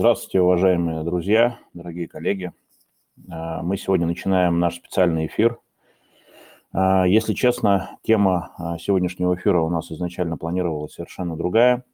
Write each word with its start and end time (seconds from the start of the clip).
Здравствуйте, 0.00 0.40
уважаемые 0.40 1.04
друзья, 1.04 1.58
дорогие 1.74 2.08
коллеги. 2.08 2.52
А, 3.30 3.62
мы 3.62 3.76
сегодня 3.76 4.06
начинаем 4.06 4.58
наш 4.58 4.76
специальный 4.76 5.26
эфир. 5.26 5.58
А, 6.72 7.06
если 7.06 7.34
честно, 7.34 7.98
тема 8.02 8.54
а, 8.56 8.78
сегодняшнего 8.78 9.34
эфира 9.34 9.60
у 9.60 9.68
нас 9.68 9.92
изначально 9.92 10.38
планировалась 10.38 10.94
совершенно 10.94 11.36
другая, 11.36 11.84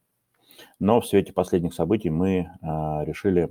но 0.79 1.01
в 1.01 1.07
свете 1.09 1.33
последних 1.33 1.75
событий 1.75 2.09
мы 2.09 2.49
решили 2.63 3.49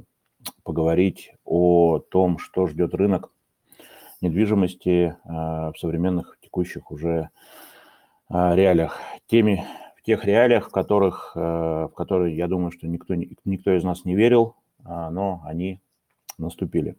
поговорить 0.63 1.33
о 1.43 1.99
том, 1.99 2.37
что 2.37 2.65
ждет 2.67 2.95
рынок 2.95 3.31
недвижимости 4.21 5.17
в 5.25 5.73
современных 5.77 6.37
текущих 6.39 6.91
уже 6.91 7.29
реалиях. 8.29 9.01
Теме 9.27 9.67
тех 10.05 10.23
реалиях, 10.23 10.69
в 10.69 10.71
которых, 10.71 11.31
э, 11.35 11.39
в 11.39 11.91
которые, 11.95 12.37
я 12.37 12.47
думаю, 12.47 12.71
что 12.71 12.87
никто, 12.87 13.15
никто 13.15 13.75
из 13.75 13.83
нас 13.83 14.05
не 14.05 14.15
верил, 14.15 14.55
а, 14.83 15.09
но 15.09 15.41
они 15.45 15.81
наступили. 16.37 16.95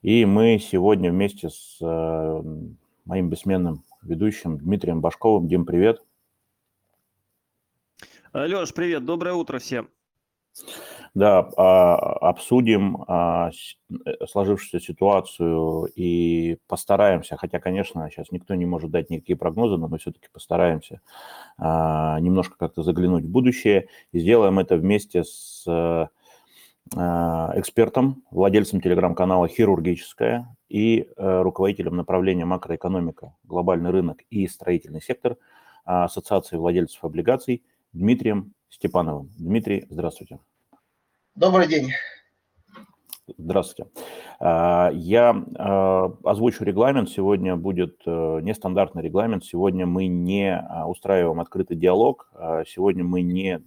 И 0.00 0.24
мы 0.24 0.58
сегодня 0.58 1.10
вместе 1.10 1.50
с 1.50 1.78
э, 1.80 2.42
моим 3.04 3.28
бессменным 3.28 3.84
ведущим 4.02 4.58
Дмитрием 4.58 5.00
Башковым. 5.00 5.46
Дим, 5.46 5.66
привет. 5.66 6.02
Леш, 8.32 8.72
привет, 8.72 9.04
доброе 9.04 9.34
утро 9.34 9.58
всем. 9.58 9.90
Да, 11.14 11.50
а, 11.58 11.96
обсудим 12.30 13.04
а, 13.06 13.50
э, 13.90 14.26
сложившуюся 14.26 14.80
ситуацию 14.80 15.84
и 15.94 16.56
постараемся, 16.68 17.36
хотя, 17.36 17.60
конечно, 17.60 18.08
сейчас 18.10 18.30
никто 18.30 18.54
не 18.54 18.64
может 18.64 18.90
дать 18.90 19.10
никакие 19.10 19.36
прогнозы, 19.36 19.76
но 19.76 19.88
мы 19.88 19.98
все-таки 19.98 20.28
постараемся 20.32 21.02
а, 21.58 22.18
немножко 22.20 22.56
как-то 22.58 22.82
заглянуть 22.82 23.24
в 23.24 23.30
будущее 23.30 23.88
и 24.12 24.20
сделаем 24.20 24.58
это 24.58 24.76
вместе 24.76 25.24
с 25.24 26.08
экспертом, 26.90 28.24
владельцем 28.32 28.80
телеграм-канала 28.80 29.46
«Хирургическая» 29.46 30.54
и 30.68 31.08
э, 31.16 31.40
руководителем 31.42 31.96
направления 31.96 32.44
макроэкономика, 32.44 33.34
глобальный 33.44 33.90
рынок 33.90 34.18
и 34.30 34.48
строительный 34.48 35.00
сектор 35.00 35.36
Ассоциации 35.84 36.56
владельцев 36.56 37.02
облигаций 37.04 37.62
Дмитрием 37.92 38.52
Степановым. 38.68 39.30
Дмитрий, 39.38 39.86
здравствуйте. 39.88 40.40
Добрый 41.34 41.66
день. 41.66 41.88
Здравствуйте. 43.38 43.90
А, 44.38 44.90
я 44.92 45.34
а, 45.56 46.12
озвучу 46.24 46.62
регламент. 46.62 47.08
Сегодня 47.08 47.56
будет 47.56 48.02
э, 48.04 48.40
нестандартный 48.42 49.02
регламент. 49.02 49.42
Сегодня 49.42 49.86
мы 49.86 50.08
не 50.08 50.54
а, 50.54 50.86
устраиваем 50.86 51.40
открытый 51.40 51.74
диалог. 51.74 52.30
Сегодня 52.68 53.02
мы 53.02 53.22
не, 53.22 53.62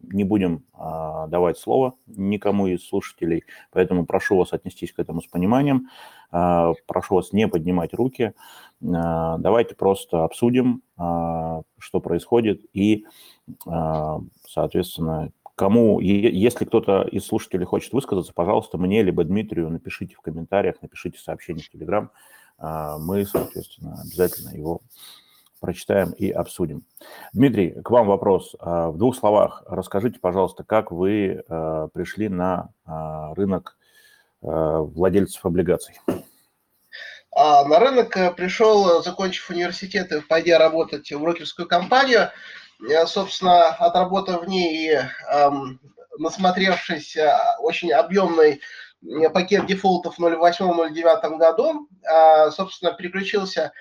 не 0.00 0.24
будем 0.24 0.64
давать 0.72 1.58
слово 1.58 1.94
никому 2.06 2.66
из 2.66 2.88
слушателей. 2.88 3.44
Поэтому 3.72 4.06
прошу 4.06 4.38
вас 4.38 4.54
отнестись 4.54 4.94
к 4.94 4.98
этому 4.98 5.20
с 5.20 5.26
пониманием. 5.26 5.88
Прошу 6.30 7.16
вас 7.16 7.32
не 7.32 7.46
поднимать 7.46 7.92
руки. 7.92 8.32
Давайте 8.80 9.74
просто 9.74 10.24
обсудим, 10.24 10.82
что 10.96 12.00
происходит, 12.00 12.62
и, 12.72 13.04
соответственно, 14.48 15.30
Кому, 15.54 16.00
если 16.00 16.64
кто-то 16.64 17.02
из 17.02 17.26
слушателей 17.26 17.66
хочет 17.66 17.92
высказаться, 17.92 18.32
пожалуйста, 18.34 18.78
мне 18.78 19.02
либо 19.02 19.22
Дмитрию 19.22 19.68
напишите 19.68 20.14
в 20.14 20.22
комментариях, 20.22 20.76
напишите 20.80 21.18
сообщение 21.18 21.62
в 21.62 21.68
Телеграм. 21.68 22.10
А, 22.58 22.96
мы, 22.98 23.26
соответственно, 23.26 24.00
обязательно 24.00 24.56
его 24.56 24.80
прочитаем 25.60 26.12
и 26.12 26.30
обсудим. 26.30 26.84
Дмитрий, 27.34 27.82
к 27.82 27.90
вам 27.90 28.06
вопрос. 28.06 28.56
А, 28.60 28.90
в 28.90 28.96
двух 28.96 29.14
словах 29.14 29.62
расскажите, 29.66 30.18
пожалуйста, 30.20 30.64
как 30.64 30.90
вы 30.90 31.44
а, 31.48 31.88
пришли 31.88 32.28
на 32.28 32.70
рынок 32.86 33.76
владельцев 34.40 35.46
облигаций? 35.46 36.00
На 37.34 37.78
рынок 37.78 38.16
э, 38.16 38.32
пришел, 38.32 39.02
закончив 39.02 39.48
университет 39.50 40.10
и 40.10 40.20
пойдя 40.20 40.58
работать 40.58 41.12
в 41.12 41.20
брокерскую 41.20 41.68
компанию– 41.68 42.28
я, 42.88 43.06
собственно, 43.06 43.68
отработав 43.68 44.42
в 44.42 44.48
ней, 44.48 44.90
эм, 45.30 45.80
насмотревшись 46.18 47.16
э, 47.16 47.34
очень 47.60 47.92
объемный 47.92 48.60
пакет 49.32 49.66
дефолтов 49.66 50.18
в 50.18 50.24
2008-2009 50.24 51.38
году, 51.38 51.88
э, 52.02 52.50
собственно, 52.50 52.92
переключился 52.92 53.72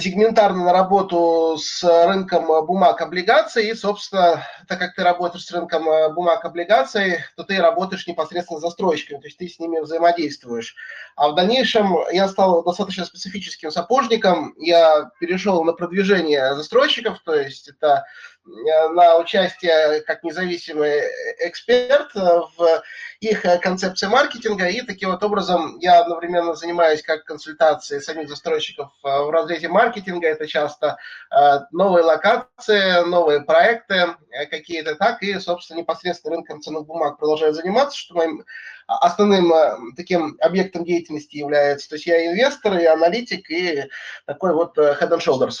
сегментарно 0.00 0.64
на 0.64 0.72
работу 0.72 1.58
с 1.58 1.82
рынком 2.06 2.46
бумаг 2.66 3.00
облигаций. 3.00 3.68
И, 3.68 3.74
собственно, 3.74 4.46
так 4.66 4.78
как 4.78 4.94
ты 4.94 5.02
работаешь 5.02 5.44
с 5.44 5.52
рынком 5.52 5.84
бумаг 6.14 6.44
облигаций, 6.44 7.18
то 7.36 7.44
ты 7.44 7.60
работаешь 7.60 8.06
непосредственно 8.06 8.58
с 8.58 8.62
застройщиками, 8.62 9.20
то 9.20 9.26
есть 9.26 9.38
ты 9.38 9.48
с 9.48 9.58
ними 9.58 9.80
взаимодействуешь. 9.80 10.74
А 11.16 11.28
в 11.28 11.34
дальнейшем 11.34 11.94
я 12.12 12.28
стал 12.28 12.64
достаточно 12.64 13.04
специфическим 13.04 13.70
сапожником. 13.70 14.54
Я 14.58 15.10
перешел 15.20 15.62
на 15.64 15.72
продвижение 15.72 16.54
застройщиков, 16.54 17.20
то 17.24 17.34
есть 17.34 17.68
это 17.68 18.04
Э, 18.31 18.31
на 18.44 19.18
участие 19.18 20.00
как 20.02 20.22
независимый 20.22 21.00
эксперт 21.38 22.12
в 22.14 22.82
их 23.20 23.42
концепции 23.62 24.06
маркетинга. 24.06 24.68
И 24.68 24.82
таким 24.82 25.10
вот 25.10 25.22
образом 25.22 25.78
я 25.78 26.00
одновременно 26.00 26.54
занимаюсь 26.54 27.02
как 27.02 27.24
консультацией 27.24 28.00
самих 28.00 28.28
застройщиков 28.28 28.92
э, 29.04 29.08
в 29.08 29.30
разрезе 29.30 29.68
маркетинга. 29.68 30.26
Это 30.26 30.46
часто 30.46 30.98
э, 31.30 31.60
новые 31.70 32.04
локации, 32.04 33.04
новые 33.06 33.42
проекты 33.42 34.16
какие-то, 34.50 34.96
так 34.96 35.22
и, 35.22 35.38
собственно, 35.38 35.78
непосредственно 35.78 36.36
рынком 36.36 36.62
ценных 36.62 36.86
бумаг 36.86 37.18
продолжаю 37.18 37.54
заниматься, 37.54 37.96
что 37.96 38.14
моим 38.14 38.44
основным 38.86 39.52
таким 39.96 40.36
объектом 40.40 40.84
деятельности 40.84 41.36
является. 41.36 41.88
То 41.88 41.94
есть 41.94 42.06
я 42.06 42.26
инвестор 42.26 42.76
и 42.78 42.84
аналитик, 42.84 43.48
и 43.50 43.84
такой 44.26 44.52
вот 44.52 44.76
head 44.76 45.10
and 45.10 45.20
shoulders. 45.20 45.60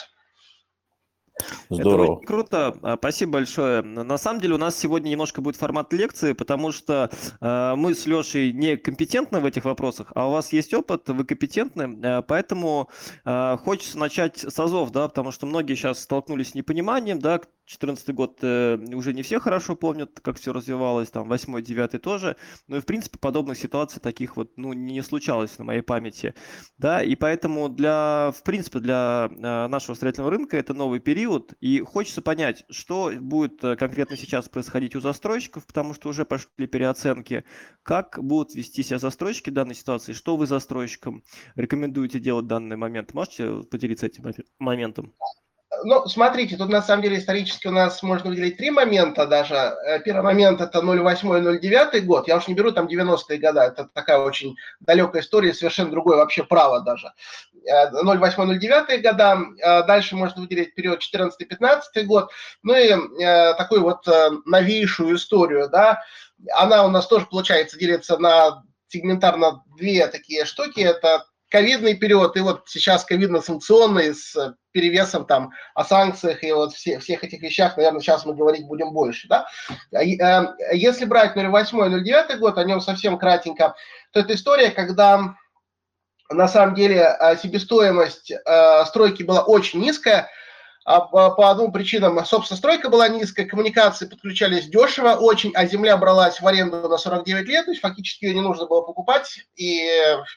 Здорово. 1.70 2.18
Это 2.18 2.26
круто. 2.26 2.76
А, 2.82 2.96
спасибо 2.96 3.32
большое. 3.32 3.82
На 3.82 4.18
самом 4.18 4.40
деле 4.40 4.54
у 4.54 4.58
нас 4.58 4.78
сегодня 4.78 5.08
немножко 5.08 5.40
будет 5.40 5.56
формат 5.56 5.92
лекции, 5.92 6.32
потому 6.32 6.72
что 6.72 7.10
э, 7.40 7.74
мы 7.76 7.94
с 7.94 8.06
Лешей 8.06 8.52
не 8.52 8.76
компетентны 8.76 9.40
в 9.40 9.46
этих 9.46 9.64
вопросах, 9.64 10.12
а 10.14 10.28
у 10.28 10.32
вас 10.32 10.52
есть 10.52 10.74
опыт, 10.74 11.08
вы 11.08 11.24
компетентны, 11.24 11.98
э, 12.02 12.22
поэтому 12.22 12.90
э, 13.24 13.56
хочется 13.58 13.98
начать 13.98 14.38
с 14.38 14.58
азов, 14.58 14.90
да, 14.90 15.08
потому 15.08 15.32
что 15.32 15.46
многие 15.46 15.74
сейчас 15.74 16.00
столкнулись 16.00 16.50
с 16.50 16.54
непониманием, 16.54 17.18
да, 17.18 17.40
2014 17.66 18.14
год 18.14 18.38
э, 18.42 18.76
уже 18.94 19.14
не 19.14 19.22
все 19.22 19.38
хорошо 19.38 19.76
помнят, 19.76 20.20
как 20.20 20.36
все 20.36 20.52
развивалось, 20.52 21.10
там 21.10 21.28
8 21.28 21.62
9 21.62 22.02
тоже, 22.02 22.36
но 22.66 22.76
и 22.76 22.80
в 22.80 22.86
принципе 22.86 23.18
подобных 23.18 23.56
ситуаций 23.56 24.00
таких 24.00 24.36
вот 24.36 24.52
ну, 24.56 24.72
не 24.72 25.00
случалось 25.02 25.56
на 25.58 25.64
моей 25.64 25.82
памяти, 25.82 26.34
да, 26.76 27.02
и 27.02 27.14
поэтому 27.14 27.68
для, 27.68 28.32
в 28.36 28.42
принципе, 28.42 28.80
для 28.80 29.30
э, 29.30 29.68
нашего 29.68 29.94
строительного 29.94 30.30
рынка 30.32 30.56
это 30.56 30.74
новый 30.74 31.00
период, 31.00 31.54
и 31.60 31.80
хочется 31.80 32.20
понять, 32.20 32.64
что 32.68 33.12
будет 33.20 33.62
э, 33.62 33.76
конкретно 33.76 34.16
сейчас 34.16 34.48
происходить 34.48 34.96
у 34.96 35.00
застройщиков, 35.00 35.64
потому 35.66 35.94
что 35.94 36.08
уже 36.08 36.24
пошли 36.24 36.66
переоценки, 36.66 37.44
как 37.82 38.18
будут 38.20 38.54
вести 38.54 38.82
себя 38.82 38.98
застройщики 38.98 39.50
в 39.50 39.54
данной 39.54 39.76
ситуации, 39.76 40.12
что 40.12 40.36
вы 40.36 40.46
застройщикам 40.46 41.22
рекомендуете 41.54 42.18
делать 42.18 42.44
в 42.44 42.48
данный 42.48 42.76
момент, 42.76 43.14
можете 43.14 43.62
поделиться 43.70 44.06
этим 44.06 44.24
моментом? 44.58 45.14
Ну, 45.84 46.06
смотрите, 46.06 46.56
тут 46.56 46.68
на 46.68 46.82
самом 46.82 47.02
деле 47.02 47.18
исторически 47.18 47.66
у 47.66 47.70
нас 47.70 48.02
можно 48.02 48.30
выделить 48.30 48.58
три 48.58 48.70
момента 48.70 49.26
даже. 49.26 49.54
Э, 49.54 50.00
первый 50.00 50.22
момент 50.22 50.60
это 50.60 50.80
08-09 50.80 52.00
год, 52.02 52.28
я 52.28 52.36
уж 52.36 52.46
не 52.46 52.54
беру 52.54 52.72
там 52.72 52.86
90-е 52.86 53.38
годы, 53.38 53.60
это 53.60 53.88
такая 53.92 54.18
очень 54.18 54.54
далекая 54.80 55.22
история, 55.22 55.54
совершенно 55.54 55.90
другое 55.90 56.18
вообще 56.18 56.44
право 56.44 56.80
даже. 56.80 57.12
08-09 57.64 58.84
э, 58.88 58.98
года, 58.98 59.38
э, 59.60 59.82
дальше 59.84 60.14
можно 60.14 60.42
выделить 60.42 60.74
период 60.74 61.00
14-15 61.00 62.02
год, 62.04 62.30
ну 62.62 62.74
и 62.74 62.94
такую 63.56 63.82
вот 63.82 64.06
новейшую 64.44 65.16
историю, 65.16 65.68
да, 65.70 66.02
она 66.54 66.84
у 66.84 66.90
нас 66.90 67.06
тоже, 67.06 67.26
получается, 67.26 67.78
делится 67.78 68.18
на 68.18 68.62
сегментарно 68.88 69.62
две 69.76 70.06
такие 70.08 70.44
штуки, 70.44 70.80
это 70.80 71.24
ковидный 71.52 71.94
период 71.94 72.34
и 72.36 72.40
вот 72.40 72.62
сейчас 72.66 73.04
ковидно-санкционный 73.08 74.14
с 74.14 74.56
перевесом 74.72 75.26
там 75.26 75.50
о 75.74 75.84
санкциях 75.84 76.42
и 76.42 76.50
вот 76.50 76.72
все, 76.72 76.98
всех 76.98 77.22
этих 77.24 77.42
вещах, 77.42 77.76
наверное, 77.76 78.00
сейчас 78.00 78.24
мы 78.24 78.34
говорить 78.34 78.66
будем 78.66 78.92
больше, 78.94 79.28
да. 79.28 79.46
Э, 79.92 80.46
если 80.72 81.04
брать 81.04 81.36
08-09 81.36 82.38
год, 82.38 82.56
о 82.56 82.64
нем 82.64 82.80
совсем 82.80 83.18
кратенько, 83.18 83.74
то 84.12 84.20
это 84.20 84.32
история, 84.32 84.70
когда 84.70 85.34
на 86.30 86.48
самом 86.48 86.74
деле 86.74 87.14
э, 87.20 87.36
себестоимость 87.36 88.30
э, 88.30 88.84
стройки 88.86 89.22
была 89.22 89.42
очень 89.42 89.80
низкая, 89.80 90.22
а 90.22 90.28
по 90.84 91.54
двум 91.54 91.72
причинам. 91.72 92.24
Собственно, 92.24 92.58
стройка 92.58 92.88
была 92.88 93.08
низкая, 93.08 93.46
коммуникации 93.46 94.06
подключались 94.06 94.66
дешево 94.66 95.10
очень, 95.14 95.52
а 95.54 95.66
земля 95.66 95.96
бралась 95.96 96.40
в 96.40 96.46
аренду 96.46 96.88
на 96.88 96.98
49 96.98 97.46
лет, 97.46 97.64
то 97.66 97.70
есть 97.70 97.80
фактически 97.80 98.24
ее 98.24 98.34
не 98.34 98.40
нужно 98.40 98.66
было 98.66 98.82
покупать, 98.82 99.40
и 99.56 99.86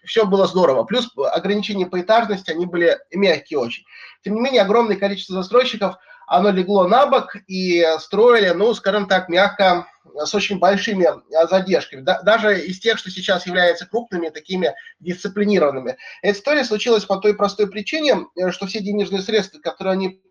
все 0.05 0.25
было 0.25 0.45
здорово. 0.47 0.83
Плюс 0.83 1.09
ограничения 1.17 1.87
по 1.87 1.99
этажности, 1.99 2.51
они 2.51 2.65
были 2.65 2.97
мягкие 3.11 3.59
очень. 3.59 3.83
Тем 4.23 4.35
не 4.35 4.41
менее, 4.41 4.61
огромное 4.61 4.97
количество 4.97 5.35
застройщиков 5.35 5.95
оно 6.27 6.49
легло 6.49 6.87
на 6.87 7.05
бок 7.05 7.35
и 7.47 7.85
строили, 7.99 8.49
ну, 8.49 8.73
скажем 8.73 9.07
так, 9.07 9.29
мягко, 9.29 9.87
с 10.17 10.33
очень 10.33 10.57
большими 10.57 11.07
задержками, 11.49 12.01
даже 12.01 12.59
из 12.65 12.79
тех, 12.79 12.97
что 12.97 13.11
сейчас 13.11 13.45
являются 13.45 13.85
крупными, 13.85 14.29
такими 14.29 14.73
дисциплинированными. 14.99 15.97
Эта 16.23 16.37
история 16.37 16.63
случилась 16.63 17.05
по 17.05 17.17
той 17.17 17.35
простой 17.35 17.69
причине, 17.69 18.25
что 18.49 18.65
все 18.65 18.79
денежные 18.79 19.21
средства, 19.21 19.59
которые 19.59 19.93
они 19.93 20.21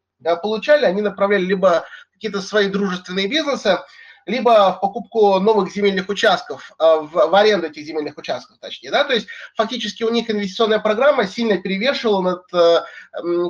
получали, 0.43 0.85
они 0.85 1.03
направляли 1.03 1.45
либо 1.45 1.85
какие-то 2.13 2.41
свои 2.41 2.69
дружественные 2.69 3.29
бизнесы, 3.29 3.79
либо 4.27 4.73
в 4.73 4.81
покупку 4.81 5.39
новых 5.39 5.73
земельных 5.73 6.09
участков, 6.09 6.73
э, 6.79 6.85
в, 6.85 7.11
в 7.11 7.35
аренду 7.35 7.67
этих 7.67 7.85
земельных 7.85 8.17
участков, 8.17 8.59
точнее, 8.59 8.91
да, 8.91 9.05
то 9.05 9.13
есть 9.13 9.27
фактически 9.55 10.03
у 10.03 10.11
них 10.11 10.31
инвестиционная 10.31 10.79
программа 10.79 11.27
сильно 11.27 11.59
перевешивала 11.59 12.23
над, 12.23 12.43
э, 12.55 12.81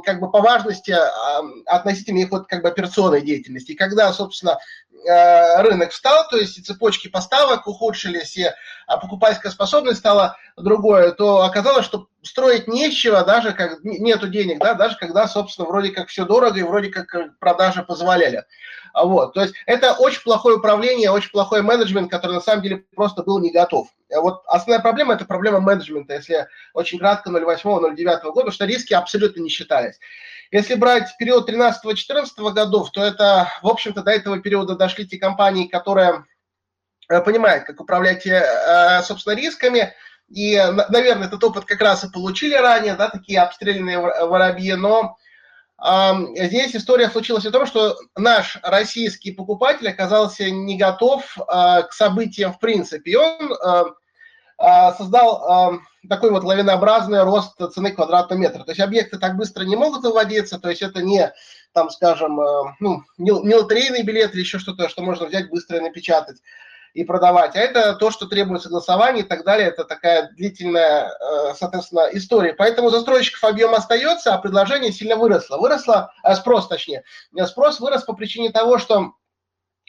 как 0.05 0.20
бы, 0.20 0.31
по 0.31 0.40
важности 0.40 0.90
а, 0.90 1.43
относительно 1.66 2.19
их 2.19 2.31
вот, 2.31 2.49
как 2.49 2.62
бы, 2.62 2.69
операционной 2.69 3.22
деятельности. 3.22 3.72
И 3.72 3.76
когда, 3.76 4.12
собственно, 4.12 4.58
э, 5.06 5.62
рынок 5.62 5.93
встал, 5.93 6.28
то 6.28 6.37
есть 6.37 6.58
и 6.58 6.62
цепочки 6.62 7.08
поставок 7.08 7.66
ухудшились, 7.66 8.37
и 8.37 8.50
а, 8.87 8.96
покупательская 8.99 9.52
способность 9.52 10.00
стала 10.00 10.37
другое, 10.56 11.12
то 11.12 11.42
оказалось, 11.42 11.84
что 11.84 12.08
строить 12.22 12.68
нечего, 12.68 13.24
даже 13.24 13.52
как 13.52 13.82
нету 13.82 14.28
денег, 14.28 14.58
да, 14.60 14.74
даже 14.74 14.96
когда, 14.96 15.26
собственно, 15.26 15.68
вроде 15.68 15.90
как 15.90 16.08
все 16.08 16.24
дорого 16.24 16.58
и 16.58 16.62
вроде 16.62 16.90
как 16.90 17.38
продажи 17.38 17.82
позволяли. 17.82 18.44
А 18.92 19.04
вот, 19.04 19.34
то 19.34 19.42
есть 19.42 19.54
это 19.66 19.94
очень 19.94 20.22
плохое 20.22 20.56
управление, 20.56 21.10
очень 21.10 21.30
плохой 21.30 21.62
менеджмент, 21.62 22.10
который 22.10 22.34
на 22.34 22.40
самом 22.40 22.62
деле 22.62 22.84
просто 22.94 23.24
был 23.24 23.40
не 23.40 23.50
готов. 23.50 23.88
А 24.14 24.20
вот 24.20 24.42
основная 24.46 24.80
проблема– 24.80 25.14
это 25.14 25.24
проблема 25.24 25.60
менеджмента, 25.60 26.14
если 26.14 26.46
очень 26.72 26.98
кратко 26.98 27.30
08-09 27.30 28.32
года, 28.32 28.52
что 28.52 28.64
риски 28.64 28.94
абсолютно 28.94 29.40
не 29.40 29.48
считались. 29.48 29.98
Если 30.52 30.76
брать 30.76 31.12
период 31.18 31.50
13-14 31.50 32.52
годов, 32.52 32.92
то 32.92 33.02
это, 33.02 33.48
в 33.62 33.66
общем-то, 33.66 34.02
до 34.02 34.12
этого 34.12 34.38
периода 34.38 34.76
дошли 34.76 35.04
те 35.04 35.18
компании, 35.18 35.66
которые 35.66 36.24
э, 37.08 37.20
понимают, 37.22 37.64
как 37.64 37.80
управлять, 37.80 38.24
э, 38.24 39.02
собственно, 39.02 39.34
рисками, 39.34 39.92
и, 40.29 40.56
наверное, 40.88 41.29
этот 41.29 41.43
опыт 41.44 41.65
как 41.65 41.81
раз 41.81 42.05
и 42.05 42.11
получили 42.11 42.55
ранее, 42.55 42.94
да, 42.94 43.09
такие 43.09 43.41
обстрелянные 43.41 43.99
воробьи, 43.99 44.75
но 44.75 45.17
Здесь 46.37 46.75
история 46.76 47.11
случилась 47.11 47.44
в 47.44 47.50
том, 47.50 47.67
что 47.67 47.97
наш 48.17 48.59
российский 48.62 49.32
покупатель 49.32 49.88
оказался 49.88 50.49
не 50.49 50.79
готов 50.79 51.37
а, 51.47 51.82
к 51.82 51.93
событиям 51.93 52.53
в 52.53 52.61
принципе. 52.61 53.11
И 53.11 53.17
он 53.17 53.53
а, 54.56 54.93
создал 54.94 55.81
такой 56.09 56.31
вот 56.31 56.44
лавинообразный 56.44 57.25
рост 57.25 57.61
цены 57.75 57.91
квадратного 57.91 58.38
метра. 58.38 58.62
То 58.62 58.71
есть 58.71 58.81
объекты 58.81 59.19
так 59.19 59.37
быстро 59.37 59.65
не 59.65 59.75
могут 59.75 60.05
выводиться, 60.05 60.59
то 60.59 60.71
есть 60.71 60.81
это 60.81 61.03
не, 61.03 61.32
там, 61.73 61.91
скажем, 61.91 62.37
ну, 62.79 63.03
не, 63.19 63.32
не 63.44 63.55
лотерейный 63.55 64.05
билет 64.05 64.32
или 64.32 64.41
еще 64.41 64.59
что-то, 64.59 64.88
что 64.88 65.03
можно 65.03 65.26
взять 65.26 65.50
быстро 65.50 65.79
и 65.79 65.81
напечатать 65.81 66.38
и 66.94 67.02
продавать, 67.02 67.56
а 67.56 67.58
это 67.58 67.94
то, 67.94 68.11
что 68.12 68.26
требует 68.26 68.62
согласования 68.62 69.20
и 69.20 69.25
так 69.25 69.44
далее. 69.44 69.69
Это 69.69 69.85
такая 69.85 70.31
длительная, 70.31 71.08
э, 71.08 71.55
соответственно, 71.58 72.08
история. 72.12 72.55
Поэтому 72.55 72.88
застройщиков 72.88 73.43
объем 73.43 73.75
остается, 73.75 74.32
а 74.32 74.38
предложение 74.38 74.93
сильно 74.93 75.17
выросло. 75.17 75.58
Выросло, 75.58 76.12
а 76.23 76.37
спрос 76.37 76.69
точнее. 76.69 77.02
Спрос 77.46 77.81
вырос 77.81 78.05
по 78.05 78.14
причине 78.14 78.50
того, 78.50 78.79
что, 78.79 79.12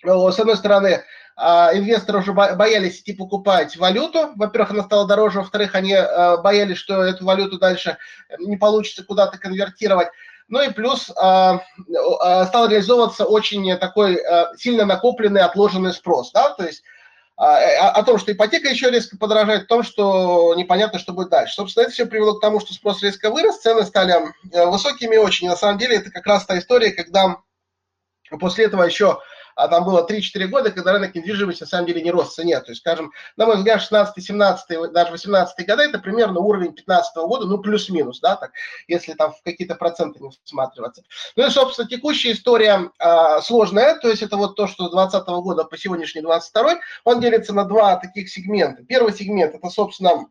э, 0.03 0.09
с 0.09 0.39
одной 0.39 0.57
стороны, 0.57 1.03
а, 1.37 1.77
инвесторы 1.77 2.19
уже 2.19 2.31
боялись 2.33 3.01
идти 3.01 3.13
покупать 3.13 3.75
валюту. 3.75 4.31
Во-первых, 4.35 4.71
она 4.71 4.83
стала 4.83 5.05
дороже, 5.05 5.39
во-вторых, 5.39 5.75
они 5.75 5.93
э, 5.93 6.37
боялись, 6.37 6.77
что 6.77 7.03
эту 7.03 7.25
валюту 7.25 7.59
дальше 7.59 7.97
не 8.39 8.55
получится 8.55 9.03
куда-то 9.03 9.37
конвертировать. 9.37 10.07
Ну 10.47 10.61
и 10.61 10.71
плюс 10.71 11.09
э, 11.09 11.13
э, 11.13 12.45
стал 12.45 12.69
реализовываться 12.69 13.25
очень 13.25 13.75
такой 13.77 14.15
э, 14.15 14.45
сильно 14.57 14.85
накопленный 14.85 15.41
отложенный 15.41 15.91
спрос, 15.91 16.31
да, 16.31 16.51
то 16.51 16.63
есть 16.63 16.83
э, 16.83 16.94
о, 17.37 17.89
о 17.89 18.03
том, 18.03 18.17
что 18.17 18.31
ипотека 18.31 18.69
еще 18.69 18.89
резко 18.89 19.17
подорожает, 19.17 19.63
о 19.63 19.67
том, 19.67 19.83
что 19.83 20.55
непонятно, 20.55 20.99
что 20.99 21.13
будет 21.13 21.29
дальше. 21.29 21.55
Собственно, 21.55 21.83
это 21.83 21.91
все 21.91 22.05
привело 22.05 22.35
к 22.35 22.41
тому, 22.41 22.59
что 22.59 22.73
спрос 22.73 23.03
резко 23.03 23.29
вырос, 23.29 23.59
цены 23.59 23.83
стали 23.83 24.13
э, 24.53 24.65
высокими 24.65 25.17
очень. 25.17 25.47
И 25.47 25.49
на 25.49 25.57
самом 25.57 25.77
деле 25.77 25.97
это 25.97 26.11
как 26.11 26.25
раз 26.25 26.45
та 26.45 26.57
история, 26.57 26.91
когда 26.91 27.37
после 28.39 28.65
этого 28.65 28.83
еще 28.83 29.19
а 29.55 29.67
там 29.67 29.85
было 29.85 30.05
3-4 30.05 30.47
года, 30.47 30.71
когда 30.71 30.93
рынок 30.93 31.15
недвижимости 31.15 31.63
на 31.63 31.67
самом 31.67 31.87
деле 31.87 32.01
не 32.01 32.11
рос 32.11 32.31
в 32.31 32.33
цене. 32.33 32.59
То 32.59 32.71
есть, 32.71 32.81
скажем, 32.81 33.11
на 33.37 33.45
мой 33.45 33.57
взгляд, 33.57 33.81
16-17, 33.81 34.91
даже 34.91 35.11
18 35.11 35.67
годы 35.67 35.83
это 35.83 35.99
примерно 35.99 36.39
уровень 36.39 36.73
15 36.73 37.15
года, 37.15 37.45
ну, 37.45 37.57
плюс-минус, 37.59 38.19
да, 38.19 38.35
так, 38.35 38.51
если 38.87 39.13
там 39.13 39.31
в 39.31 39.41
какие-то 39.43 39.75
проценты 39.75 40.19
не 40.19 40.29
всматриваться. 40.43 41.03
Ну 41.35 41.47
и, 41.47 41.49
собственно, 41.49 41.87
текущая 41.87 42.33
история 42.33 42.91
а, 42.99 43.41
сложная, 43.41 43.95
то 43.95 44.09
есть 44.09 44.21
это 44.21 44.37
вот 44.37 44.55
то, 44.55 44.67
что 44.67 44.87
с 44.87 44.91
2020 44.91 45.27
года 45.43 45.63
по 45.63 45.77
сегодняшний 45.77 46.21
22 46.21 46.79
он 47.03 47.19
делится 47.19 47.53
на 47.53 47.65
два 47.65 47.95
таких 47.95 48.29
сегмента. 48.29 48.83
Первый 48.83 49.13
сегмент– 49.13 49.55
это, 49.55 49.69
собственно, 49.69 50.27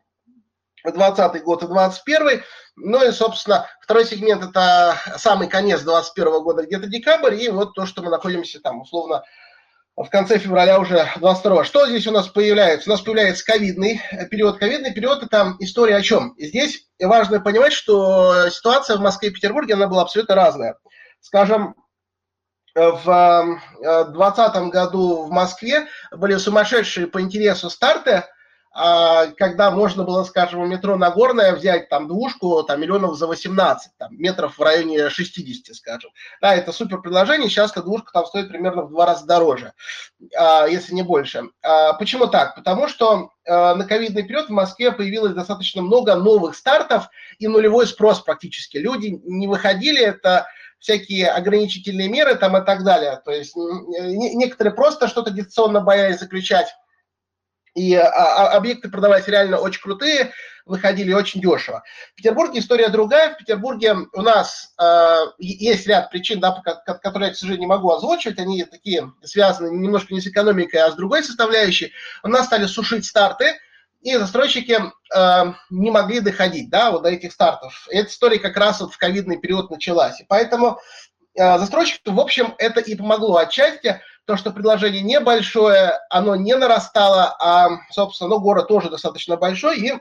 20 0.91 1.43
год 1.43 1.63
и 1.63 1.67
21 1.67 2.43
ну 2.77 3.07
и, 3.07 3.11
собственно, 3.11 3.67
второй 3.79 4.05
сегмент– 4.05 4.43
это 4.49 4.97
самый 5.17 5.47
конец 5.47 5.81
2021 5.81 6.43
года, 6.43 6.65
где-то 6.65 6.87
декабрь, 6.87 7.35
и 7.35 7.49
вот 7.49 7.73
то, 7.73 7.85
что 7.85 8.01
мы 8.01 8.09
находимся 8.09 8.59
там, 8.59 8.81
условно, 8.81 9.23
в 9.95 10.09
конце 10.09 10.39
февраля 10.39 10.77
уже 10.77 11.07
22 11.21 11.63
Что 11.63 11.87
здесь 11.87 12.05
у 12.05 12.11
нас 12.11 12.27
появляется? 12.27 12.89
У 12.89 12.93
нас 12.93 12.99
появляется 12.99 13.45
ковидный 13.45 14.01
период. 14.29 14.57
Ковидный 14.57 14.93
период– 14.93 15.23
это 15.23 15.55
история 15.59 15.95
о 15.95 16.01
чем? 16.01 16.35
здесь 16.37 16.85
важно 16.99 17.39
понимать, 17.39 17.71
что 17.71 18.49
ситуация 18.49 18.97
в 18.97 19.01
Москве 19.01 19.29
и 19.29 19.31
Петербурге, 19.31 19.75
она 19.75 19.87
была 19.87 20.01
абсолютно 20.01 20.35
разная. 20.35 20.77
Скажем, 21.21 21.75
в 22.75 23.59
2020 23.79 24.55
году 24.63 25.23
в 25.23 25.31
Москве 25.31 25.87
были 26.11 26.35
сумасшедшие 26.35 27.07
по 27.07 27.21
интересу 27.21 27.69
старты– 27.69 28.25
когда 28.75 29.71
можно 29.71 30.03
было, 30.03 30.25
скажем, 30.25 30.59
у 30.59 30.65
метро 30.65 30.97
Нагорная 30.97 31.55
взять 31.55 31.87
там 31.87 32.09
двушку, 32.09 32.61
там 32.63 32.81
миллионов 32.81 33.15
за 33.15 33.25
18, 33.25 33.91
там, 33.97 34.09
метров 34.17 34.57
в 34.57 34.61
районе 34.61 35.09
60, 35.09 35.73
скажем. 35.73 36.11
Да, 36.41 36.53
это 36.53 36.73
супер 36.73 36.99
предложение, 36.99 37.49
сейчас 37.49 37.71
эта 37.71 37.83
двушка 37.83 38.11
там 38.11 38.25
стоит 38.25 38.49
примерно 38.49 38.81
в 38.81 38.89
два 38.89 39.05
раза 39.05 39.25
дороже, 39.25 39.71
а, 40.37 40.67
если 40.67 40.93
не 40.93 41.03
больше. 41.03 41.43
А, 41.61 41.93
почему 41.93 42.27
так? 42.27 42.55
Потому 42.55 42.89
что 42.89 43.29
на 43.47 43.83
ковидный 43.83 44.23
период 44.23 44.47
в 44.47 44.53
Москве 44.53 44.91
появилось 44.91 45.35
достаточно 45.35 45.83
много 45.83 46.15
новых 46.15 46.55
стартов 46.55 47.07
и 47.37 47.47
нулевой 47.47 47.85
спрос 47.85 48.19
практически. 48.19 48.77
Люди 48.77 49.21
не 49.23 49.47
выходили, 49.47 50.01
это 50.01 50.47
всякие 50.79 51.29
ограничительные 51.29 52.09
меры 52.09 52.35
там 52.35 52.57
и 52.57 52.65
так 52.65 52.83
далее. 52.83 53.21
То 53.23 53.31
есть 53.31 53.55
некоторые 53.55 54.73
просто 54.73 55.07
что-то 55.07 55.31
дистанционно 55.31 55.81
боялись 55.81 56.19
заключать 56.19 56.67
и 57.75 57.93
а, 57.93 58.07
а, 58.07 58.47
объекты 58.55 58.89
продавались 58.89 59.27
реально 59.27 59.59
очень 59.59 59.81
крутые, 59.81 60.31
выходили 60.65 61.13
очень 61.13 61.41
дешево. 61.41 61.83
В 62.13 62.15
Петербурге 62.15 62.59
история 62.59 62.87
другая. 62.89 63.33
В 63.33 63.37
Петербурге 63.37 63.95
у 64.13 64.21
нас 64.21 64.73
э, 64.81 65.17
есть 65.37 65.85
ряд 65.85 66.09
причин, 66.09 66.39
да, 66.39 66.59
которые 66.85 67.27
я, 67.27 67.33
к 67.33 67.37
сожалению, 67.37 67.67
не 67.67 67.67
могу 67.67 67.91
озвучивать. 67.91 68.39
Они 68.39 68.63
такие 68.63 69.13
связаны 69.23 69.67
немножко 69.67 70.13
не 70.13 70.21
с 70.21 70.27
экономикой, 70.27 70.77
а 70.77 70.89
с 70.89 70.95
другой 70.95 71.21
составляющей. 71.23 71.91
У 72.23 72.29
нас 72.29 72.45
стали 72.45 72.65
сушить 72.65 73.05
старты, 73.05 73.53
и 74.01 74.15
застройщики 74.15 74.79
э, 75.13 75.53
не 75.69 75.91
могли 75.91 76.21
доходить 76.21 76.69
да, 76.69 76.91
вот 76.91 77.03
до 77.03 77.09
этих 77.09 77.33
стартов. 77.33 77.87
И 77.91 77.97
эта 77.97 78.09
история 78.09 78.39
как 78.39 78.57
раз 78.57 78.79
вот 78.79 78.93
в 78.93 78.97
ковидный 78.97 79.37
период 79.37 79.69
началась. 79.69 80.21
И 80.21 80.25
поэтому 80.27 80.79
э, 81.35 81.59
застройщикам, 81.59 82.15
в 82.15 82.19
общем, 82.21 82.55
это 82.57 82.79
и 82.79 82.95
помогло 82.95 83.35
отчасти– 83.37 84.01
то, 84.25 84.37
что 84.37 84.51
предложение 84.51 85.01
небольшое, 85.01 85.99
оно 86.09 86.35
не 86.35 86.55
нарастало, 86.55 87.35
а, 87.39 87.69
собственно, 87.91 88.31
ну, 88.31 88.39
город 88.39 88.67
тоже 88.67 88.89
достаточно 88.89 89.37
большой, 89.37 89.79
и 89.79 89.93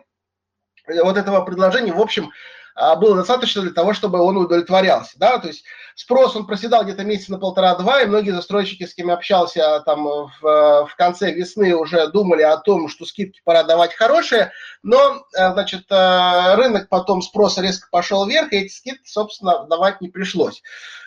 вот 1.02 1.16
этого 1.16 1.42
предложения, 1.42 1.92
в 1.92 2.00
общем, 2.00 2.30
а, 2.74 2.96
было 2.96 3.16
достаточно 3.16 3.62
для 3.62 3.70
того, 3.70 3.92
чтобы 3.92 4.20
он 4.20 4.36
удовлетворялся, 4.36 5.12
да, 5.18 5.38
то 5.38 5.48
есть 5.48 5.64
спрос, 5.94 6.34
он 6.34 6.46
проседал 6.46 6.84
где-то 6.84 7.04
месяц 7.04 7.28
на 7.28 7.38
полтора-два, 7.38 8.00
и 8.00 8.06
многие 8.06 8.30
застройщики, 8.30 8.86
с 8.86 8.94
кем 8.94 9.08
я 9.08 9.14
общался 9.14 9.80
там 9.84 10.04
в, 10.04 10.40
в 10.40 10.90
конце 10.96 11.30
весны, 11.30 11.76
уже 11.76 12.08
думали 12.08 12.42
о 12.42 12.56
том, 12.56 12.88
что 12.88 13.04
скидки 13.04 13.42
пора 13.44 13.62
давать 13.62 13.94
хорошие, 13.94 14.52
но, 14.82 15.24
э, 15.36 15.52
значит, 15.52 15.84
рынок 15.90 16.88
потом 16.88 17.20
спроса 17.20 17.60
резко 17.60 17.88
пошел 17.90 18.26
вверх, 18.26 18.52
и 18.52 18.56
эти 18.56 18.72
скидки, 18.72 19.06
собственно, 19.06 19.66
давать 19.66 20.00
не 20.00 20.08
пришлось. 20.08 20.62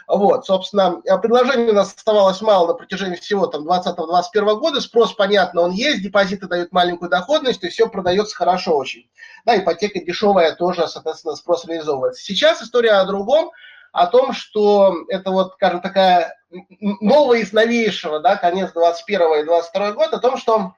Вот, 0.07 0.45
собственно, 0.45 1.01
э, 1.03 1.17
предложений 1.17 1.71
у 1.71 1.73
нас 1.73 1.93
оставалось 1.93 2.41
мало 2.41 2.67
на 2.67 2.73
протяжении 2.75 3.17
всего 3.17 3.45
там 3.45 3.67
20-21 3.67 4.57
года. 4.57 4.79
Спрос, 4.79 5.13
понятно, 5.13 5.61
он 5.61 5.71
есть, 5.71 6.01
депозиты 6.01 6.47
дают 6.47 6.71
маленькую 6.71 7.09
доходность, 7.09 7.61
и 7.63 7.69
все 7.69 7.89
продается 7.89 8.35
хорошо 8.35 8.77
очень. 8.77 9.09
Да, 9.45 9.57
ипотека 9.57 9.99
дешевая 9.99 10.55
тоже, 10.55 10.87
соответственно, 10.87 11.35
спрос 11.35 11.65
реализовывается. 11.65 12.23
Сейчас 12.23 12.61
история 12.61 12.93
о 12.93 13.05
другом, 13.05 13.51
о 13.91 14.07
том, 14.07 14.31
что 14.31 14.95
это 15.09 15.31
вот, 15.31 15.55
скажем, 15.55 15.81
такая 15.81 16.37
новая 16.79 17.39
из 17.39 17.51
новейшего, 17.51 18.21
да, 18.21 18.37
конец 18.37 18.71
21 18.71 19.41
и 19.41 19.43
22 19.43 19.91
года, 19.91 20.17
о 20.17 20.21
том, 20.21 20.37
что 20.37 20.73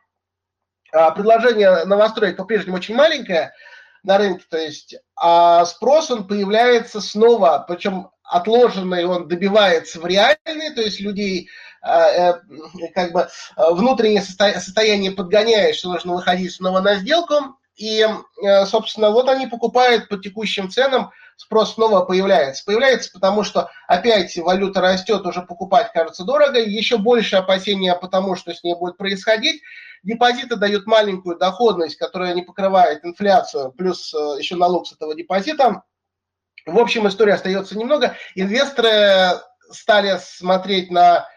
а, 0.92 1.12
предложение 1.12 1.86
новостроек 1.86 2.36
по-прежнему 2.36 2.78
очень 2.78 2.96
маленькое 2.96 3.54
на 4.02 4.18
рынке, 4.18 4.46
то 4.50 4.58
есть 4.58 4.96
а 5.16 5.66
спрос 5.66 6.10
он 6.10 6.26
появляется 6.26 7.02
снова, 7.02 7.64
причем 7.68 8.10
отложенный, 8.30 9.06
он 9.06 9.28
добивается 9.28 10.00
в 10.00 10.06
реальный, 10.06 10.74
то 10.76 10.82
есть 10.82 11.00
людей 11.00 11.50
э, 11.82 12.34
как 12.94 13.12
бы 13.12 13.28
внутреннее 13.58 14.22
состояние 14.22 15.12
подгоняет, 15.12 15.76
что 15.76 15.90
нужно 15.92 16.14
выходить 16.14 16.54
снова 16.54 16.80
на 16.80 16.96
сделку, 16.96 17.58
и, 17.76 18.06
собственно, 18.66 19.10
вот 19.10 19.30
они 19.30 19.48
покупают 19.48 20.10
по 20.10 20.18
текущим 20.18 20.70
ценам, 20.70 21.12
спрос 21.38 21.76
снова 21.76 22.04
появляется. 22.04 22.66
Появляется 22.66 23.10
потому, 23.14 23.44
что 23.44 23.70
опять 23.88 24.36
валюта 24.36 24.82
растет, 24.82 25.26
уже 25.26 25.44
покупать 25.44 25.90
кажется 25.94 26.26
дорого, 26.26 26.60
еще 26.60 26.98
больше 26.98 27.38
опасения 27.38 27.96
потому, 27.96 28.36
что 28.36 28.54
с 28.54 28.66
ней 28.66 28.76
будет 28.76 28.98
происходить. 28.98 29.62
Депозиты 30.04 30.58
дают 30.58 30.88
маленькую 30.88 31.38
доходность, 31.38 31.96
которая 31.96 32.34
не 32.34 32.42
покрывает 32.42 33.06
инфляцию, 33.06 33.72
плюс 33.72 34.14
еще 34.38 34.58
налог 34.58 34.86
с 34.86 34.92
этого 34.92 35.16
депозита. 35.16 35.84
В 36.66 36.78
общем, 36.78 37.08
история 37.08 37.34
остается 37.34 37.78
немного. 37.78 38.16
Инвесторы 38.36 39.40
стали 39.72 40.20
смотреть 40.22 40.92
на 40.92 41.28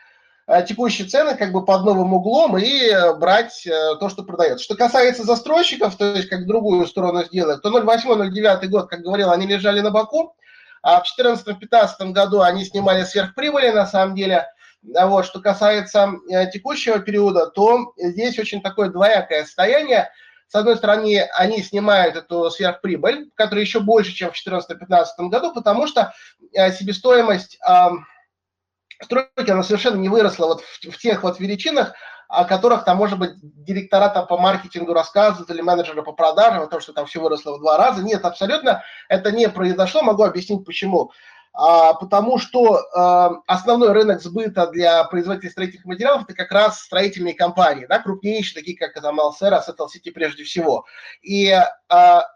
э, 0.47 0.65
текущие 0.67 1.07
цены 1.07 1.37
как 1.37 1.53
бы 1.53 1.65
под 1.65 1.85
новым 1.85 2.13
углом 2.15 2.57
и 2.59 2.89
э, 2.89 3.15
брать 3.15 3.67
э, 3.67 3.97
то, 4.01 4.09
что 4.09 4.23
продается. 4.23 4.65
Что 4.65 4.75
касается 4.75 5.25
застройщиков, 5.25 5.97
то 5.97 6.15
есть 6.15 6.29
как 6.29 6.47
другую 6.47 6.87
сторону 6.87 7.25
сделать, 7.25 7.63
то 7.63 7.71
08-09 7.71 8.67
год, 8.67 8.89
как 8.89 9.01
говорил, 9.01 9.31
они 9.31 9.47
лежали 9.47 9.81
на 9.81 9.91
боку, 9.91 10.35
а 10.83 11.03
в 11.03 11.07
2014-2015 11.19 12.13
году 12.13 12.41
они 12.41 12.65
снимали 12.65 13.05
сверхприбыли 13.05 13.71
на 13.71 13.87
самом 13.87 14.15
деле. 14.15 14.47
Вот, 14.83 15.27
что 15.27 15.41
касается 15.41 16.11
текущего 16.53 16.99
периода, 16.99 17.47
то 17.47 17.93
здесь 17.97 18.37
очень 18.37 18.61
такое 18.61 18.89
двоякое 18.89 19.45
состояние. 19.45 20.11
С 20.53 20.55
одной 20.55 20.77
стороны, 20.77 21.19
они 21.35 21.63
снимают 21.63 22.15
эту 22.15 22.51
сверхприбыль, 22.51 23.31
которая 23.37 23.65
еще 23.65 23.81
больше, 23.81 24.13
чем 24.13 24.31
в 24.31 24.47
2014-2015 24.47 25.29
году, 25.31 25.55
потому 25.55 25.87
что 25.87 26.13
э, 26.53 26.71
себестоимость 26.73 27.59
стройки, 29.03 29.51
она 29.51 29.63
совершенно 29.63 29.97
не 29.97 30.11
выросла 30.11 30.49
вот 30.49 30.61
в, 30.61 30.99
тех 30.99 31.23
вот 31.23 31.41
величинах, 31.41 31.95
о 32.29 32.45
которых 32.45 32.85
там, 32.85 32.99
может 32.99 33.19
быть, 33.19 33.31
директора 33.41 34.11
там 34.11 34.27
по 34.27 34.37
маркетингу 34.37 34.93
рассказывают 34.93 35.49
или 35.49 35.63
менеджеры 35.63 36.03
по 36.03 36.13
продажам, 36.13 36.65
о 36.65 36.67
том, 36.67 36.81
что 36.81 36.93
там 36.93 37.07
все 37.07 37.23
выросло 37.23 37.57
в 37.57 37.61
два 37.61 37.79
раза. 37.79 38.03
Нет, 38.03 38.23
абсолютно 38.23 38.83
это 39.09 39.33
не 39.33 39.49
произошло. 39.49 40.03
Могу 40.03 40.23
объяснить, 40.23 40.67
почему. 40.67 41.13
А, 41.55 41.93
потому 41.95 42.39
что 42.39 42.81
а, 42.95 43.43
основной 43.47 43.93
рынок 43.93 44.23
сбыта 44.23 44.69
для 44.69 45.05
производителей 45.05 45.51
строительных 45.51 45.85
материалов 45.85 46.25
это 46.25 46.35
как 46.35 46.51
раз 46.51 46.81
строительные 46.81 47.35
компании, 47.35 47.87
да, 47.87 47.99
крупнейшие, 47.99 48.61
такие 48.61 48.77
как 48.77 48.95
там 48.95 49.21
Alcera, 49.21 49.61
Settle 49.61 49.89
City 49.95 50.13
прежде 50.13 50.45
всего. 50.45 50.87
И 51.21 51.55
а, 51.89 52.27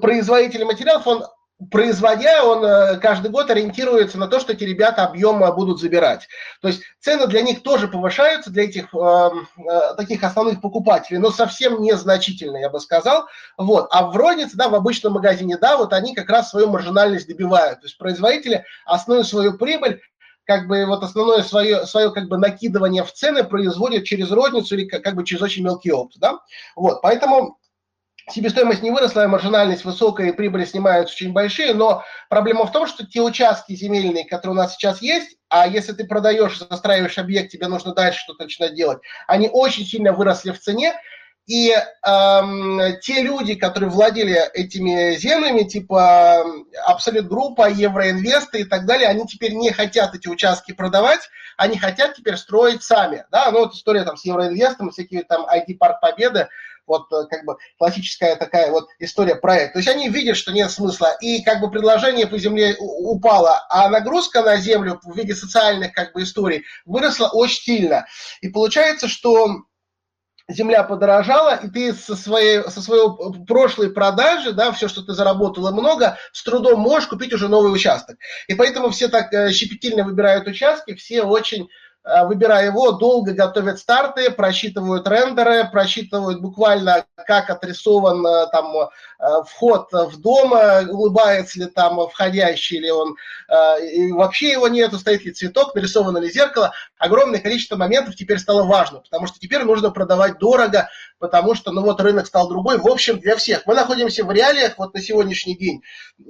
производитель 0.00 0.64
материалов, 0.64 1.06
он 1.06 1.24
производя, 1.70 2.44
он 2.44 2.64
э, 2.64 2.98
каждый 2.98 3.30
год 3.30 3.50
ориентируется 3.50 4.16
на 4.16 4.28
то, 4.28 4.38
что 4.38 4.52
эти 4.52 4.64
ребята 4.64 5.04
объем 5.04 5.40
будут 5.54 5.80
забирать. 5.80 6.28
То 6.60 6.68
есть 6.68 6.82
цены 7.00 7.26
для 7.26 7.42
них 7.42 7.62
тоже 7.62 7.88
повышаются, 7.88 8.50
для 8.50 8.64
этих 8.64 8.94
э, 8.94 8.98
э, 8.98 9.94
таких 9.96 10.22
основных 10.22 10.60
покупателей, 10.60 11.18
но 11.18 11.30
совсем 11.30 11.82
незначительно, 11.82 12.58
я 12.58 12.70
бы 12.70 12.78
сказал. 12.80 13.26
Вот. 13.56 13.88
А 13.90 14.06
в 14.06 14.16
рознице, 14.16 14.56
да, 14.56 14.68
в 14.68 14.74
обычном 14.74 15.14
магазине, 15.14 15.58
да, 15.58 15.76
вот 15.76 15.92
они 15.92 16.14
как 16.14 16.30
раз 16.30 16.50
свою 16.50 16.68
маржинальность 16.68 17.26
добивают. 17.26 17.80
То 17.80 17.86
есть 17.86 17.98
производители 17.98 18.64
основную 18.86 19.24
свою 19.24 19.58
прибыль 19.58 20.00
как 20.44 20.66
бы 20.66 20.86
вот 20.86 21.02
основное 21.02 21.42
свое, 21.42 21.84
свое 21.86 22.10
как 22.10 22.28
бы 22.28 22.38
накидывание 22.38 23.04
в 23.04 23.12
цены 23.12 23.44
производят 23.44 24.04
через 24.04 24.30
розницу 24.30 24.76
или 24.76 24.86
как, 24.86 25.02
как 25.02 25.14
бы 25.14 25.24
через 25.24 25.42
очень 25.42 25.62
мелкий 25.62 25.92
опт, 25.92 26.14
да, 26.18 26.38
вот, 26.74 27.02
поэтому 27.02 27.58
себестоимость 28.30 28.82
не 28.82 28.90
выросла, 28.90 29.26
маржинальность 29.26 29.84
высокая 29.84 30.28
и 30.28 30.32
прибыли 30.32 30.64
снимаются 30.64 31.14
очень 31.14 31.32
большие, 31.32 31.74
но 31.74 32.04
проблема 32.28 32.66
в 32.66 32.72
том, 32.72 32.86
что 32.86 33.06
те 33.06 33.20
участки 33.20 33.74
земельные, 33.74 34.26
которые 34.26 34.52
у 34.52 34.58
нас 34.58 34.74
сейчас 34.74 35.02
есть, 35.02 35.36
а 35.48 35.66
если 35.66 35.92
ты 35.92 36.04
продаешь, 36.04 36.58
застраиваешь 36.58 37.18
объект, 37.18 37.50
тебе 37.50 37.68
нужно 37.68 37.94
дальше 37.94 38.20
что-то 38.20 38.44
начинать 38.44 38.74
делать, 38.74 38.98
они 39.26 39.48
очень 39.52 39.84
сильно 39.84 40.12
выросли 40.12 40.52
в 40.52 40.60
цене, 40.60 40.94
и 41.48 41.70
эм, 41.72 43.00
те 43.00 43.22
люди, 43.22 43.54
которые 43.54 43.88
владели 43.88 44.38
этими 44.52 45.16
землями, 45.16 45.62
типа 45.62 46.44
Абсолют 46.84 47.26
Группа, 47.26 47.70
Евроинвесты 47.70 48.60
и 48.60 48.64
так 48.64 48.84
далее, 48.84 49.08
они 49.08 49.26
теперь 49.26 49.54
не 49.54 49.70
хотят 49.70 50.14
эти 50.14 50.28
участки 50.28 50.72
продавать, 50.72 51.30
они 51.56 51.78
хотят 51.78 52.14
теперь 52.14 52.36
строить 52.36 52.82
сами. 52.82 53.24
Да? 53.32 53.50
Ну, 53.50 53.60
вот 53.60 53.72
история 53.72 54.04
там 54.04 54.18
с 54.18 54.26
Евроинвестом, 54.26 54.90
всякие 54.90 55.22
там 55.22 55.46
IT-парк 55.46 56.00
Победы, 56.02 56.48
вот 56.88 57.12
э, 57.12 57.26
как 57.28 57.44
бы 57.44 57.56
классическая 57.78 58.36
такая 58.36 58.70
вот 58.70 58.88
история 58.98 59.36
проекта. 59.36 59.74
То 59.74 59.78
есть 59.78 59.88
они 59.88 60.08
видят, 60.08 60.36
что 60.36 60.52
нет 60.52 60.70
смысла, 60.70 61.16
и 61.20 61.42
как 61.42 61.60
бы 61.60 61.70
предложение 61.70 62.26
по 62.26 62.38
земле 62.38 62.76
упало, 62.78 63.64
а 63.70 63.88
нагрузка 63.88 64.42
на 64.42 64.56
землю 64.56 65.00
в 65.04 65.16
виде 65.16 65.34
социальных 65.34 65.92
как 65.92 66.12
бы 66.12 66.22
историй 66.22 66.64
выросла 66.84 67.28
очень 67.28 67.62
сильно. 67.62 68.06
И 68.40 68.48
получается, 68.48 69.08
что 69.08 69.62
земля 70.48 70.82
подорожала, 70.82 71.56
и 71.56 71.68
ты 71.68 71.92
со 71.92 72.16
своей, 72.16 72.62
со 72.70 72.80
своей 72.80 73.08
прошлой 73.46 73.90
продажи, 73.90 74.52
да, 74.52 74.72
все, 74.72 74.88
что 74.88 75.02
ты 75.02 75.12
заработала 75.12 75.70
много, 75.70 76.16
с 76.32 76.42
трудом 76.42 76.80
можешь 76.80 77.08
купить 77.08 77.34
уже 77.34 77.48
новый 77.48 77.72
участок. 77.72 78.16
И 78.48 78.54
поэтому 78.54 78.90
все 78.90 79.08
так 79.08 79.32
э, 79.32 79.52
щепетильно 79.52 80.04
выбирают 80.04 80.46
участки, 80.46 80.94
все 80.94 81.22
очень 81.22 81.68
Э, 81.68 81.87
выбирая 82.24 82.66
его, 82.66 82.92
долго 82.92 83.32
готовят 83.32 83.78
старты, 83.78 84.30
просчитывают 84.30 85.06
рендеры, 85.06 85.68
просчитывают 85.70 86.40
буквально, 86.40 87.04
как 87.26 87.50
отрисован 87.50 88.26
э, 88.26 88.46
там 88.50 88.76
э, 88.76 88.88
вход 89.46 89.88
в 89.92 90.20
дом, 90.20 90.52
улыбается 90.90 91.58
ли 91.58 91.66
там 91.66 92.08
входящий, 92.08 92.76
или 92.76 92.90
он 92.90 93.16
и 93.82 94.12
вообще 94.12 94.52
его 94.52 94.68
нету, 94.68 94.98
стоит 94.98 95.24
ли 95.24 95.32
цветок, 95.32 95.74
нарисовано 95.74 96.18
ли 96.18 96.30
зеркало. 96.30 96.72
Огромное 96.98 97.40
количество 97.40 97.76
моментов 97.76 98.14
теперь 98.14 98.38
стало 98.38 98.64
важно, 98.64 99.00
потому 99.00 99.26
что 99.26 99.38
теперь 99.38 99.64
нужно 99.64 99.90
продавать 99.90 100.38
дорого, 100.38 100.88
потому 101.18 101.54
что, 101.54 101.72
ну 101.72 101.82
вот, 101.82 102.00
рынок 102.00 102.26
стал 102.26 102.48
другой. 102.48 102.78
В 102.78 102.86
общем, 102.86 103.18
для 103.18 103.36
всех. 103.36 103.62
Мы 103.66 103.74
находимся 103.74 104.24
в 104.24 104.30
реалиях 104.30 104.74
вот 104.78 104.94
на 104.94 105.00
сегодняшний 105.00 105.56
день, 105.56 105.82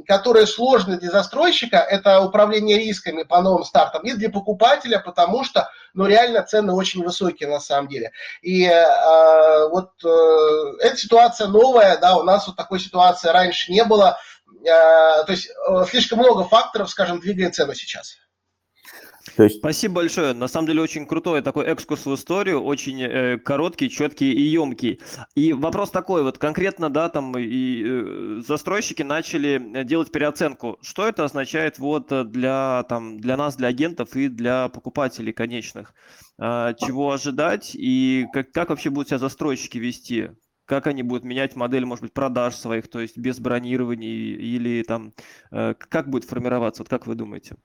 которые 0.07 0.47
сложны 0.47 0.99
для 0.99 1.11
застройщика, 1.11 1.79
это 1.79 2.21
управление 2.21 2.79
рисками 2.79 3.23
по 3.23 3.41
новым 3.43 3.65
стартам, 3.65 4.03
и 4.03 4.13
для 4.13 4.31
покупателя, 4.31 5.01
потому 5.01 5.45
что, 5.45 5.71
ну, 5.95 6.07
реально 6.07 6.43
цены 6.43 6.73
очень 6.73 7.03
высокие 7.03 7.49
на 7.49 7.61
самом 7.61 7.89
деле. 7.89 8.13
И 8.43 8.65
э, 8.65 9.69
вот 9.71 9.91
э, 10.05 10.73
эта 10.81 10.97
ситуация 10.97 11.49
новая, 11.49 11.99
да, 11.99 12.17
у 12.17 12.23
нас 12.23 12.47
вот 12.47 12.57
такой 12.57 12.78
ситуации 12.79 13.29
раньше 13.29 13.73
не 13.73 13.85
было. 13.85 14.19
Э, 14.63 15.25
то 15.25 15.31
есть 15.31 15.49
э, 15.49 15.85
слишком 15.89 16.19
много 16.19 16.45
факторов, 16.45 16.91
скажем, 16.91 17.21
двигает 17.21 17.55
цену 17.55 17.75
сейчас. 17.75 18.17
То 19.37 19.45
есть... 19.45 19.59
Спасибо 19.59 19.97
большое. 19.97 20.33
На 20.33 20.49
самом 20.49 20.69
деле 20.69 20.83
очень 20.83 21.07
крутой 21.07 21.43
такой 21.43 21.67
экскурс 21.67 22.07
в 22.07 22.15
историю, 22.15 22.63
очень 22.63 23.03
э, 23.03 23.39
короткий, 23.39 23.91
четкий 23.91 24.33
и 24.33 24.43
емкий. 24.43 25.01
И 25.35 25.53
вопрос 25.53 25.91
такой, 25.91 26.23
вот 26.23 26.39
конкретно, 26.39 26.91
да, 26.91 27.09
там 27.09 27.37
и 27.39 27.83
э, 27.85 28.41
застройщики 28.47 29.03
начали 29.03 29.85
делать 29.85 30.11
переоценку. 30.11 30.79
Что 30.83 31.07
это 31.07 31.25
означает 31.25 31.79
вот 31.79 32.09
для, 32.31 32.85
там, 32.89 33.21
для 33.21 33.37
нас, 33.37 33.57
для 33.57 33.69
агентов 33.69 34.17
и 34.17 34.29
для 34.29 34.69
покупателей 34.69 35.33
конечных? 35.33 35.95
Э, 36.41 36.75
чего 36.79 37.13
ожидать 37.13 37.73
и 37.75 38.27
как, 38.33 38.53
как 38.53 38.71
вообще 38.71 38.91
будут 38.91 39.09
себя 39.09 39.19
застройщики 39.19 39.79
вести? 39.79 40.31
Как 40.69 40.87
они 40.87 41.03
будут 41.03 41.25
менять 41.25 41.57
модель, 41.57 41.87
может 41.87 42.03
быть, 42.03 42.13
продаж 42.13 42.55
своих, 42.55 42.89
то 42.89 43.01
есть 43.01 43.17
без 43.17 43.41
бронирований 43.41 44.35
или 44.35 44.83
там, 44.83 45.15
э, 45.51 45.75
как 45.79 46.11
будет 46.11 46.29
формироваться, 46.29 46.83
вот 46.83 46.91
как 46.91 47.07
вы 47.07 47.15
думаете? 47.15 47.57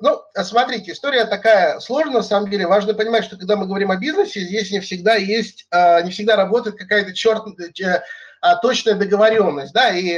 Ну, 0.00 0.22
смотрите, 0.42 0.92
история 0.92 1.26
такая 1.26 1.80
сложная, 1.80 2.14
на 2.14 2.22
самом 2.22 2.48
деле. 2.48 2.66
Важно 2.66 2.94
понимать, 2.94 3.24
что 3.24 3.36
когда 3.36 3.56
мы 3.56 3.66
говорим 3.66 3.90
о 3.90 3.96
бизнесе, 3.96 4.40
здесь 4.40 4.70
не 4.70 4.80
всегда 4.80 5.16
есть, 5.16 5.66
а, 5.70 6.00
не 6.00 6.12
всегда 6.12 6.36
работает 6.36 6.78
какая-то 6.78 7.12
черт, 7.12 7.42
э, 7.58 8.02
а, 8.40 8.56
точная 8.56 8.94
договоренность. 8.94 9.74
Да? 9.74 9.90
И 9.90 10.16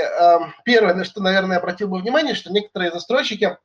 первое, 0.65 0.93
на 0.93 1.05
что, 1.05 1.23
наверное, 1.23 1.57
обратил 1.57 1.89
бы 1.89 1.99
внимание, 1.99 2.35
что 2.35 2.53
некоторые 2.53 2.91
застройщики, 2.91 3.57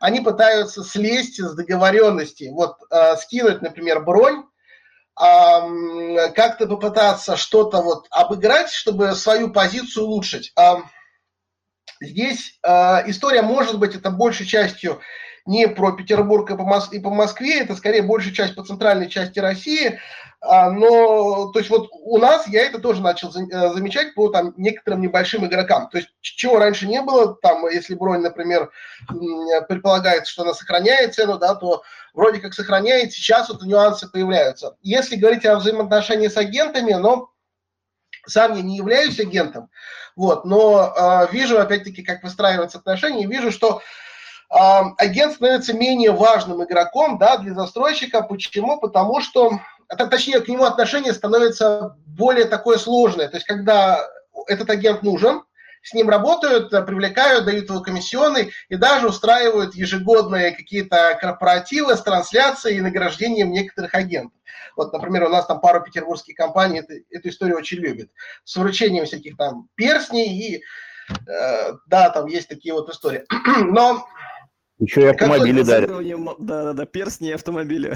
они 0.00 0.20
пытаются 0.20 0.84
слезть 0.84 1.42
с 1.42 1.54
договоренности. 1.54 2.50
Вот 2.52 2.76
а, 2.90 3.16
скинуть, 3.16 3.62
например, 3.62 4.04
бронь, 4.04 4.44
как-то 5.18 6.66
попытаться 6.68 7.36
что-то 7.36 7.82
вот 7.82 8.06
обыграть, 8.10 8.70
чтобы 8.70 9.14
свою 9.14 9.52
позицию 9.52 10.04
улучшить. 10.04 10.54
Здесь 12.00 12.58
история 12.62 13.42
может 13.42 13.78
быть 13.80 13.96
это 13.96 14.10
большей 14.10 14.46
частью 14.46 15.00
не 15.48 15.66
про 15.66 15.92
Петербург 15.92 16.50
и 16.50 16.56
по, 16.56 16.62
Мос- 16.62 16.92
и 16.92 17.00
по 17.00 17.08
Москве, 17.08 17.60
это 17.60 17.74
скорее 17.74 18.02
большая 18.02 18.34
часть 18.34 18.54
по 18.54 18.62
центральной 18.62 19.08
части 19.08 19.38
России. 19.38 19.98
А, 20.40 20.70
но, 20.70 21.50
то 21.52 21.58
есть 21.58 21.70
вот 21.70 21.88
у 21.90 22.18
нас 22.18 22.46
я 22.46 22.64
это 22.64 22.78
тоже 22.78 23.00
начал 23.00 23.30
э, 23.30 23.72
замечать 23.72 24.14
по 24.14 24.28
там 24.28 24.52
некоторым 24.58 25.00
небольшим 25.00 25.46
игрокам. 25.46 25.88
То 25.88 25.98
есть 25.98 26.10
чего 26.20 26.58
раньше 26.58 26.86
не 26.86 27.00
было, 27.00 27.34
там, 27.34 27.66
если 27.66 27.94
бронь, 27.94 28.20
например, 28.20 28.70
предполагается, 29.68 30.30
что 30.30 30.42
она 30.42 30.52
сохраняет 30.52 31.14
цену, 31.14 31.38
да, 31.38 31.54
то 31.54 31.82
вроде 32.12 32.40
как 32.40 32.52
сохраняет, 32.52 33.12
сейчас 33.12 33.48
вот 33.48 33.62
нюансы 33.62 34.06
появляются. 34.06 34.76
Если 34.82 35.16
говорить 35.16 35.46
о 35.46 35.56
взаимоотношении 35.56 36.28
с 36.28 36.36
агентами, 36.36 36.92
но 36.92 37.30
сам 38.26 38.54
я 38.54 38.60
не 38.60 38.76
являюсь 38.76 39.18
агентом, 39.18 39.70
вот, 40.14 40.44
но 40.44 40.92
э, 40.94 41.32
вижу, 41.32 41.58
опять-таки, 41.58 42.02
как 42.02 42.22
выстраиваются 42.22 42.78
отношения, 42.78 43.26
вижу, 43.26 43.50
что 43.50 43.80
агент 44.50 45.34
становится 45.34 45.74
менее 45.74 46.12
важным 46.12 46.64
игроком 46.64 47.18
да, 47.18 47.36
для 47.38 47.54
застройщика. 47.54 48.22
Почему? 48.22 48.80
Потому 48.80 49.20
что, 49.20 49.60
точнее, 49.88 50.40
к 50.40 50.48
нему 50.48 50.64
отношение 50.64 51.12
становится 51.12 51.96
более 52.06 52.46
такое 52.46 52.78
сложное. 52.78 53.28
То 53.28 53.36
есть, 53.36 53.46
когда 53.46 54.06
этот 54.46 54.70
агент 54.70 55.02
нужен, 55.02 55.42
с 55.82 55.94
ним 55.94 56.08
работают, 56.08 56.70
привлекают, 56.70 57.44
дают 57.44 57.68
его 57.68 57.80
комиссионный 57.80 58.52
и 58.68 58.76
даже 58.76 59.08
устраивают 59.08 59.74
ежегодные 59.74 60.50
какие-то 60.50 61.16
корпоративы 61.20 61.96
с 61.96 62.02
трансляцией 62.02 62.78
и 62.78 62.82
награждением 62.82 63.52
некоторых 63.52 63.94
агентов. 63.94 64.32
Вот, 64.76 64.92
например, 64.92 65.24
у 65.24 65.28
нас 65.28 65.46
там 65.46 65.60
пару 65.60 65.82
петербургских 65.82 66.36
компаний 66.36 66.80
эту, 66.80 66.94
эту 67.10 67.28
историю 67.28 67.56
очень 67.56 67.78
любят. 67.78 68.10
С 68.44 68.56
вручением 68.56 69.06
всяких 69.06 69.36
там 69.36 69.68
перстней 69.74 70.28
и 70.28 70.62
э, 71.10 71.72
да, 71.86 72.10
там 72.10 72.26
есть 72.26 72.48
такие 72.48 72.74
вот 72.74 72.88
истории. 72.88 73.24
Но 73.64 74.06
еще 74.78 75.02
и 75.02 75.06
автомобили 75.06 75.62
дарят. 75.62 75.90
Да, 76.38 76.64
да, 76.64 76.72
да, 76.72 76.86
перстни 76.86 77.30
и 77.30 77.32
автомобили. 77.32 77.94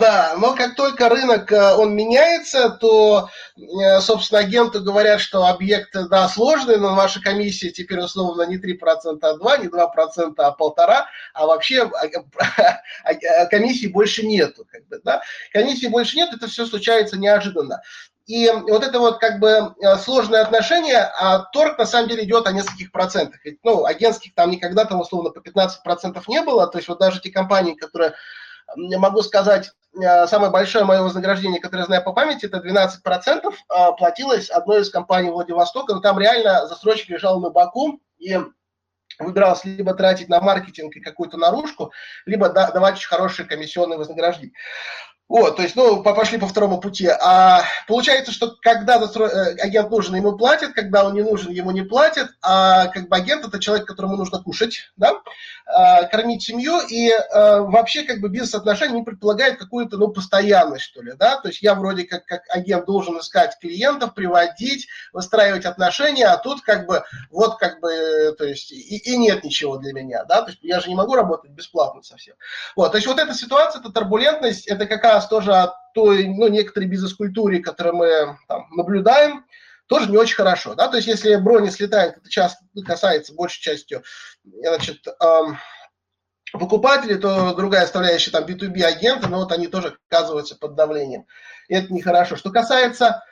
Да, 0.00 0.34
но 0.38 0.54
как 0.54 0.76
только 0.76 1.10
рынок 1.10 1.52
э, 1.52 1.74
он 1.74 1.94
меняется, 1.94 2.70
то, 2.70 3.28
э, 3.56 4.00
собственно, 4.00 4.40
агенты 4.40 4.80
говорят, 4.80 5.20
что 5.20 5.44
объект, 5.44 5.90
да, 5.92 6.26
сложный, 6.28 6.78
но 6.78 6.94
ваша 6.94 7.20
комиссия 7.20 7.70
теперь 7.70 7.98
условно 7.98 8.42
не 8.42 8.56
3%, 8.56 9.18
а 9.20 9.36
2, 9.36 9.56
не 9.58 9.66
2%, 9.66 10.34
а 10.38 10.52
полтора, 10.52 11.06
а 11.34 11.46
вообще 11.46 11.82
а, 11.82 13.44
комиссии 13.50 13.88
больше 13.88 14.24
нету. 14.24 14.64
Как 14.70 14.86
бы, 14.88 15.00
да? 15.04 15.20
Комиссии 15.52 15.88
больше 15.88 16.16
нет, 16.16 16.30
это 16.32 16.46
все 16.46 16.64
случается 16.64 17.18
неожиданно. 17.18 17.82
И 18.30 18.48
вот 18.48 18.84
это 18.84 19.00
вот 19.00 19.18
как 19.18 19.40
бы 19.40 19.74
э, 19.82 19.96
сложное 19.96 20.42
отношение, 20.42 20.98
а 21.18 21.40
торг 21.52 21.76
на 21.78 21.84
самом 21.84 22.08
деле 22.08 22.22
идет 22.22 22.46
о 22.46 22.52
нескольких 22.52 22.92
процентах. 22.92 23.40
Ведь, 23.44 23.58
ну, 23.64 23.84
агентских 23.84 24.36
там 24.36 24.52
никогда 24.52 24.84
там 24.84 25.00
условно 25.00 25.30
по 25.30 25.40
15% 25.40 26.22
не 26.28 26.40
было, 26.42 26.68
то 26.68 26.78
есть 26.78 26.86
вот 26.86 27.00
даже 27.00 27.20
те 27.20 27.32
компании, 27.32 27.74
которые 27.74 28.14
могу 28.76 29.22
сказать, 29.22 29.72
э, 30.00 30.28
самое 30.28 30.52
большое 30.52 30.84
мое 30.84 31.02
вознаграждение, 31.02 31.60
которое 31.60 31.80
я 31.80 31.86
знаю 31.86 32.04
по 32.04 32.12
памяти, 32.12 32.46
это 32.46 32.58
12% 32.58 33.52
а, 33.68 33.90
платилось 33.90 34.48
одной 34.48 34.82
из 34.82 34.90
компаний 34.90 35.30
Владивостока, 35.30 35.92
но 35.92 36.00
там 36.00 36.16
реально 36.20 36.68
застройщик 36.68 37.08
лежал 37.08 37.40
на 37.40 37.50
боку 37.50 37.98
и 38.18 38.38
выбирался 39.18 39.66
либо 39.66 39.92
тратить 39.92 40.28
на 40.28 40.40
маркетинг 40.40 40.94
и 40.94 41.00
какую-то 41.00 41.36
наружку, 41.36 41.90
либо 42.26 42.48
давать 42.48 42.94
очень 42.94 43.08
хорошие 43.08 43.48
комиссионные 43.48 43.98
вознаграждения. 43.98 44.54
Вот, 45.30 45.54
то 45.54 45.62
есть, 45.62 45.76
ну, 45.76 46.02
пошли 46.02 46.38
по 46.38 46.48
второму 46.48 46.80
пути. 46.80 47.06
А 47.06 47.62
получается, 47.86 48.32
что 48.32 48.56
когда 48.60 48.96
э, 48.96 49.54
агент 49.60 49.88
нужен, 49.88 50.16
ему 50.16 50.36
платят, 50.36 50.72
когда 50.72 51.06
он 51.06 51.14
не 51.14 51.22
нужен, 51.22 51.52
ему 51.52 51.70
не 51.70 51.82
платят. 51.82 52.30
А 52.42 52.88
как 52.88 53.08
бы 53.08 53.14
агент– 53.14 53.44
это 53.46 53.60
человек, 53.60 53.86
которому 53.86 54.16
нужно 54.16 54.42
кушать, 54.42 54.90
да, 54.96 55.20
а, 55.66 56.02
кормить 56.06 56.42
семью. 56.42 56.80
И 56.80 57.12
а, 57.12 57.60
вообще 57.60 58.02
как 58.02 58.18
бы 58.18 58.28
бизнес-отношения 58.28 58.94
не 58.94 59.02
предполагает 59.04 59.56
какую-то, 59.56 59.98
ну, 59.98 60.08
постоянность, 60.08 60.82
что 60.82 61.00
ли, 61.00 61.12
да. 61.16 61.36
То 61.40 61.46
есть 61.46 61.62
я 61.62 61.76
вроде 61.76 62.02
как, 62.02 62.26
как 62.26 62.42
агент 62.48 62.86
должен 62.86 63.16
искать 63.20 63.56
клиентов, 63.60 64.14
приводить, 64.14 64.88
выстраивать 65.12 65.64
отношения, 65.64 66.26
а 66.26 66.38
тут 66.38 66.62
как 66.62 66.86
бы 66.86 67.04
вот 67.30 67.56
как 67.56 67.78
бы, 67.78 68.34
то 68.36 68.44
есть 68.44 68.72
и, 68.72 68.96
и 68.96 69.16
нет 69.16 69.44
ничего 69.44 69.76
для 69.76 69.92
меня, 69.92 70.24
да. 70.24 70.42
То 70.42 70.48
есть 70.48 70.58
я 70.62 70.80
же 70.80 70.88
не 70.88 70.96
могу 70.96 71.14
работать 71.14 71.52
бесплатно 71.52 72.02
совсем. 72.02 72.34
Вот, 72.74 72.90
то 72.90 72.98
есть 72.98 73.06
вот 73.06 73.20
эта 73.20 73.32
ситуация, 73.32 73.78
эта 73.78 73.92
турбулентность, 73.92 74.66
это 74.66 74.86
раз 75.19 75.19
тоже 75.26 75.52
о 75.52 75.74
той, 75.94 76.26
ну, 76.28 76.48
некоторой 76.48 76.88
бизнес-культуре, 76.88 77.60
которую 77.60 77.96
мы 77.96 78.38
там, 78.48 78.66
наблюдаем, 78.70 79.44
тоже 79.86 80.08
не 80.08 80.16
очень 80.16 80.36
хорошо. 80.36 80.74
Да? 80.74 80.88
То 80.88 80.96
есть 80.96 81.08
если 81.08 81.34
брони 81.36 81.68
слетает, 81.68 82.16
это 82.16 82.30
часто 82.30 82.64
касается 82.86 83.34
большей 83.34 83.60
частью 83.60 84.04
значит, 84.44 85.04
эм, 85.20 85.58
покупателей, 86.52 87.16
то 87.16 87.54
другая 87.54 87.82
составляющая 87.82 88.30
там 88.30 88.44
B2B 88.44 88.82
агенты, 88.82 89.26
но 89.26 89.38
вот 89.38 89.52
они 89.52 89.66
тоже 89.66 89.98
оказываются 90.08 90.56
под 90.56 90.76
давлением. 90.76 91.26
И 91.68 91.74
это 91.74 91.92
нехорошо. 91.92 92.36
Что 92.36 92.50
касается 92.50 93.24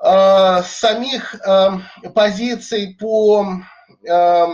э, 0.00 0.62
самих 0.64 1.34
э, 1.34 1.70
позиций 2.14 2.96
по 2.98 3.44
э, 4.08 4.46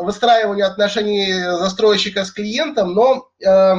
выстраиванию 0.00 0.66
отношений 0.66 1.32
застройщика 1.32 2.24
с 2.24 2.30
клиентом, 2.30 2.92
но 2.92 3.30
э, 3.42 3.74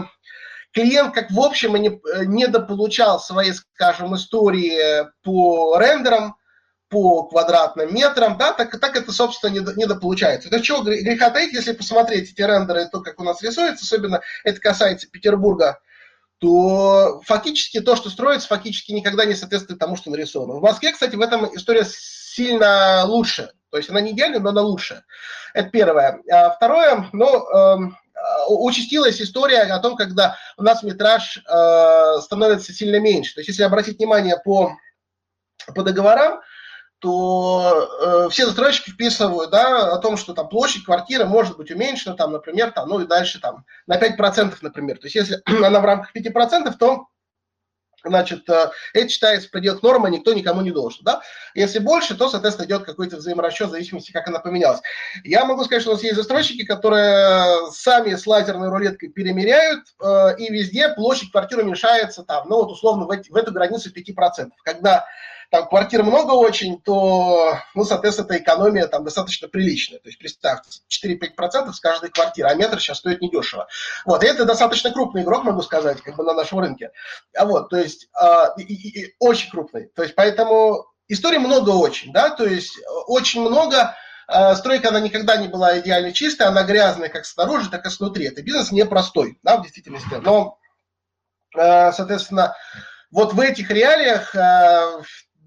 клиент 0.74 1.14
как 1.14 1.32
в 1.32 1.40
общем 1.40 1.76
не, 1.76 1.90
э, 1.90 2.26
недополучал 2.26 3.20
свои, 3.20 3.52
скажем, 3.54 4.16
истории 4.16 5.08
по 5.24 5.78
рендерам, 5.78 6.36
по 6.90 7.28
квадратным 7.28 7.94
метрам, 7.94 8.38
да, 8.38 8.52
так, 8.52 8.80
так 8.80 8.96
это, 8.96 9.12
собственно, 9.12 9.52
не, 9.52 9.60
недополучается. 9.60 10.50
Это 10.50 10.62
чего 10.62 10.82
греха 10.82 11.30
таить, 11.30 11.54
если 11.54 11.74
посмотреть 11.74 12.32
эти 12.32 12.42
рендеры, 12.42 12.88
то, 12.92 13.02
как 13.02 13.20
у 13.20 13.24
нас 13.24 13.42
рисуется, 13.44 13.86
особенно 13.86 14.22
это 14.44 14.60
касается 14.60 15.08
Петербурга, 15.08 15.80
то 16.40 17.22
фактически 17.26 17.80
то, 17.80 17.96
что 17.96 18.10
строится, 18.10 18.48
фактически 18.48 18.92
никогда 18.92 19.26
не 19.26 19.36
соответствует 19.36 19.80
тому, 19.80 19.98
что 19.98 20.10
нарисовано. 20.10 20.56
В 20.56 20.62
Москве, 20.62 20.92
кстати, 20.92 21.16
в 21.16 21.22
этом 21.22 21.46
история 21.56 21.86
сильно 21.86 23.04
лучше. 23.06 23.52
То 23.70 23.78
есть 23.78 23.90
она 23.90 24.02
не 24.02 24.12
идеальная, 24.12 24.40
но 24.40 24.50
она 24.50 24.62
лучше. 24.62 25.04
Это 25.54 25.70
первое. 25.70 26.22
А 26.32 26.50
второе, 26.50 27.08
ну, 27.12 27.50
эм, 27.50 27.98
Э, 28.09 28.09
участилась 28.48 29.22
история 29.22 29.62
о 29.62 29.80
том, 29.80 29.96
когда 29.96 30.38
у 30.58 30.64
нас 30.64 30.84
метраж 30.84 31.38
э, 31.38 32.22
становится 32.22 32.74
сильно 32.74 33.00
меньше. 33.00 33.36
То 33.36 33.40
есть, 33.42 33.50
если 33.50 33.64
обратить 33.64 33.98
внимание 33.98 34.38
по, 34.44 34.74
по 35.74 35.84
договорам, 35.84 36.40
то 37.00 37.88
э, 38.02 38.30
все 38.30 38.46
застройщики 38.46 38.90
вписывают 38.92 39.52
да, 39.52 39.94
о 39.94 39.98
том, 40.00 40.18
что 40.18 40.34
там 40.34 40.50
площадь 40.50 40.84
квартиры 40.84 41.26
может 41.26 41.58
быть 41.58 41.72
уменьшена, 41.72 42.16
там, 42.16 42.34
например, 42.34 42.72
там, 42.72 42.90
ну 42.90 43.00
и 43.00 43.08
дальше 43.08 43.40
там, 43.40 43.66
на 43.88 43.98
5%, 43.98 44.58
например. 44.62 44.98
То 44.98 45.06
есть 45.06 45.16
если 45.16 45.42
она 45.64 45.80
в 45.80 45.86
рамках 45.86 46.14
5%, 46.14 46.76
то 46.78 47.08
значит, 48.04 48.50
э, 48.50 48.70
это 48.94 49.10
считается 49.10 49.48
в 49.48 49.52
пределах 49.52 49.84
нормы, 49.84 50.10
никто 50.10 50.34
никому 50.34 50.62
не 50.62 50.72
должен. 50.72 51.04
Да? 51.04 51.22
Если 51.54 51.80
больше, 51.80 52.16
то, 52.16 52.30
соответственно, 52.30 52.66
идет 52.66 52.84
какой-то 52.84 53.18
взаиморасчет 53.18 53.68
в 53.68 53.72
зависимости, 53.72 54.12
как 54.12 54.28
она 54.28 54.40
поменялась. 54.40 54.82
Я 55.24 55.46
могу 55.46 55.64
сказать, 55.64 55.82
что 55.82 55.92
у 55.92 55.94
нас 55.94 56.04
есть 56.04 56.16
застройщики, 56.16 56.66
которые 56.66 57.72
сами 57.72 58.16
с 58.16 58.26
лазерной 58.26 58.70
рулеткой 58.70 59.10
перемеряют, 59.10 59.86
э, 60.02 60.38
и 60.38 60.52
везде 60.52 60.90
площадь 60.90 61.32
квартиры 61.32 61.64
уменьшается, 61.64 62.24
там, 62.24 62.48
ну 62.50 62.58
вот 62.58 62.72
условно 62.72 63.06
в, 63.06 63.36
эту 63.36 63.52
границу 63.52 63.90
5%. 63.92 64.50
Когда 64.64 65.06
там 65.50 65.68
квартир 65.68 66.04
много 66.04 66.34
очень, 66.34 66.80
то, 66.80 67.58
ну, 67.74 67.84
соответственно, 67.84 68.28
эта 68.28 68.38
экономия 68.38 68.88
там 68.88 69.04
достаточно 69.04 69.48
приличная. 69.48 70.00
То 70.00 70.10
есть, 70.10 70.20
представьте, 70.20 70.82
4-5% 70.90 71.74
с 71.74 71.80
каждой 71.80 72.12
квартиры, 72.12 72.50
а 72.50 72.54
метр 72.54 72.80
сейчас 72.80 73.00
стоит 73.00 73.22
недешево. 73.22 73.68
Вот, 74.06 74.24
и 74.24 74.28
это 74.28 74.46
достаточно 74.46 74.92
крупный 74.92 75.24
игрок, 75.24 75.44
могу 75.44 75.62
сказать, 75.62 76.02
как 76.02 76.16
бы 76.16 76.24
на 76.24 76.34
нашем 76.34 76.60
рынке. 76.60 76.92
А 77.36 77.46
вот, 77.46 77.70
то 77.70 77.78
есть, 77.78 78.10
э, 78.22 78.26
и, 78.58 78.64
и, 78.64 79.06
и 79.06 79.16
очень 79.20 79.50
крупный. 79.50 79.88
То 79.96 80.04
есть, 80.04 80.14
поэтому 80.14 80.86
историй 81.08 81.40
много 81.40 81.72
очень, 81.72 82.14
да, 82.14 82.30
то 82.30 82.46
есть, 82.46 82.78
очень 83.08 83.42
много 83.42 83.96
стройка, 84.58 84.90
она 84.90 85.00
никогда 85.00 85.38
не 85.38 85.48
была 85.48 85.80
идеально 85.80 86.14
чистая, 86.14 86.50
она 86.50 86.62
грязная 86.62 87.10
как 87.10 87.26
снаружи, 87.26 87.72
так 87.72 87.88
и 87.88 87.90
снутри. 87.90 88.28
Это 88.28 88.44
бизнес 88.44 88.72
непростой, 88.72 89.40
да, 89.42 89.58
в 89.58 89.64
действительности. 89.64 90.22
Но, 90.22 90.60
соответственно, 91.52 92.56
вот 93.10 93.34
в 93.34 93.40
этих 93.40 93.72
реалиях 93.72 94.36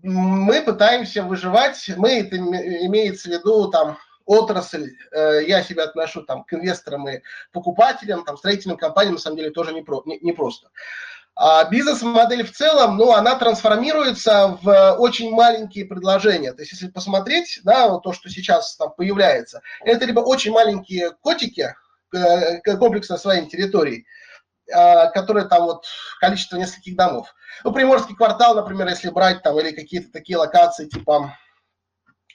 мы 0.02 0.62
пытаемся 0.62 1.22
выживать, 1.22 1.90
мы, 1.96 2.20
это 2.20 2.36
имеется 2.36 3.28
в 3.28 3.32
виду 3.32 3.70
там 3.70 3.98
отрасль, 4.24 4.90
э, 5.12 5.44
я 5.46 5.62
себя 5.62 5.84
отношу 5.84 6.22
там 6.22 6.44
к 6.44 6.52
инвесторам 6.54 7.08
и 7.08 7.20
покупателям, 7.52 8.24
там 8.24 8.36
строительным 8.36 8.76
компаниям, 8.76 9.14
на 9.14 9.20
самом 9.20 9.36
деле 9.36 9.50
тоже 9.50 9.72
не, 9.72 9.82
про, 9.82 10.02
не, 10.04 10.32
просто. 10.32 10.68
А 11.34 11.64
бизнес-модель 11.64 12.44
в 12.44 12.52
целом, 12.52 12.96
ну, 12.98 13.12
она 13.12 13.36
трансформируется 13.36 14.58
в 14.60 14.96
очень 14.98 15.32
маленькие 15.32 15.86
предложения. 15.86 16.52
То 16.52 16.60
есть, 16.60 16.72
если 16.72 16.88
посмотреть, 16.88 17.60
да, 17.64 17.98
то, 17.98 18.12
что 18.12 18.28
сейчас 18.28 18.76
там 18.76 18.92
появляется, 18.96 19.62
это 19.80 20.04
либо 20.04 20.20
очень 20.20 20.52
маленькие 20.52 21.12
котики, 21.22 21.74
э, 22.14 22.60
комплекс 22.76 23.08
на 23.08 23.16
своей 23.16 23.46
территории, 23.48 24.04
а, 24.72 25.08
которые 25.08 25.46
там 25.46 25.64
вот 25.64 25.86
количество 26.20 26.56
нескольких 26.56 26.96
домов. 26.96 27.34
Ну, 27.64 27.72
Приморский 27.72 28.14
квартал, 28.14 28.54
например, 28.54 28.88
если 28.88 29.10
брать 29.10 29.42
там, 29.42 29.58
или 29.58 29.72
какие-то 29.72 30.12
такие 30.12 30.36
локации 30.38 30.86
типа 30.88 31.36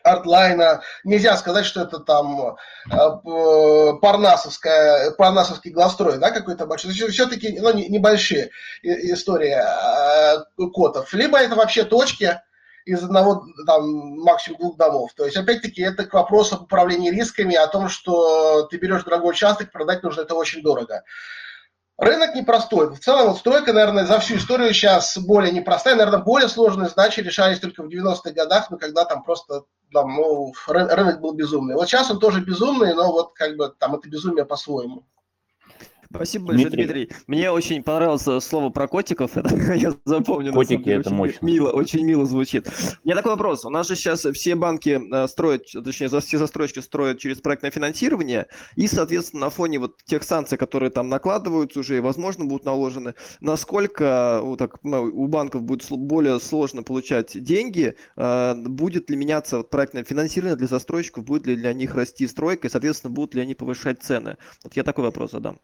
артлайна, 0.03 0.81
нельзя 1.03 1.35
сказать, 1.37 1.65
что 1.65 1.81
это 1.81 1.99
там 1.99 2.57
э, 2.89 3.93
парнасовская, 4.01 5.11
парнасовский 5.11 5.71
гластрой, 5.71 6.17
да, 6.17 6.31
какой-то 6.31 6.65
большой. 6.65 6.91
Все-таки 6.93 7.59
ну, 7.59 7.73
небольшие 7.73 8.51
истории 8.83 9.55
э, 9.55 10.43
котов. 10.73 11.13
Либо 11.13 11.39
это 11.39 11.55
вообще 11.55 11.83
точки 11.83 12.39
из 12.85 13.03
одного, 13.03 13.45
там, 13.65 13.85
максимум 14.21 14.59
двух 14.61 14.77
домов. 14.77 15.11
То 15.15 15.25
есть, 15.25 15.35
опять-таки, 15.35 15.81
это 15.81 16.05
к 16.05 16.13
вопросу 16.13 16.55
об 16.55 16.63
управлении 16.63 17.11
рисками, 17.11 17.55
о 17.55 17.67
том, 17.67 17.89
что 17.89 18.63
ты 18.67 18.77
берешь 18.77 19.03
дорогой 19.03 19.31
участок, 19.31 19.71
продать 19.73 20.03
нужно 20.03 20.21
это 20.21 20.35
очень 20.35 20.61
дорого. 20.61 21.03
Рынок 21.97 22.36
непростой. 22.36 22.93
В 22.93 22.99
целом, 22.99 23.36
стройка, 23.36 23.73
наверное, 23.73 24.05
за 24.05 24.19
всю 24.19 24.36
историю 24.36 24.71
сейчас 24.71 25.17
более 25.17 25.51
непростая. 25.51 25.95
Наверное, 25.95 26.19
более 26.19 26.47
сложные 26.47 26.89
задачи 26.89 27.21
решались 27.21 27.60
только 27.60 27.81
в 27.81 27.88
90-х 27.88 28.31
годах, 28.31 28.69
но 28.69 28.77
когда 28.77 29.03
там 29.03 29.23
просто 29.23 29.63
там, 29.91 30.15
ну, 30.15 30.53
рынок 30.67 31.21
был 31.21 31.33
безумный. 31.33 31.73
Вот 31.73 31.88
сейчас 31.88 32.12
он 32.12 32.19
тоже 32.19 32.41
безумный, 32.41 32.93
но 32.93 33.12
вот 33.12 33.33
как 33.33 33.55
бы 33.55 33.73
там 33.79 33.95
это 33.95 34.07
безумие 34.10 34.45
по-своему. 34.45 35.05
Спасибо 36.09 36.47
большое, 36.47 36.69
Дмитрий. 36.69 37.05
Дмитрий. 37.05 37.09
Мне 37.27 37.51
очень 37.51 37.83
понравилось 37.83 38.43
слово 38.43 38.69
про 38.69 38.87
котиков. 38.87 39.35
Это 39.37 39.73
я 39.73 39.93
запомню. 40.05 40.53
Котики 40.53 40.89
это 40.89 41.09
очень 41.09 41.15
мощно. 41.15 41.45
Мило, 41.45 41.69
очень 41.71 42.05
мило 42.05 42.25
звучит. 42.25 42.67
У 43.03 43.07
меня 43.07 43.15
такой 43.15 43.31
вопрос. 43.33 43.65
У 43.65 43.69
нас 43.69 43.87
же 43.87 43.95
сейчас 43.95 44.25
все 44.25 44.55
банки 44.55 44.99
э, 45.11 45.27
строят, 45.27 45.63
точнее, 45.71 46.07
все 46.19 46.37
застройщики 46.37 46.79
строят 46.79 47.19
через 47.19 47.41
проектное 47.41 47.71
финансирование, 47.71 48.47
и, 48.75 48.87
соответственно, 48.87 49.45
на 49.45 49.49
фоне 49.49 49.79
вот 49.79 50.03
тех 50.05 50.23
санкций, 50.23 50.57
которые 50.57 50.89
там 50.89 51.09
накладываются 51.09 51.79
уже 51.79 51.97
и, 51.97 51.99
возможно, 51.99 52.45
будут 52.45 52.65
наложены, 52.65 53.13
насколько 53.41 54.39
вот 54.41 54.59
так, 54.59 54.79
ну, 54.83 55.03
у 55.03 55.27
банков 55.27 55.63
будет 55.63 55.85
более 55.89 56.39
сложно 56.39 56.83
получать 56.83 57.41
деньги, 57.41 57.95
э, 58.15 58.55
будет 58.55 59.09
ли 59.09 59.17
меняться 59.17 59.63
проектное 59.63 60.03
финансирование 60.03 60.55
для 60.55 60.67
застройщиков, 60.67 61.23
будет 61.23 61.47
ли 61.47 61.55
для 61.55 61.73
них 61.73 61.95
расти 61.95 62.27
стройка, 62.27 62.67
и, 62.67 62.71
соответственно, 62.71 63.13
будут 63.13 63.35
ли 63.35 63.41
они 63.41 63.55
повышать 63.55 64.01
цены? 64.01 64.37
Вот 64.63 64.75
я 64.75 64.83
такой 64.83 65.03
вопрос 65.03 65.31
задам. 65.31 65.59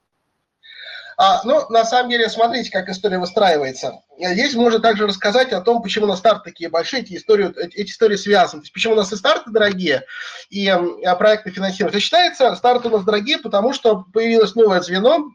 А, 1.18 1.42
ну, 1.44 1.68
на 1.70 1.86
самом 1.86 2.10
деле, 2.10 2.30
смотрите, 2.30 2.72
как 2.72 2.90
история 2.90 3.20
выстраивается. 3.20 4.02
Здесь 4.18 4.54
можно 4.56 4.80
также 4.80 5.08
рассказать 5.08 5.52
о 5.52 5.62
том, 5.62 5.82
почему 5.82 6.06
на 6.06 6.16
старт 6.16 6.44
такие 6.44 6.70
большие, 6.70 7.04
эти 7.04 7.16
истории, 7.16 7.54
эти 7.58 7.90
истории 7.90 8.16
связаны. 8.16 8.62
То 8.62 8.66
есть, 8.66 8.74
почему 8.74 8.94
у 8.94 8.98
нас 8.98 9.12
и 9.12 9.16
старты 9.16 9.52
дорогие, 9.52 10.06
и 10.50 10.68
а, 10.68 11.16
проекты 11.16 11.52
финансируют. 11.52 11.96
считается, 12.02 12.56
старты 12.56 12.88
у 12.88 12.92
нас 12.92 13.04
дорогие, 13.04 13.38
потому 13.38 13.74
что 13.74 14.06
появилось 14.14 14.56
новое 14.56 14.82
звено, 14.82 15.30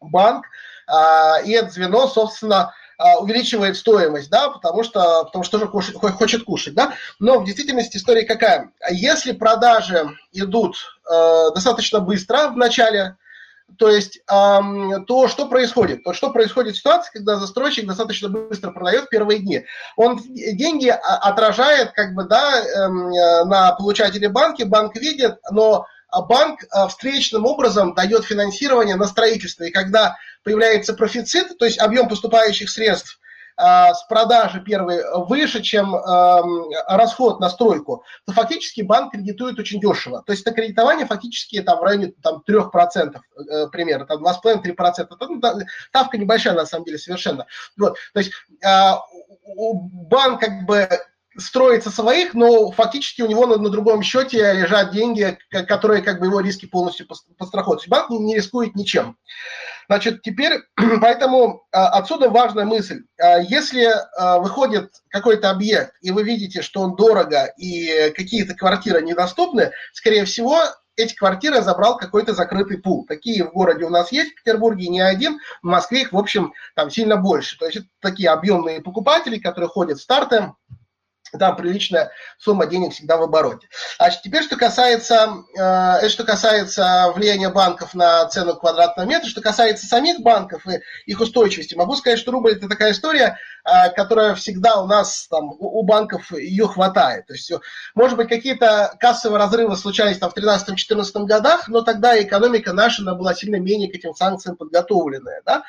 банк, 0.00 0.46
а, 0.86 1.40
и 1.44 1.52
это 1.52 1.70
звено, 1.70 2.06
собственно, 2.06 2.72
а, 2.96 3.18
увеличивает 3.18 3.76
стоимость, 3.76 4.30
да, 4.30 4.50
потому 4.50 4.84
что, 4.84 5.24
потому 5.24 5.44
что 5.44 5.58
тоже 5.58 5.70
кушать, 5.70 5.96
хочет 5.96 6.44
кушать, 6.44 6.74
да. 6.74 6.94
Но 7.18 7.40
в 7.40 7.44
действительности 7.44 7.96
история 7.96 8.24
какая? 8.24 8.70
Если 8.90 9.32
продажи 9.32 10.08
идут 10.32 10.76
э, 11.10 11.50
достаточно 11.54 12.00
быстро 12.00 12.48
в 12.48 12.56
начале, 12.56 13.16
то 13.78 13.88
есть 13.88 14.20
эм, 14.30 15.04
то, 15.06 15.26
что 15.28 15.48
происходит, 15.48 16.04
то, 16.04 16.12
что 16.12 16.30
происходит 16.30 16.74
в 16.74 16.78
ситуации, 16.78 17.10
когда 17.12 17.36
застройщик 17.36 17.86
достаточно 17.86 18.28
быстро 18.28 18.70
продает 18.70 19.08
первые 19.08 19.40
дни. 19.40 19.64
Он 19.96 20.20
деньги 20.22 20.88
отражает 20.88 21.92
как 21.92 22.14
бы, 22.14 22.24
да, 22.24 22.60
эм, 22.60 23.10
на 23.48 23.72
получателе 23.72 24.28
банки, 24.28 24.62
банк 24.62 24.96
видит, 24.96 25.38
но 25.50 25.86
банк 26.22 26.62
э, 26.62 26.88
встречным 26.88 27.44
образом 27.44 27.94
дает 27.94 28.24
финансирование 28.24 28.96
на 28.96 29.06
строительство. 29.06 29.64
И 29.64 29.70
когда 29.70 30.16
появляется 30.44 30.94
профицит, 30.94 31.58
то 31.58 31.64
есть 31.64 31.80
объем 31.80 32.08
поступающих 32.08 32.70
средств 32.70 33.18
а, 33.18 33.23
с 33.56 34.04
продажи 34.08 34.60
первой 34.60 35.02
выше, 35.26 35.62
чем 35.62 35.94
расход 36.88 37.40
на 37.40 37.48
стройку, 37.48 38.04
то 38.26 38.32
фактически 38.32 38.80
банк 38.80 39.12
кредитует 39.12 39.58
очень 39.58 39.80
дешево. 39.80 40.22
То 40.26 40.32
есть 40.32 40.42
это 40.46 40.54
кредитование 40.54 41.06
фактически 41.06 41.62
там, 41.62 41.78
в 41.78 41.82
районе 41.82 42.12
там, 42.22 42.42
3% 42.48 43.16
э, 43.48 43.66
примерно, 43.68 44.06
там 44.06 44.24
2,5-3%. 44.24 45.06
Ну, 45.20 45.40
ставка 45.88 46.18
небольшая 46.18 46.54
на 46.54 46.66
самом 46.66 46.84
деле 46.84 46.98
совершенно. 46.98 47.46
Вот. 47.76 47.96
То 48.12 48.20
есть 48.20 48.32
банк 49.46 50.40
как 50.40 50.64
бы 50.66 50.88
строится 51.36 51.90
своих, 51.90 52.34
но 52.34 52.70
фактически 52.70 53.22
у 53.22 53.26
него 53.26 53.46
на, 53.46 53.56
на 53.56 53.70
другом 53.70 54.02
счете 54.02 54.52
лежат 54.52 54.92
деньги, 54.92 55.38
которые 55.50 56.02
как 56.02 56.20
бы 56.20 56.26
его 56.26 56.40
риски 56.40 56.66
полностью 56.66 57.06
подстрахуют. 57.38 57.82
То 57.82 57.90
банк 57.90 58.10
не, 58.10 58.18
не 58.18 58.36
рискует 58.36 58.74
ничем. 58.74 59.16
Значит, 59.88 60.22
теперь, 60.22 60.60
поэтому 61.00 61.66
а, 61.72 61.88
отсюда 61.98 62.30
важная 62.30 62.64
мысль. 62.64 63.02
А, 63.20 63.38
если 63.38 63.88
а, 64.16 64.38
выходит 64.38 64.90
какой-то 65.08 65.50
объект, 65.50 65.92
и 66.00 66.10
вы 66.10 66.22
видите, 66.22 66.62
что 66.62 66.80
он 66.80 66.96
дорого, 66.96 67.52
и 67.58 68.12
какие-то 68.16 68.54
квартиры 68.54 69.02
недоступны, 69.02 69.72
скорее 69.92 70.24
всего, 70.24 70.58
эти 70.96 71.14
квартиры 71.14 71.60
забрал 71.60 71.96
какой-то 71.96 72.34
закрытый 72.34 72.78
пул. 72.78 73.04
Такие 73.06 73.44
в 73.44 73.52
городе 73.52 73.84
у 73.84 73.90
нас 73.90 74.12
есть, 74.12 74.32
в 74.32 74.34
Петербурге 74.36 74.88
не 74.88 75.00
один, 75.00 75.40
в 75.60 75.66
Москве 75.66 76.02
их, 76.02 76.12
в 76.12 76.18
общем, 76.18 76.52
там 76.76 76.90
сильно 76.90 77.16
больше. 77.16 77.58
То 77.58 77.66
есть 77.66 77.78
это 77.78 77.86
такие 78.00 78.30
объемные 78.30 78.80
покупатели, 78.80 79.38
которые 79.38 79.68
ходят 79.68 79.98
в 79.98 80.02
старты, 80.02 80.52
там 81.38 81.56
приличная 81.56 82.10
сумма 82.38 82.66
денег 82.66 82.92
всегда 82.92 83.16
в 83.16 83.22
обороте. 83.22 83.68
А 83.98 84.10
теперь, 84.10 84.42
что 84.42 84.56
касается, 84.56 85.44
э, 85.56 86.08
что 86.08 86.24
касается 86.24 87.12
влияния 87.14 87.50
банков 87.50 87.94
на 87.94 88.26
цену 88.28 88.56
квадратного 88.56 89.06
метра, 89.06 89.28
что 89.28 89.40
касается 89.40 89.86
самих 89.86 90.20
банков 90.20 90.66
и 90.66 90.80
их 91.06 91.20
устойчивости, 91.20 91.74
могу 91.74 91.96
сказать, 91.96 92.18
что 92.18 92.32
рубль– 92.32 92.52
это 92.56 92.68
такая 92.68 92.92
история, 92.92 93.38
э, 93.64 93.90
которая 93.90 94.34
всегда 94.34 94.80
у 94.80 94.86
нас, 94.86 95.26
там, 95.28 95.50
у, 95.50 95.80
у 95.80 95.82
банков 95.82 96.32
ее 96.32 96.66
хватает. 96.66 97.26
То 97.26 97.34
есть, 97.34 97.52
может 97.94 98.16
быть, 98.16 98.28
какие-то 98.28 98.94
кассовые 99.00 99.38
разрывы 99.38 99.76
случались 99.76 100.18
там 100.18 100.30
в 100.30 100.36
2013-2014 100.36 101.24
годах, 101.24 101.68
но 101.68 101.82
тогда 101.82 102.20
экономика 102.20 102.72
наша 102.72 103.02
она 103.02 103.14
была 103.14 103.34
сильно 103.34 103.56
менее 103.56 103.90
к 103.90 103.94
этим 103.94 104.14
санкциям 104.14 104.56
подготовленная. 104.56 105.42
Да? 105.44 105.64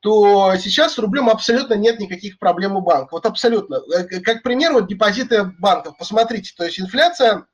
То 0.00 0.54
сейчас 0.56 0.94
с 0.94 0.98
рублем 0.98 1.28
абсолютно 1.28 1.74
нет 1.74 1.98
никаких 1.98 2.38
проблем 2.38 2.76
у 2.76 2.80
банка. 2.80 3.08
Вот 3.12 3.26
абсолютно. 3.26 3.80
Э, 3.94 4.04
как 4.20 4.42
пример, 4.42 4.72
вот 4.72 4.88
депозиты 4.88 5.44
банков. 5.58 5.96
Посмотрите, 5.98 6.52
то 6.56 6.64
есть 6.64 6.80
инфляция 6.80 7.46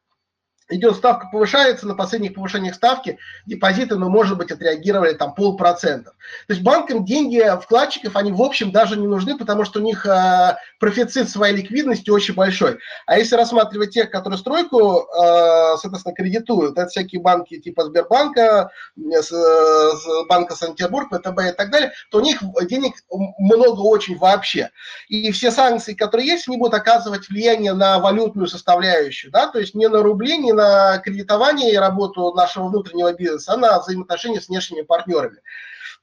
идет, 0.71 0.97
ставка 0.97 1.29
повышается, 1.31 1.87
на 1.87 1.95
последних 1.95 2.35
повышениях 2.35 2.75
ставки 2.75 3.19
депозиты, 3.47 3.97
ну, 3.97 4.09
может 4.09 4.39
быть, 4.39 4.51
отреагировали 4.51 5.13
там 5.13 5.35
полпроцента. 5.35 6.13
То 6.47 6.55
есть 6.55 6.63
банкам 6.63 7.05
деньги 7.05 7.43
вкладчиков, 7.63 8.17
они 8.17 8.33
в 8.33 8.41
общем 8.41 8.73
даже 8.73 8.97
не 8.97 9.07
нужны, 9.07 9.37
потому 9.37 9.65
что 9.65 9.81
у 9.81 9.83
них 9.83 10.07
э, 10.07 10.57
профицит 10.81 11.29
своей 11.29 11.57
ликвидности 11.57 12.11
очень 12.11 12.35
большой. 12.35 12.79
А 13.07 13.19
если 13.19 13.37
рассматривать 13.37 13.91
тех, 13.91 14.11
которые 14.11 14.39
стройку, 14.39 15.01
э, 15.01 15.77
соответственно, 15.79 16.15
кредитуют, 16.15 16.79
это 16.79 16.89
всякие 16.89 17.21
банки 17.21 17.59
типа 17.59 17.85
Сбербанка, 17.85 18.71
с, 18.97 19.29
с 19.29 20.27
Банка 20.29 20.55
Санкт-Петербург, 20.55 21.09
ВТБ 21.09 21.41
и 21.51 21.53
так 21.53 21.71
далее, 21.71 21.93
то 22.11 22.19
у 22.19 22.21
них 22.23 22.43
денег 22.69 22.95
много 23.39 23.81
очень 23.81 24.17
вообще. 24.17 24.71
И 25.09 25.31
все 25.33 25.51
санкции, 25.51 25.93
которые 25.93 26.27
есть, 26.27 26.49
они 26.49 26.57
будут 26.57 26.75
оказывать 26.75 27.29
влияние 27.29 27.75
на 27.75 27.99
валютную 27.99 28.47
составляющую, 28.47 29.31
да, 29.31 29.49
то 29.49 29.59
есть 29.59 29.75
не 29.75 29.89
на 29.89 30.03
рубли, 30.03 30.39
не 30.39 30.54
на 30.55 30.99
кредитование 30.99 31.73
и 31.73 31.77
работу 31.77 32.33
нашего 32.33 32.69
внутреннего 32.69 33.13
бизнеса, 33.13 33.55
а 33.55 33.57
на 33.57 33.79
взаимоотношения 33.79 34.41
с 34.41 34.49
внешними 34.49 34.83
партнерами. 34.83 35.41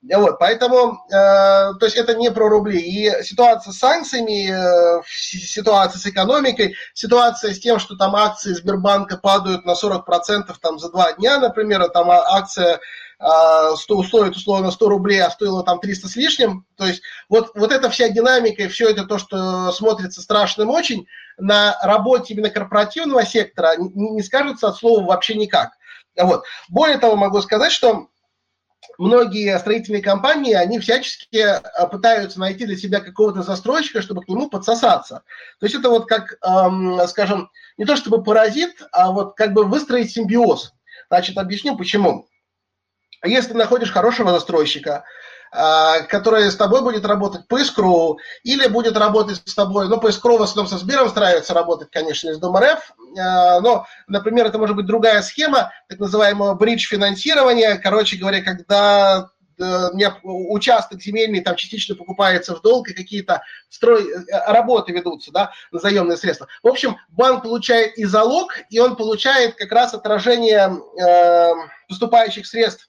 Вот, 0.04 0.40
поэтому, 0.40 1.06
э, 1.10 1.12
то 1.12 1.82
есть 1.82 1.96
это 1.96 2.16
не 2.16 2.32
про 2.32 2.50
рубли. 2.50 2.80
И 2.80 3.24
ситуация 3.24 3.72
с 3.72 3.78
санкциями, 3.78 4.50
э, 4.50 5.02
ситуация 5.06 6.00
с 6.00 6.06
экономикой, 6.08 6.76
ситуация 6.96 7.54
с 7.54 7.60
тем, 7.60 7.78
что 7.78 7.96
там 7.96 8.16
акции 8.16 8.54
Сбербанка 8.54 9.18
падают 9.18 9.64
на 9.66 9.76
40% 9.76 10.58
там 10.60 10.80
за 10.80 10.90
два 10.90 11.14
дня, 11.14 11.40
например, 11.40 11.84
а 11.84 11.90
там 11.90 12.10
акция 12.10 12.80
э, 13.22 13.76
стоит 13.76 14.36
условно 14.36 14.72
100 14.72 14.90
рублей, 14.90 15.22
а 15.22 15.30
стоила 15.30 15.64
там 15.64 15.80
300 15.80 16.08
с 16.08 16.16
лишним. 16.16 16.66
То 16.76 16.86
есть 16.86 17.02
вот, 17.30 17.52
вот 17.56 17.72
эта 17.72 17.90
вся 17.90 18.10
динамика 18.10 18.64
и 18.64 18.68
все 18.68 18.90
это 18.90 19.06
то, 19.06 19.18
что 19.18 19.72
смотрится 19.72 20.22
страшным 20.22 20.70
очень, 20.70 21.08
на 21.38 21.78
работе 21.82 22.34
именно 22.34 22.50
корпоративного 22.50 23.26
сектора 23.26 23.76
не, 23.78 24.12
не 24.12 24.24
скажется 24.24 24.68
от 24.68 24.78
слова 24.78 25.06
вообще 25.06 25.36
никак. 25.36 25.72
Вот. 26.18 26.44
Более 26.70 26.98
того, 26.98 27.16
могу 27.16 27.42
сказать, 27.42 27.72
что 27.72 28.08
многие 28.98 29.58
строительные 29.60 30.02
компании, 30.02 30.54
они 30.54 30.80
всячески 30.80 31.38
э, 31.38 31.88
пытаются 31.90 32.40
найти 32.40 32.66
для 32.66 32.78
себя 32.78 33.00
какого-то 33.00 33.44
застройщика, 33.44 34.02
чтобы 34.02 34.24
к 34.24 34.28
нему 34.28 34.50
подсосаться. 34.50 35.24
То 35.60 35.66
есть 35.66 35.76
это 35.76 35.90
вот 35.90 36.08
как, 36.08 36.38
эм, 36.46 37.00
скажем, 37.08 37.50
не 37.78 37.86
то 37.86 37.96
чтобы 37.96 38.24
паразит, 38.24 38.82
а 38.92 39.12
вот 39.12 39.36
как 39.36 39.54
бы 39.54 39.64
выстроить 39.64 40.12
симбиоз. 40.12 40.74
Значит, 41.10 41.38
объясню 41.38 41.78
почему. 41.78 42.28
Если 43.24 43.50
ты 43.52 43.58
находишь 43.58 43.92
хорошего 43.92 44.32
застройщика, 44.32 45.04
а, 45.54 46.00
который 46.04 46.50
с 46.50 46.56
тобой 46.56 46.82
будет 46.82 47.06
работать 47.06 47.48
по 47.48 47.60
искру, 47.60 48.20
или 48.44 48.68
будет 48.68 48.96
работать 48.96 49.42
с 49.46 49.54
тобой, 49.54 49.90
ну, 49.90 50.00
по 50.00 50.08
искру 50.08 50.38
в 50.38 50.42
основном 50.42 50.72
со 50.72 50.78
Сбером 50.78 51.10
стараются 51.10 51.54
работать, 51.54 51.90
конечно, 51.92 52.30
из 52.30 52.40
Дом 52.40 52.58
РФ, 52.58 52.94
а, 53.20 53.60
но, 53.60 53.86
например, 54.08 54.46
это 54.46 54.58
может 54.58 54.78
быть 54.78 54.86
другая 54.86 55.22
схема, 55.22 55.74
так 55.90 56.00
называемого 56.00 56.54
бридж 56.54 56.88
финансирования, 56.88 57.76
короче 57.76 58.16
говоря, 58.16 58.42
когда 58.42 59.30
э, 59.60 59.90
участок 60.24 61.02
земельный 61.02 61.42
там 61.42 61.58
частично 61.58 61.96
покупается 61.96 62.56
в 62.56 62.62
долг, 62.62 62.88
и 62.90 62.94
какие-то 62.94 63.44
строй, 63.70 64.10
э, 64.10 64.52
работы 64.52 64.94
ведутся, 64.94 65.32
да, 65.34 65.52
на 65.74 65.80
заемные 65.80 66.16
средства. 66.16 66.48
В 66.64 66.68
общем, 66.70 66.96
банк 67.10 67.44
получает 67.44 67.98
и 67.98 68.06
залог, 68.06 68.54
и 68.70 68.80
он 68.80 68.96
получает 68.96 69.56
как 69.56 69.74
раз 69.74 69.94
отражение 69.94 70.72
э, 70.98 71.54
поступающих 71.90 72.48
средств 72.48 72.88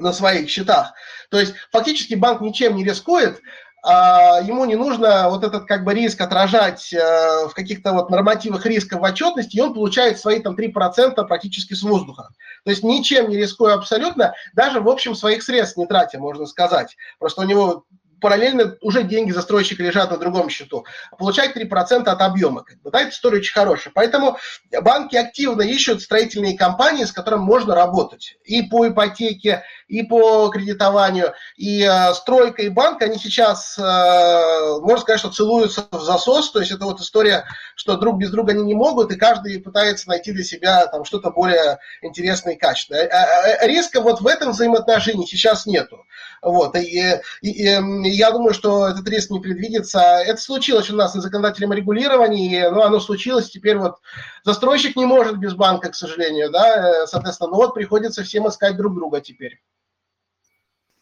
на 0.00 0.12
своих 0.12 0.48
счетах. 0.48 0.92
То 1.30 1.38
есть 1.38 1.54
фактически 1.70 2.14
банк 2.14 2.40
ничем 2.40 2.76
не 2.76 2.84
рискует, 2.84 3.40
а, 3.82 4.40
ему 4.42 4.66
не 4.66 4.76
нужно 4.76 5.30
вот 5.30 5.42
этот 5.42 5.64
как 5.64 5.84
бы 5.84 5.94
риск 5.94 6.20
отражать 6.20 6.92
э, 6.92 7.46
в 7.48 7.54
каких-то 7.54 7.92
вот 7.92 8.10
нормативах 8.10 8.66
риска 8.66 8.98
в 8.98 9.02
отчетности, 9.02 9.56
и 9.56 9.60
он 9.60 9.72
получает 9.72 10.18
свои 10.18 10.40
там 10.40 10.54
3% 10.54 11.14
практически 11.26 11.72
с 11.72 11.82
воздуха. 11.82 12.28
То 12.64 12.70
есть 12.70 12.82
ничем 12.82 13.30
не 13.30 13.38
рискуя 13.38 13.74
абсолютно, 13.74 14.34
даже 14.52 14.80
в 14.80 14.88
общем 14.88 15.14
своих 15.14 15.42
средств 15.42 15.78
не 15.78 15.86
тратя, 15.86 16.18
можно 16.18 16.44
сказать. 16.44 16.96
Просто 17.18 17.40
у 17.40 17.44
него 17.44 17.84
параллельно 18.20 18.76
уже 18.80 19.02
деньги 19.02 19.32
застройщика 19.32 19.82
лежат 19.82 20.10
на 20.10 20.18
другом 20.18 20.48
счету, 20.48 20.84
получать 21.18 21.56
3% 21.56 22.08
от 22.08 22.20
объема. 22.20 22.62
Как 22.64 22.80
бы, 22.80 22.90
да, 22.90 23.02
эта 23.02 23.10
история 23.10 23.38
очень 23.38 23.52
хорошая. 23.52 23.92
Поэтому 23.94 24.36
банки 24.82 25.16
активно 25.16 25.62
ищут 25.62 26.02
строительные 26.02 26.56
компании, 26.56 27.04
с 27.04 27.12
которыми 27.12 27.40
можно 27.40 27.74
работать. 27.74 28.36
И 28.44 28.62
по 28.62 28.88
ипотеке, 28.88 29.64
и 29.90 30.02
по 30.02 30.48
кредитованию. 30.48 31.34
И 31.56 31.82
э, 31.82 32.14
стройка 32.14 32.62
и 32.62 32.68
банк, 32.68 33.02
они 33.02 33.18
сейчас, 33.18 33.76
э, 33.76 34.80
можно 34.80 34.98
сказать, 34.98 35.18
что 35.18 35.30
целуются 35.30 35.86
в 35.90 36.00
засос. 36.00 36.52
То 36.52 36.60
есть 36.60 36.72
это 36.72 36.84
вот 36.84 37.00
история, 37.00 37.44
что 37.74 37.96
друг 37.96 38.18
без 38.18 38.30
друга 38.30 38.52
они 38.52 38.62
не 38.62 38.74
могут, 38.74 39.10
и 39.10 39.16
каждый 39.16 39.60
пытается 39.60 40.08
найти 40.08 40.32
для 40.32 40.44
себя 40.44 40.86
там 40.86 41.04
что-то 41.04 41.30
более 41.30 41.78
интересное 42.02 42.54
и 42.54 42.58
качественное. 42.58 43.06
Э, 43.06 43.62
э, 43.62 43.66
риска 43.66 44.00
вот 44.00 44.20
в 44.20 44.26
этом 44.26 44.52
взаимоотношении 44.52 45.26
сейчас 45.26 45.66
нету. 45.66 46.04
Вот. 46.42 46.76
И, 46.76 47.20
и, 47.42 47.50
и 47.50 47.78
я 48.12 48.30
думаю, 48.30 48.54
что 48.54 48.88
этот 48.88 49.08
риск 49.08 49.30
не 49.30 49.40
предвидится. 49.40 50.00
Это 50.00 50.40
случилось 50.40 50.90
у 50.90 50.96
нас 50.96 51.14
и 51.14 51.20
законодателем 51.20 51.72
регулирования, 51.72 52.70
но 52.70 52.82
оно 52.82 53.00
случилось. 53.00 53.50
Теперь 53.50 53.78
вот 53.78 53.96
застройщик 54.44 54.96
не 54.96 55.04
может 55.04 55.38
без 55.38 55.54
банка, 55.54 55.90
к 55.90 55.94
сожалению, 55.94 56.50
да, 56.50 57.06
соответственно, 57.06 57.50
ну 57.50 57.56
вот 57.56 57.74
приходится 57.74 58.22
всем 58.22 58.48
искать 58.48 58.76
друг 58.76 58.94
друга 58.94 59.20
теперь. 59.20 59.60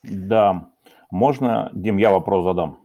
Да. 0.02 0.68
Можно, 1.10 1.70
Дим, 1.72 1.96
я 1.96 2.10
вопрос 2.10 2.44
задам? 2.44 2.80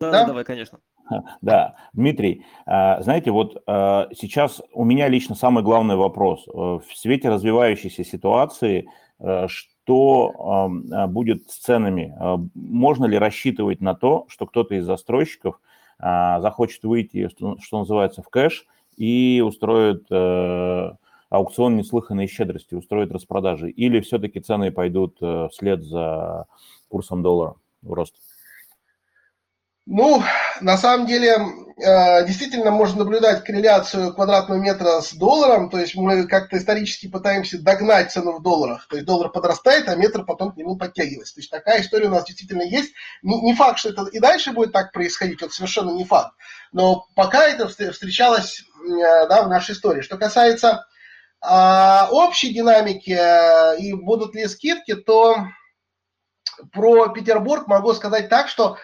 Да, 0.00 0.10
да? 0.10 0.24
давай, 0.26 0.44
конечно. 0.44 0.78
Да, 1.40 1.76
Дмитрий, 1.92 2.44
а, 2.66 3.00
знаете, 3.02 3.30
вот 3.30 3.62
а, 3.66 4.08
сейчас 4.12 4.60
у 4.72 4.84
меня 4.84 5.08
лично 5.08 5.34
самый 5.34 5.62
главный 5.62 5.94
вопрос. 5.94 6.46
Э, 6.48 6.50
в 6.52 6.84
свете 6.94 7.28
развивающейся 7.28 8.04
ситуации, 8.04 8.88
э, 9.86 9.92
что 9.92 10.80
а, 10.92 11.06
будет 11.06 11.48
с 11.50 11.58
ценами? 11.58 12.14
Можно 12.54 13.06
ли 13.06 13.18
рассчитывать 13.18 13.80
на 13.80 13.94
то, 13.94 14.26
что 14.28 14.46
кто-то 14.46 14.74
из 14.74 14.84
застройщиков 14.84 15.60
захочет 15.98 16.84
выйти, 16.84 17.28
что 17.28 17.78
называется, 17.78 18.22
в 18.22 18.28
кэш 18.28 18.66
и 18.98 19.42
устроит 19.44 20.04
э, 20.10 20.90
аукцион 21.30 21.76
неслыханной 21.76 22.26
щедрости, 22.26 22.74
устроит 22.74 23.12
распродажи? 23.12 23.70
Или 23.70 24.00
все-таки 24.00 24.40
цены 24.40 24.70
пойдут 24.70 25.16
э, 25.22 25.48
вслед 25.52 25.82
за 25.84 26.46
курсом 26.88 27.22
доллара 27.22 27.54
в 27.80 27.92
рост? 27.92 28.14
Ну, 29.86 30.20
на 30.60 30.76
самом 30.76 31.06
деле, 31.06 31.36
э, 31.76 32.26
действительно 32.26 32.70
можно 32.70 33.04
наблюдать 33.04 33.44
корреляцию 33.44 34.14
квадратного 34.14 34.58
метра 34.58 35.00
с 35.00 35.12
долларом, 35.12 35.70
то 35.70 35.78
есть 35.78 35.94
мы 35.94 36.26
как-то 36.26 36.58
исторически 36.58 37.08
пытаемся 37.08 37.60
догнать 37.60 38.12
цену 38.12 38.32
в 38.32 38.42
долларах, 38.42 38.86
то 38.88 38.96
есть 38.96 39.06
доллар 39.06 39.30
подрастает, 39.30 39.88
а 39.88 39.96
метр 39.96 40.24
потом 40.24 40.52
к 40.52 40.56
нему 40.56 40.76
подтягивается. 40.76 41.34
То 41.34 41.40
есть 41.40 41.50
такая 41.50 41.80
история 41.80 42.06
у 42.08 42.10
нас 42.10 42.24
действительно 42.24 42.62
есть. 42.62 42.92
Не, 43.22 43.54
факт, 43.54 43.78
что 43.78 43.90
это 43.90 44.04
и 44.04 44.18
дальше 44.18 44.52
будет 44.52 44.72
так 44.72 44.92
происходить, 44.92 45.42
это 45.42 45.52
совершенно 45.52 45.90
не 45.90 46.04
факт, 46.04 46.34
но 46.72 47.06
пока 47.14 47.46
это 47.46 47.68
встречалось 47.68 48.60
э, 48.60 49.28
да, 49.28 49.42
в 49.42 49.48
нашей 49.48 49.72
истории. 49.72 50.02
Что 50.02 50.16
касается 50.16 50.86
а, 51.40 52.08
общей 52.10 52.52
динамики 52.52 53.18
и 53.80 53.92
будут 53.92 54.34
ли 54.34 54.48
скидки, 54.48 54.94
то 54.94 55.36
про 56.72 57.08
Петербург 57.08 57.66
могу 57.66 57.92
сказать 57.92 58.28
так, 58.28 58.48
что 58.48 58.78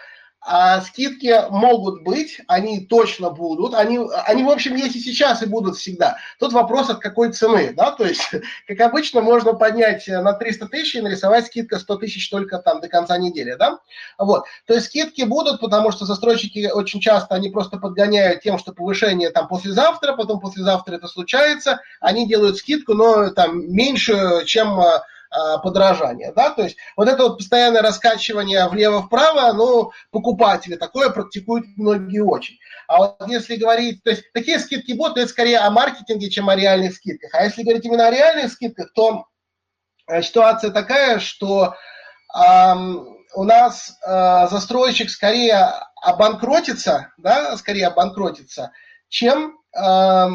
а 0.45 0.81
скидки 0.81 1.49
могут 1.49 2.03
быть, 2.03 2.41
они 2.47 2.85
точно 2.85 3.29
будут, 3.29 3.73
они, 3.73 3.99
они, 4.25 4.43
в 4.43 4.49
общем, 4.49 4.75
есть 4.75 4.95
и 4.95 4.99
сейчас, 4.99 5.41
и 5.41 5.45
будут 5.45 5.77
всегда. 5.77 6.17
Тут 6.39 6.53
вопрос 6.53 6.89
от 6.89 6.99
какой 6.99 7.31
цены, 7.31 7.73
да, 7.73 7.91
то 7.91 8.05
есть, 8.05 8.29
как 8.67 8.79
обычно, 8.81 9.21
можно 9.21 9.53
поднять 9.53 10.07
на 10.07 10.33
300 10.33 10.67
тысяч 10.67 10.95
и 10.95 11.01
нарисовать 11.01 11.47
скидка 11.47 11.79
100 11.79 11.95
тысяч 11.97 12.29
только 12.29 12.57
там 12.59 12.81
до 12.81 12.89
конца 12.89 13.17
недели, 13.17 13.55
да, 13.57 13.79
вот. 14.17 14.45
То 14.67 14.73
есть 14.73 14.87
скидки 14.87 15.23
будут, 15.23 15.61
потому 15.61 15.91
что 15.91 16.05
застройщики 16.05 16.69
очень 16.73 16.99
часто, 16.99 17.35
они 17.35 17.49
просто 17.49 17.77
подгоняют 17.77 18.41
тем, 18.41 18.57
что 18.57 18.73
повышение 18.73 19.29
там 19.29 19.47
послезавтра, 19.47 20.13
потом 20.13 20.39
послезавтра 20.39 20.95
это 20.95 21.07
случается, 21.07 21.79
они 22.01 22.27
делают 22.27 22.57
скидку, 22.57 22.93
но 22.93 23.29
там 23.29 23.73
меньше, 23.73 24.43
чем 24.45 24.79
а, 24.79 25.03
подражания, 25.63 26.31
да, 26.33 26.51
то 26.51 26.63
есть 26.63 26.77
вот 26.95 27.07
это 27.07 27.23
вот 27.23 27.37
постоянное 27.37 27.81
раскачивание 27.81 28.67
влево-вправо, 28.67 29.51
ну, 29.53 29.91
покупатели 30.11 30.75
такое 30.75 31.09
практикуют 31.09 31.65
многие 31.75 32.19
очень. 32.19 32.57
А 32.87 32.97
вот 32.97 33.15
если 33.27 33.55
говорить, 33.55 34.03
то 34.03 34.11
есть 34.11 34.31
такие 34.33 34.59
скидки 34.59 34.93
будут, 34.93 35.17
это 35.17 35.27
скорее 35.27 35.59
о 35.59 35.71
маркетинге, 35.71 36.29
чем 36.29 36.49
о 36.49 36.55
реальных 36.55 36.93
скидках. 36.95 37.33
А 37.33 37.43
если 37.43 37.63
говорить 37.63 37.85
именно 37.85 38.07
о 38.07 38.11
реальных 38.11 38.51
скидках, 38.51 38.91
то 38.93 39.25
э, 40.07 40.21
ситуация 40.21 40.71
такая, 40.71 41.19
что 41.19 41.75
эм, 42.35 43.17
у 43.35 43.43
нас 43.43 43.97
э, 44.05 44.47
застройщик 44.49 45.09
скорее 45.09 45.71
обанкротится, 46.01 47.13
да, 47.17 47.55
скорее 47.57 47.87
обанкротится, 47.87 48.71
чем, 49.09 49.57
э, 49.75 50.27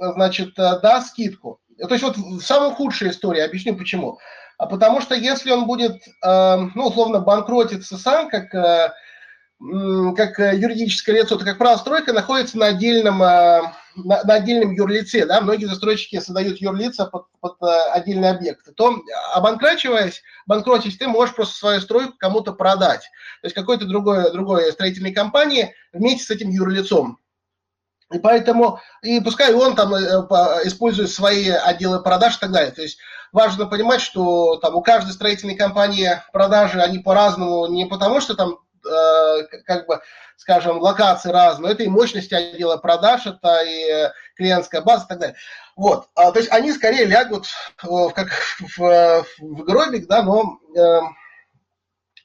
значит, 0.00 0.54
даст 0.54 1.08
скидку. 1.08 1.60
То 1.78 1.94
есть 1.94 2.02
вот 2.02 2.16
самая 2.42 2.72
худшая 2.72 3.10
история, 3.10 3.44
объясню 3.44 3.76
почему. 3.76 4.18
А 4.58 4.66
потому 4.66 5.00
что 5.00 5.14
если 5.14 5.52
он 5.52 5.66
будет, 5.66 6.02
э, 6.24 6.56
ну, 6.74 6.86
условно, 6.86 7.20
банкротиться 7.20 7.96
сам, 7.96 8.28
как, 8.28 8.52
э, 8.52 8.92
как 9.60 10.38
юридическое 10.38 11.16
лицо, 11.16 11.36
то, 11.36 11.44
как 11.44 11.58
правило, 11.58 11.78
стройка 11.78 12.12
находится 12.12 12.58
на 12.58 12.66
отдельном, 12.66 13.22
э, 13.22 13.62
на, 13.94 14.24
на 14.24 14.34
отдельном 14.34 14.72
юрлице, 14.72 15.26
да, 15.26 15.40
многие 15.40 15.66
застройщики 15.66 16.18
создают 16.18 16.60
юрлица 16.60 17.06
под, 17.06 17.26
под 17.40 17.56
отдельные 17.92 18.32
объекты, 18.32 18.72
то, 18.72 19.00
обанкрачиваясь, 19.32 20.22
банкротясь, 20.46 20.96
ты 20.96 21.06
можешь 21.06 21.36
просто 21.36 21.56
свою 21.56 21.80
стройку 21.80 22.14
кому-то 22.18 22.52
продать, 22.52 23.02
то 23.40 23.46
есть 23.46 23.54
какой-то 23.54 23.86
другой, 23.86 24.32
другой 24.32 24.72
строительной 24.72 25.12
компании 25.12 25.72
вместе 25.92 26.24
с 26.24 26.30
этим 26.30 26.50
юрлицом. 26.50 27.18
И 28.12 28.18
поэтому, 28.18 28.80
и 29.02 29.20
пускай 29.20 29.52
он 29.52 29.76
там 29.76 29.94
э, 29.94 30.00
использует 30.64 31.10
свои 31.10 31.50
отделы 31.50 32.02
продаж 32.02 32.36
и 32.36 32.40
так 32.40 32.52
далее. 32.52 32.70
То 32.70 32.82
есть 32.82 32.98
важно 33.32 33.66
понимать, 33.66 34.00
что 34.00 34.56
там 34.56 34.74
у 34.76 34.82
каждой 34.82 35.12
строительной 35.12 35.56
компании 35.56 36.22
продажи, 36.32 36.80
они 36.80 37.00
по-разному, 37.00 37.66
не 37.66 37.84
потому 37.84 38.20
что 38.20 38.34
там 38.34 38.58
э, 38.84 39.42
как 39.66 39.86
бы, 39.86 40.00
скажем, 40.38 40.78
локации 40.78 41.30
разные, 41.30 41.72
это 41.72 41.82
и 41.82 41.88
мощность 41.88 42.32
отдела 42.32 42.78
продаж, 42.78 43.26
это 43.26 43.62
и 43.64 44.10
клиентская 44.36 44.80
база 44.80 45.04
и 45.04 45.08
так 45.08 45.18
далее. 45.18 45.36
Вот, 45.76 46.08
а, 46.14 46.32
то 46.32 46.38
есть 46.38 46.50
они 46.50 46.72
скорее 46.72 47.04
лягут 47.04 47.46
в, 47.82 48.10
как 48.10 48.28
в, 48.58 49.24
в 49.38 49.64
гробик, 49.64 50.08
да, 50.08 50.22
но 50.22 50.58
э, 50.74 51.00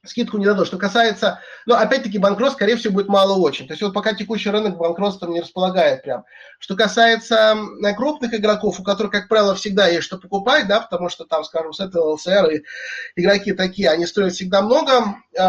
скидку 0.05 0.37
не 0.37 0.45
дадут. 0.45 0.67
Что 0.67 0.77
касается, 0.77 1.39
ну, 1.65 1.75
опять-таки, 1.75 2.17
банкрот, 2.17 2.53
скорее 2.53 2.75
всего, 2.75 2.93
будет 2.93 3.07
мало 3.07 3.37
очень. 3.37 3.67
То 3.67 3.73
есть 3.73 3.81
вот 3.81 3.93
пока 3.93 4.13
текущий 4.13 4.49
рынок 4.49 4.77
банкротством 4.77 5.31
не 5.31 5.41
располагает 5.41 6.03
прям. 6.03 6.25
Что 6.59 6.75
касается 6.75 7.57
крупных 7.95 8.33
игроков, 8.33 8.79
у 8.79 8.83
которых, 8.83 9.11
как 9.11 9.27
правило, 9.27 9.55
всегда 9.55 9.87
есть 9.87 10.03
что 10.03 10.17
покупать, 10.17 10.67
да, 10.67 10.81
потому 10.81 11.09
что 11.09 11.25
там, 11.25 11.43
скажем, 11.43 11.73
с 11.73 11.79
этого 11.79 12.13
ЛСР 12.13 12.49
и 12.51 12.63
игроки 13.15 13.53
такие, 13.53 13.89
они 13.89 14.05
стоят 14.05 14.33
всегда 14.33 14.61
много 14.61 15.15
э, 15.33 15.41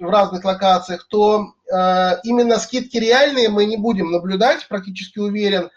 в 0.00 0.10
разных 0.10 0.44
локациях, 0.44 1.06
то 1.08 1.52
э, 1.70 2.16
именно 2.24 2.58
скидки 2.58 2.96
реальные 2.96 3.50
мы 3.50 3.66
не 3.66 3.76
будем 3.76 4.10
наблюдать, 4.10 4.66
практически 4.68 5.18
уверен, 5.18 5.70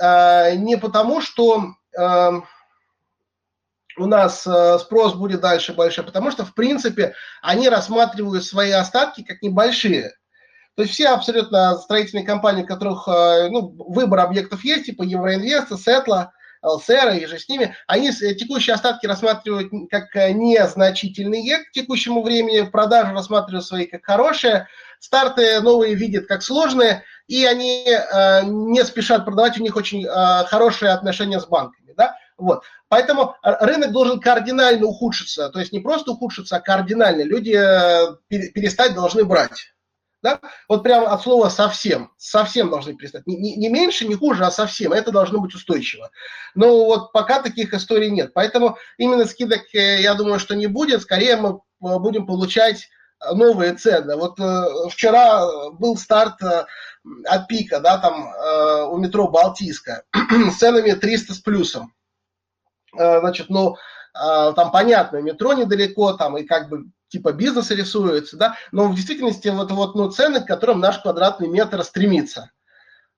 э, 0.00 0.54
не 0.56 0.76
потому, 0.76 1.20
что... 1.20 1.74
Э, 1.98 2.40
у 3.96 4.06
нас 4.06 4.46
э, 4.46 4.78
спрос 4.78 5.14
будет 5.14 5.40
дальше 5.40 5.72
большой, 5.72 6.04
потому 6.04 6.30
что, 6.30 6.44
в 6.44 6.54
принципе, 6.54 7.14
они 7.42 7.68
рассматривают 7.68 8.44
свои 8.44 8.70
остатки 8.70 9.22
как 9.22 9.42
небольшие. 9.42 10.12
То 10.76 10.82
есть 10.82 10.94
все 10.94 11.08
абсолютно 11.08 11.76
строительные 11.76 12.24
компании, 12.24 12.64
у 12.64 12.66
которых 12.66 13.06
э, 13.06 13.48
ну, 13.50 13.74
выбор 13.88 14.20
объектов 14.20 14.64
есть, 14.64 14.86
типа 14.86 15.02
Евроинвеста, 15.02 15.76
Сетла, 15.76 16.32
ЛСР 16.62 17.10
и 17.20 17.26
же 17.26 17.38
с 17.38 17.48
ними, 17.48 17.76
они 17.86 18.10
э, 18.10 18.34
текущие 18.34 18.74
остатки 18.74 19.06
рассматривают 19.06 19.70
как 19.90 20.14
незначительные 20.14 21.58
к 21.58 21.70
текущему 21.72 22.22
времени, 22.22 22.62
продажи 22.62 23.12
рассматривают 23.12 23.66
свои 23.66 23.86
как 23.86 24.04
хорошие, 24.04 24.66
старты 24.98 25.60
новые 25.60 25.94
видят 25.94 26.26
как 26.26 26.42
сложные, 26.42 27.04
и 27.28 27.44
они 27.44 27.86
э, 27.86 28.42
не 28.44 28.84
спешат 28.84 29.24
продавать, 29.24 29.58
у 29.58 29.62
них 29.62 29.76
очень 29.76 30.04
э, 30.04 30.08
хорошие 30.46 30.90
отношения 30.90 31.38
с 31.38 31.46
банками. 31.46 31.83
Вот. 32.36 32.64
Поэтому 32.88 33.36
рынок 33.42 33.92
должен 33.92 34.20
кардинально 34.20 34.86
ухудшиться. 34.86 35.50
То 35.50 35.60
есть 35.60 35.72
не 35.72 35.80
просто 35.80 36.12
ухудшиться, 36.12 36.56
а 36.56 36.60
кардинально. 36.60 37.22
Люди 37.22 37.52
э, 37.56 38.16
перестать 38.28 38.94
должны 38.94 39.24
брать. 39.24 39.72
Да? 40.22 40.40
Вот 40.68 40.82
прямо 40.82 41.12
от 41.12 41.22
слова 41.22 41.48
совсем. 41.48 42.10
Совсем 42.16 42.70
должны 42.70 42.94
перестать. 42.94 43.26
Не, 43.26 43.36
не, 43.36 43.56
не 43.56 43.68
меньше, 43.68 44.06
не 44.06 44.14
хуже, 44.14 44.44
а 44.44 44.50
совсем. 44.50 44.92
Это 44.92 45.12
должно 45.12 45.38
быть 45.38 45.54
устойчиво. 45.54 46.10
Но 46.54 46.86
вот 46.86 47.12
пока 47.12 47.40
таких 47.40 47.72
историй 47.72 48.10
нет. 48.10 48.32
Поэтому 48.34 48.78
именно 48.98 49.26
скидок, 49.26 49.62
э, 49.72 50.00
я 50.00 50.14
думаю, 50.14 50.40
что 50.40 50.56
не 50.56 50.66
будет. 50.66 51.02
Скорее 51.02 51.36
мы 51.36 51.50
э, 51.50 51.98
будем 51.98 52.26
получать 52.26 52.88
новые 53.32 53.74
цены. 53.74 54.16
Вот 54.16 54.38
вчера 54.90 55.70
был 55.72 55.96
старт 55.96 56.34
от 56.42 57.48
пика, 57.48 57.80
да, 57.80 57.96
там 57.96 58.28
у 58.92 58.98
метро 58.98 59.28
Балтийская 59.28 60.02
с 60.50 60.58
ценами 60.58 60.90
300 60.90 61.32
с 61.32 61.38
плюсом. 61.38 61.94
Значит, 62.96 63.50
ну, 63.50 63.76
там 64.12 64.70
понятно, 64.70 65.18
метро 65.18 65.52
недалеко, 65.54 66.12
там 66.12 66.36
и 66.38 66.44
как 66.44 66.68
бы 66.68 66.84
типа 67.08 67.32
бизнеса 67.32 67.74
рисуется, 67.74 68.36
да, 68.36 68.56
но 68.72 68.88
в 68.88 68.94
действительности 68.94 69.48
вот, 69.48 69.70
вот 69.70 69.94
ну, 69.94 70.10
цены, 70.10 70.40
к 70.40 70.46
которым 70.46 70.80
наш 70.80 71.00
квадратный 71.00 71.48
метр 71.48 71.82
стремится. 71.84 72.50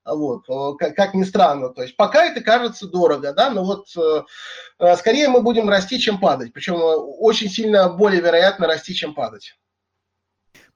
Вот, 0.07 0.45
как, 0.77 0.95
как 0.95 1.13
ни 1.15 1.23
странно. 1.23 1.69
То 1.69 1.81
есть 1.81 1.97
пока 1.97 2.25
это 2.25 2.41
кажется 2.41 2.87
дорого, 2.87 3.33
да, 3.33 3.49
но 3.49 3.65
вот 3.65 3.87
э, 3.97 4.23
э 4.79 4.95
скорее 4.95 5.27
мы 5.27 5.41
будем 5.41 5.67
расти, 5.67 5.99
чем 5.99 6.19
падать. 6.19 6.53
Причем 6.53 6.75
э, 6.75 6.95
очень 6.95 7.49
сильно 7.49 7.89
более 7.89 8.21
вероятно 8.21 8.67
расти, 8.67 8.93
чем 8.93 9.13
падать. 9.13 9.57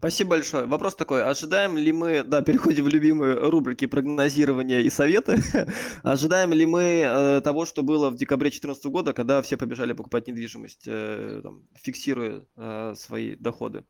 Спасибо 0.01 0.31
большое. 0.31 0.65
Вопрос 0.65 0.95
такой, 0.95 1.23
ожидаем 1.23 1.77
ли 1.77 1.91
мы, 1.91 2.23
да, 2.23 2.41
переходим 2.41 2.85
в 2.85 2.87
любимые 2.87 3.35
рубрики 3.35 3.85
прогнозирования 3.85 4.79
и 4.79 4.89
советы, 4.89 5.37
ожидаем 6.03 6.53
ли 6.53 6.65
мы 6.65 7.03
э, 7.05 7.41
того, 7.41 7.67
что 7.67 7.83
было 7.83 8.09
в 8.09 8.15
декабре 8.15 8.49
2014 8.49 8.83
года, 8.87 9.13
когда 9.13 9.43
все 9.43 9.57
побежали 9.57 9.93
покупать 9.93 10.27
недвижимость, 10.27 10.85
э, 10.87 11.41
там, 11.43 11.67
фиксируя 11.79 12.41
э, 12.57 12.95
свои 12.97 13.35
доходы? 13.35 13.83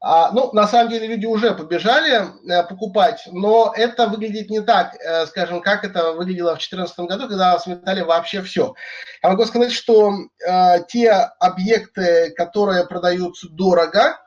А, 0.00 0.32
ну, 0.32 0.52
на 0.52 0.66
самом 0.66 0.90
деле 0.90 1.06
люди 1.06 1.26
уже 1.26 1.54
побежали 1.54 2.32
э, 2.50 2.64
покупать, 2.64 3.22
но 3.30 3.72
это 3.76 4.08
выглядит 4.08 4.50
не 4.50 4.62
так, 4.62 4.96
э, 4.96 5.26
скажем, 5.26 5.60
как 5.60 5.84
это 5.84 6.10
выглядело 6.14 6.56
в 6.56 6.58
2014 6.58 6.98
году, 7.00 7.28
когда 7.28 7.56
сметали 7.60 8.00
вообще 8.00 8.42
все. 8.42 8.74
Я 9.22 9.28
могу 9.28 9.44
сказать, 9.44 9.70
что 9.70 10.12
э, 10.44 10.84
те 10.88 11.12
объекты, 11.12 12.32
которые 12.36 12.84
продаются 12.84 13.48
дорого, 13.48 14.18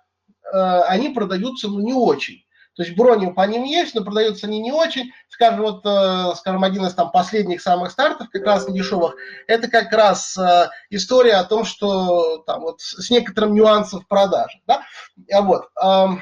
они 0.51 1.09
продаются 1.09 1.67
ну, 1.67 1.79
не 1.79 1.93
очень. 1.93 2.43
То 2.75 2.83
есть 2.83 2.95
брони 2.95 3.31
по 3.31 3.41
ним 3.41 3.63
есть, 3.63 3.95
но 3.95 4.03
продаются 4.03 4.47
они 4.47 4.59
не 4.59 4.71
очень. 4.71 5.11
Скажем, 5.27 5.61
вот, 5.61 5.85
э, 5.85 6.33
скажем, 6.37 6.63
один 6.63 6.85
из 6.85 6.93
там 6.93 7.11
последних 7.11 7.61
самых 7.61 7.91
стартов, 7.91 8.29
как 8.31 8.45
раз 8.45 8.67
не 8.67 8.79
дешевых, 8.79 9.15
это 9.47 9.67
как 9.67 9.91
раз 9.91 10.37
э, 10.37 10.69
история 10.89 11.35
о 11.35 11.43
том, 11.43 11.65
что 11.65 12.37
там 12.47 12.61
вот 12.61 12.79
с 12.79 13.09
некоторым 13.09 13.53
нюансом 13.53 13.99
в 14.01 14.07
продаже. 14.07 14.59
Да? 14.67 14.83
А 15.31 15.41
вот. 15.41 15.67
А 15.75 16.17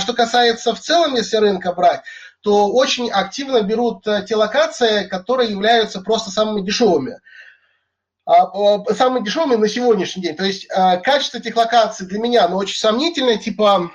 что 0.00 0.14
касается 0.14 0.74
в 0.74 0.80
целом, 0.80 1.14
если 1.14 1.36
рынка 1.36 1.72
брать, 1.72 2.02
то 2.42 2.72
очень 2.72 3.08
активно 3.08 3.62
берут 3.62 4.04
те 4.26 4.34
локации, 4.34 5.06
которые 5.06 5.50
являются 5.50 6.00
просто 6.00 6.32
самыми 6.32 6.66
дешевыми. 6.66 7.20
А, 8.24 8.84
самые 8.94 9.24
дешевые 9.24 9.58
на 9.58 9.68
сегодняшний 9.68 10.22
день. 10.22 10.36
То 10.36 10.44
есть 10.44 10.68
а, 10.70 10.98
качество 10.98 11.38
этих 11.38 11.56
локаций 11.56 12.06
для 12.06 12.20
меня, 12.20 12.48
ну, 12.48 12.56
очень 12.56 12.78
сомнительное, 12.78 13.36
типа, 13.36 13.90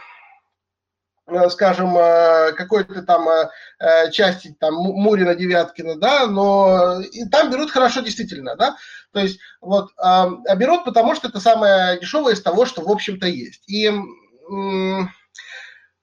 э, 1.27 1.49
скажем, 1.49 1.97
э, 1.97 2.51
какой-то 2.53 3.03
там 3.03 3.27
э, 3.29 4.11
части 4.11 4.53
там 4.59 4.75
Мурина, 4.75 5.33
Девяткина, 5.33 5.95
да, 5.95 6.27
но 6.27 6.99
и 7.01 7.25
там 7.29 7.51
берут 7.51 7.71
хорошо 7.71 8.01
действительно, 8.01 8.57
да, 8.57 8.75
то 9.13 9.19
есть 9.21 9.39
вот, 9.61 9.91
а 9.97 10.29
берут, 10.55 10.83
потому 10.83 11.15
что 11.15 11.29
это 11.29 11.39
самое 11.39 11.99
дешевое 11.99 12.33
из 12.33 12.41
того, 12.41 12.65
что 12.65 12.81
в 12.81 12.91
общем-то 12.91 13.27
есть. 13.27 13.63
И 13.67 13.91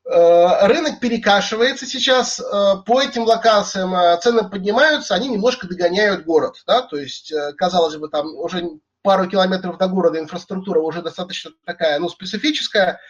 рынок 0.06 1.00
перекашивается 1.00 1.86
сейчас, 1.86 2.38
э, 2.38 2.44
по 2.86 3.00
этим 3.00 3.22
локациям 3.24 3.94
э, 3.94 4.18
цены 4.20 4.48
поднимаются, 4.48 5.14
они 5.14 5.28
немножко 5.28 5.66
догоняют 5.66 6.24
город, 6.24 6.56
да, 6.66 6.82
то 6.82 6.96
есть, 6.96 7.32
казалось 7.56 7.96
бы, 7.96 8.08
там 8.08 8.26
уже 8.36 8.68
пару 9.02 9.26
километров 9.28 9.78
до 9.78 9.88
города 9.88 10.18
инфраструктура 10.18 10.80
уже 10.80 11.00
достаточно 11.00 11.52
такая, 11.64 11.98
ну, 11.98 12.08
специфическая, 12.08 13.00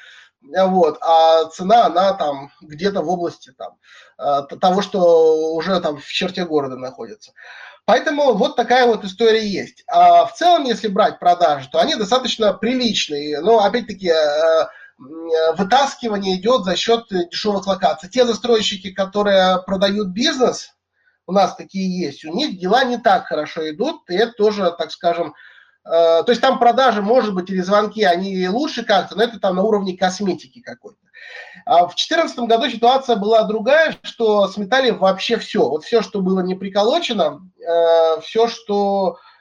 вот, 0.42 0.98
а 1.00 1.46
цена, 1.46 1.86
она 1.86 2.12
там 2.14 2.52
где-то 2.60 3.00
в 3.00 3.08
области 3.08 3.52
там, 3.56 3.78
того, 4.60 4.82
что 4.82 5.54
уже 5.54 5.80
там 5.80 5.98
в 5.98 6.06
черте 6.06 6.44
города 6.44 6.76
находится. 6.76 7.32
Поэтому 7.86 8.34
вот 8.34 8.56
такая 8.56 8.86
вот 8.86 9.04
история 9.04 9.46
есть. 9.46 9.84
А 9.86 10.26
в 10.26 10.34
целом, 10.34 10.64
если 10.64 10.88
брать 10.88 11.18
продажи, 11.18 11.68
то 11.70 11.80
они 11.80 11.94
достаточно 11.94 12.52
приличные. 12.54 13.40
Но, 13.40 13.62
опять-таки, 13.62 14.10
вытаскивание 14.98 16.36
идет 16.36 16.64
за 16.64 16.76
счет 16.76 17.06
дешевых 17.10 17.66
локаций. 17.66 18.08
Те 18.08 18.24
застройщики, 18.24 18.92
которые 18.92 19.62
продают 19.62 20.08
бизнес, 20.08 20.70
у 21.26 21.32
нас 21.32 21.56
такие 21.56 22.06
есть, 22.06 22.24
у 22.24 22.32
них 22.32 22.58
дела 22.58 22.84
не 22.84 22.98
так 22.98 23.26
хорошо 23.26 23.68
идут, 23.70 24.08
и 24.08 24.14
это 24.14 24.32
тоже, 24.32 24.74
так 24.76 24.90
скажем, 24.90 25.34
э, 25.84 25.88
то 25.88 26.26
есть 26.28 26.40
там 26.40 26.58
продажи, 26.58 27.00
может 27.00 27.34
быть, 27.34 27.48
или 27.50 27.60
звонки, 27.60 28.04
они 28.04 28.46
лучше 28.48 28.84
как-то, 28.84 29.16
но 29.16 29.24
это 29.24 29.40
там 29.40 29.56
на 29.56 29.62
уровне 29.62 29.96
косметики 29.96 30.60
какой-то. 30.60 30.98
А 31.64 31.86
в 31.86 31.94
2014 31.94 32.38
году 32.40 32.68
ситуация 32.68 33.16
была 33.16 33.42
другая, 33.44 33.96
что 34.02 34.46
сметали 34.48 34.90
вообще 34.90 35.38
все. 35.38 35.66
Вот 35.66 35.84
все, 35.84 36.02
что 36.02 36.20
было 36.20 36.40
не 36.40 36.54
приколочено, 36.54 37.40
э, 37.58 38.20
все, 38.20 38.46
что 38.46 39.16
Э, 39.16 39.33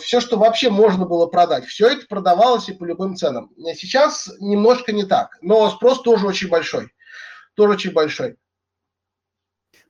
все, 0.00 0.20
что 0.20 0.38
вообще 0.38 0.70
можно 0.70 1.06
было 1.06 1.26
продать, 1.26 1.64
все 1.66 1.88
это 1.88 2.06
продавалось 2.08 2.68
и 2.68 2.72
по 2.72 2.84
любым 2.84 3.16
ценам. 3.16 3.50
Сейчас 3.74 4.30
немножко 4.40 4.92
не 4.92 5.04
так, 5.04 5.38
но 5.42 5.68
спрос 5.70 6.02
тоже 6.02 6.26
очень 6.26 6.48
большой. 6.48 6.88
Тоже 7.54 7.74
очень 7.74 7.92
большой. 7.92 8.36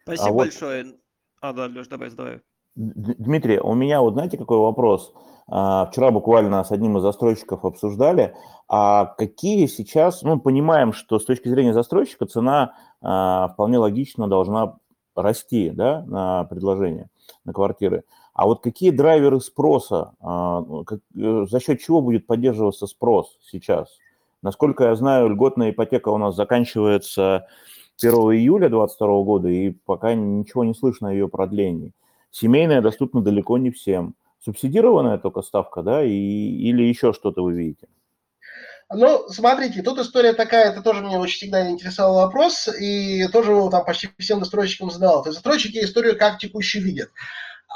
Спасибо 0.02 0.28
а 0.28 0.32
большое. 0.32 0.84
Вот... 0.84 0.94
А, 1.40 1.52
да, 1.52 1.66
Леш, 1.66 1.88
давай, 1.88 2.10
давай. 2.10 2.40
Дмитрий, 2.74 3.58
у 3.58 3.74
меня 3.74 4.00
вот 4.00 4.14
знаете 4.14 4.38
какой 4.38 4.58
вопрос? 4.58 5.12
А, 5.48 5.86
вчера 5.86 6.10
буквально 6.10 6.64
с 6.64 6.70
одним 6.70 6.96
из 6.96 7.02
застройщиков 7.02 7.64
обсуждали, 7.64 8.34
а 8.68 9.06
какие 9.06 9.66
сейчас, 9.66 10.22
ну, 10.22 10.40
понимаем, 10.40 10.92
что 10.92 11.18
с 11.18 11.24
точки 11.24 11.48
зрения 11.48 11.74
застройщика 11.74 12.26
цена 12.26 12.74
а, 13.00 13.48
вполне 13.48 13.78
логично 13.78 14.28
должна 14.28 14.78
расти, 15.14 15.70
да, 15.70 16.02
на 16.06 16.44
предложение, 16.44 17.10
на 17.44 17.52
квартиры. 17.52 18.04
А 18.34 18.46
вот 18.46 18.62
какие 18.62 18.90
драйверы 18.90 19.40
спроса, 19.40 20.14
а, 20.20 20.60
ну, 20.62 20.84
э, 20.90 21.46
за 21.50 21.60
счет 21.60 21.80
чего 21.80 22.00
будет 22.00 22.26
поддерживаться 22.26 22.86
спрос 22.86 23.38
сейчас? 23.50 23.88
Насколько 24.40 24.84
я 24.84 24.96
знаю, 24.96 25.28
льготная 25.28 25.70
ипотека 25.70 26.08
у 26.08 26.18
нас 26.18 26.34
заканчивается 26.34 27.46
1 28.00 28.12
июля 28.12 28.68
2022 28.68 29.22
года, 29.22 29.48
и 29.48 29.70
пока 29.70 30.14
ничего 30.14 30.64
не 30.64 30.74
слышно 30.74 31.10
о 31.10 31.12
ее 31.12 31.28
продлении. 31.28 31.92
Семейная 32.30 32.80
доступна 32.80 33.22
далеко 33.22 33.58
не 33.58 33.70
всем. 33.70 34.14
Субсидированная 34.44 35.18
только 35.18 35.42
ставка, 35.42 35.82
да, 35.82 36.02
и, 36.02 36.10
или 36.10 36.82
еще 36.82 37.12
что-то 37.12 37.42
вы 37.42 37.52
видите? 37.52 37.86
Ну, 38.94 39.28
смотрите, 39.28 39.82
тут 39.82 39.98
история 39.98 40.32
такая, 40.32 40.70
это 40.70 40.82
тоже 40.82 41.02
меня 41.02 41.18
очень 41.18 41.36
всегда 41.36 41.70
интересовал 41.70 42.16
вопрос, 42.16 42.68
и 42.68 43.26
тоже 43.28 43.52
там 43.70 43.84
почти 43.84 44.08
всем 44.18 44.40
застройщикам 44.40 44.90
задавал. 44.90 45.22
То 45.22 45.28
есть 45.28 45.36
застройщики 45.36 45.78
историю 45.78 46.18
как 46.18 46.38
текущий 46.38 46.80
видят. 46.80 47.10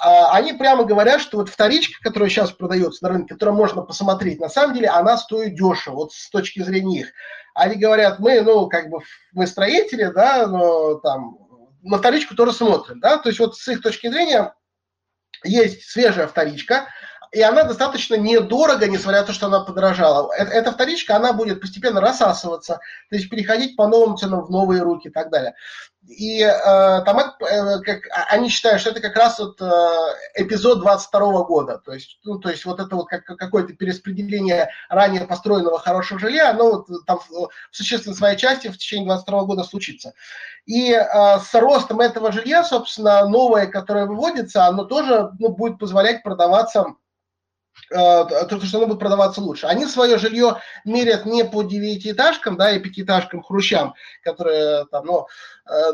А, 0.00 0.32
они 0.36 0.52
прямо 0.52 0.84
говорят, 0.84 1.20
что 1.20 1.38
вот 1.38 1.48
вторичка, 1.48 2.02
которая 2.02 2.28
сейчас 2.28 2.52
продается 2.52 3.04
на 3.04 3.10
рынке, 3.10 3.34
которую 3.34 3.56
можно 3.56 3.82
посмотреть, 3.82 4.40
на 4.40 4.48
самом 4.48 4.74
деле 4.74 4.88
она 4.88 5.16
стоит 5.16 5.54
дешево, 5.54 5.94
вот 5.94 6.12
с 6.12 6.28
точки 6.30 6.62
зрения 6.62 7.00
их. 7.00 7.12
Они 7.54 7.76
говорят, 7.76 8.18
мы, 8.18 8.42
ну, 8.42 8.68
как 8.68 8.90
бы, 8.90 8.98
мы 9.32 9.46
строители, 9.46 10.12
да, 10.14 10.46
но 10.46 10.94
там 10.96 11.38
на 11.82 11.98
вторичку 11.98 12.34
тоже 12.34 12.52
смотрим, 12.52 13.00
да, 13.00 13.16
то 13.16 13.28
есть 13.28 13.38
вот 13.38 13.56
с 13.56 13.68
их 13.68 13.80
точки 13.80 14.08
зрения 14.08 14.54
есть 15.44 15.84
свежая 15.84 16.26
вторичка, 16.26 16.88
и 17.32 17.40
она 17.42 17.64
достаточно 17.64 18.14
недорого, 18.14 18.86
несмотря 18.86 19.20
на 19.20 19.26
то, 19.26 19.32
что 19.32 19.46
она 19.46 19.60
подорожала. 19.60 20.32
Эта 20.32 20.72
вторичка, 20.72 21.16
она 21.16 21.32
будет 21.32 21.60
постепенно 21.60 22.00
рассасываться, 22.00 22.80
то 23.10 23.16
есть 23.16 23.28
переходить 23.28 23.76
по 23.76 23.88
новым 23.88 24.16
ценам 24.16 24.44
в 24.44 24.50
новые 24.50 24.82
руки 24.82 25.08
и 25.08 25.10
так 25.10 25.30
далее. 25.30 25.54
И 26.08 26.40
э, 26.40 26.52
там 27.04 27.18
э, 27.18 27.80
как, 27.80 28.06
а, 28.12 28.26
они 28.30 28.48
считают, 28.48 28.80
что 28.80 28.90
это 28.90 29.00
как 29.00 29.16
раз 29.16 29.40
вот 29.40 29.60
э, 29.60 29.64
эпизод 30.36 30.80
22 30.80 31.42
года. 31.44 31.78
То 31.78 31.92
есть, 31.92 32.20
ну, 32.22 32.38
то 32.38 32.48
есть 32.48 32.64
вот 32.64 32.78
это 32.78 32.94
вот 32.94 33.08
как, 33.08 33.24
какое-то 33.24 33.72
перераспределение 33.72 34.70
ранее 34.88 35.26
построенного 35.26 35.80
хорошего 35.80 36.20
жилья, 36.20 36.50
оно 36.50 36.70
вот 36.70 36.86
там 37.06 37.18
в 37.28 37.50
существенной 37.72 38.14
своей 38.14 38.38
части 38.38 38.68
в 38.68 38.78
течение 38.78 39.06
22 39.06 39.44
года 39.44 39.64
случится. 39.64 40.12
И 40.64 40.92
э, 40.92 41.04
с 41.40 41.52
ростом 41.54 42.00
этого 42.00 42.30
жилья, 42.30 42.62
собственно, 42.62 43.28
новое, 43.28 43.66
которое 43.66 44.06
выводится, 44.06 44.66
оно 44.66 44.84
тоже 44.84 45.30
ну, 45.40 45.48
будет 45.48 45.78
позволять 45.80 46.22
продаваться 46.22 46.94
то, 47.90 48.60
что 48.64 48.78
оно 48.78 48.86
будет 48.86 48.98
продаваться 48.98 49.40
лучше. 49.40 49.66
Они 49.66 49.86
свое 49.86 50.18
жилье 50.18 50.56
мерят 50.84 51.26
не 51.26 51.44
по 51.44 51.62
девятиэтажкам, 51.62 52.56
да, 52.56 52.72
и 52.72 52.80
пятиэтажкам, 52.80 53.42
хрущам, 53.42 53.94
которые 54.22 54.86
там, 54.86 55.06
ну, 55.06 55.26
э, 55.70 55.92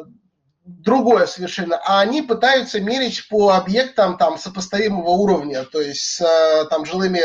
другое 0.65 1.27
совершенно, 1.27 1.81
а 1.85 2.01
они 2.01 2.23
пытаются 2.23 2.81
мерить 2.81 3.29
по 3.29 3.51
объектам 3.51 4.17
там 4.17 4.39
сопоставимого 4.39 5.11
уровня, 5.11 5.65
то 5.65 5.81
есть 5.81 6.03
с 6.03 6.21
э, 6.21 6.67
там 6.71 6.85
жилыми 6.85 7.21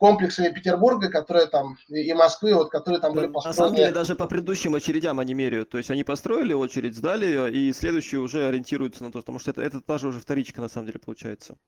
комплексами 0.00 0.48
Петербурга, 0.48 1.10
которые 1.10 1.46
там, 1.46 1.76
и 1.88 2.12
Москвы, 2.14 2.54
вот, 2.54 2.70
которые 2.70 3.00
там 3.00 3.12
были 3.12 3.26
построены. 3.26 3.48
На 3.48 3.64
самом 3.64 3.76
деле, 3.76 3.92
даже 3.92 4.14
по 4.16 4.26
предыдущим 4.26 4.74
очередям 4.74 5.20
они 5.20 5.34
меряют. 5.34 5.68
То 5.68 5.76
есть 5.76 5.90
они 5.90 6.04
построили 6.04 6.54
очередь, 6.54 6.96
сдали 6.96 7.26
ее, 7.26 7.52
и 7.52 7.70
следующие 7.74 8.22
уже 8.22 8.46
ориентируются 8.48 9.04
на 9.04 9.12
то, 9.12 9.18
потому 9.18 9.38
что 9.38 9.50
это, 9.50 9.60
это 9.60 9.82
та 9.82 9.98
же 9.98 10.08
уже 10.08 10.20
вторичка, 10.20 10.62
на 10.62 10.70
самом 10.70 10.86
деле, 10.86 11.00
получается. 11.04 11.58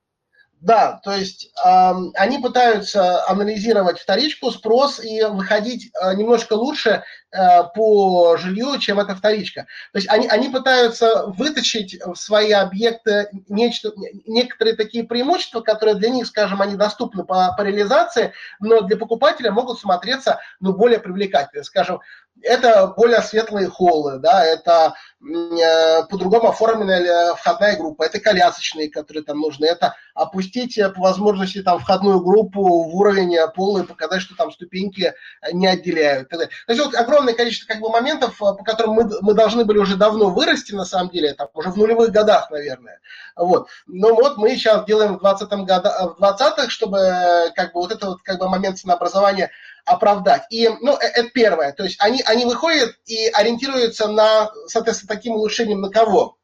Да, 0.63 1.01
то 1.03 1.13
есть 1.13 1.53
э, 1.65 1.93
они 2.15 2.39
пытаются 2.39 3.29
анализировать 3.29 3.99
вторичку, 3.99 4.53
спрос 4.53 5.01
и 5.01 5.25
выходить 5.25 5.91
э, 6.01 6.15
немножко 6.15 6.53
лучше 6.53 7.03
э, 7.33 7.65
по 7.75 8.37
жилью, 8.37 8.79
чем 8.79 9.01
эта 9.01 9.17
вторичка. 9.17 9.67
То 9.93 9.99
есть 9.99 10.09
они, 10.09 10.29
они 10.29 10.51
пытаются 10.51 11.27
вытащить 11.27 12.01
в 12.01 12.15
свои 12.15 12.53
объекты 12.53 13.29
нечто, 13.49 13.91
некоторые 14.25 14.77
такие 14.77 15.03
преимущества, 15.03 15.63
которые 15.63 15.97
для 15.97 16.11
них, 16.11 16.29
скажем, 16.29 16.63
они 16.63 16.77
доступны 16.77 17.25
по, 17.25 17.53
по 17.57 17.63
реализации, 17.63 18.33
но 18.61 18.83
для 18.83 18.97
покупателя 18.97 19.51
могут 19.51 19.81
смотреться 19.81 20.39
ну, 20.61 20.75
более 20.75 21.01
привлекательно. 21.01 21.65
Скажем, 21.65 22.01
это 22.43 22.89
более 22.89 23.23
светлые 23.23 23.69
холлы, 23.69 24.19
да, 24.19 24.45
это 24.45 24.95
э, 25.21 26.05
по-другому 26.09 26.49
оформленная 26.49 27.35
входная 27.35 27.77
группа, 27.77 28.05
это 28.05 28.21
колясочные, 28.21 28.91
которые 28.91 29.25
там 29.25 29.41
нужны, 29.41 29.67
это 29.67 29.95
опустить 30.15 30.77
э, 30.79 30.91
по 30.91 31.01
возможности 31.01 31.63
там 31.63 31.79
входную 31.79 32.21
группу 32.21 32.63
в 32.63 32.95
уровень 32.95 33.35
э, 33.37 33.49
пола 33.49 33.81
и 33.83 33.87
показать, 33.87 34.23
что 34.23 34.37
там 34.37 34.53
ступеньки 34.53 35.15
не 35.53 35.67
отделяют. 35.67 36.29
То 36.29 36.49
есть 36.69 36.81
вот 36.81 36.95
огромное 36.95 37.35
количество 37.35 37.73
как 37.73 37.81
бы 37.81 37.91
моментов, 37.91 38.37
по 38.39 38.55
которым 38.55 38.93
мы, 38.93 39.11
мы 39.21 39.35
должны 39.35 39.65
были 39.65 39.79
уже 39.79 39.97
давно 39.97 40.31
вырасти, 40.31 40.73
на 40.73 40.85
самом 40.85 41.11
деле, 41.11 41.35
там 41.35 41.49
уже 41.55 41.71
в 41.71 41.77
нулевых 41.77 42.11
годах, 42.11 42.51
наверное. 42.51 43.01
Вот. 43.37 43.69
Но 43.87 44.15
вот 44.15 44.37
мы 44.37 44.51
сейчас 44.57 44.85
делаем 44.85 45.17
в 45.17 45.21
20 45.21 45.51
года, 45.51 46.15
в 46.19 46.23
20-х, 46.23 46.69
чтобы 46.69 47.51
как 47.55 47.73
бы 47.73 47.81
вот 47.81 47.93
этот 47.93 48.05
вот 48.05 48.23
как 48.23 48.39
бы 48.39 48.49
момент 48.49 48.79
ценообразования 48.79 49.51
оправдать. 49.85 50.43
И, 50.51 50.69
ну, 50.81 50.97
э, 50.97 51.07
это 51.07 51.31
первое. 51.31 51.73
То 51.73 51.85
есть 51.85 51.97
они, 52.01 52.23
они 52.27 52.45
выходят 52.45 52.95
и 53.07 53.29
ориентируются 53.29 54.09
на, 54.09 54.51
соответственно, 54.67 55.15
таким 55.15 55.35
улучшением 55.35 55.81
на 55.81 55.91
кого? 55.91 56.37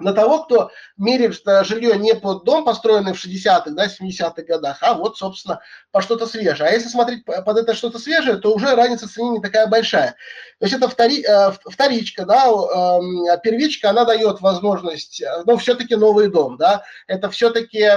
На 0.00 0.12
того, 0.12 0.42
кто 0.42 0.72
меряет 0.96 1.40
жилье 1.64 1.96
не 1.96 2.16
под 2.16 2.42
дом, 2.42 2.64
построенный 2.64 3.12
в 3.12 3.24
60-х, 3.24 3.70
да, 3.70 3.86
70-х 3.86 4.42
годах, 4.42 4.78
а 4.80 4.94
вот, 4.94 5.16
собственно, 5.16 5.60
по 5.92 6.02
что-то 6.02 6.26
свежее. 6.26 6.68
А 6.68 6.72
если 6.72 6.88
смотреть 6.88 7.24
под 7.24 7.56
это 7.56 7.74
что-то 7.74 8.00
свежее, 8.00 8.38
то 8.38 8.52
уже 8.52 8.74
разница 8.74 9.06
в 9.06 9.12
цене 9.12 9.30
не 9.30 9.40
такая 9.40 9.68
большая. 9.68 10.16
То 10.58 10.66
есть 10.66 10.74
это 10.74 10.88
втори, 10.88 11.22
э, 11.22 11.52
вторичка, 11.70 12.26
да, 12.26 12.46
эм, 12.46 13.24
а 13.30 13.36
первичка, 13.36 13.90
она 13.90 14.04
дает 14.04 14.40
возможность, 14.40 15.20
э, 15.20 15.44
ну, 15.46 15.56
все-таки 15.58 15.94
новый 15.94 16.26
дом, 16.26 16.56
да, 16.56 16.82
это 17.06 17.30
все-таки 17.30 17.88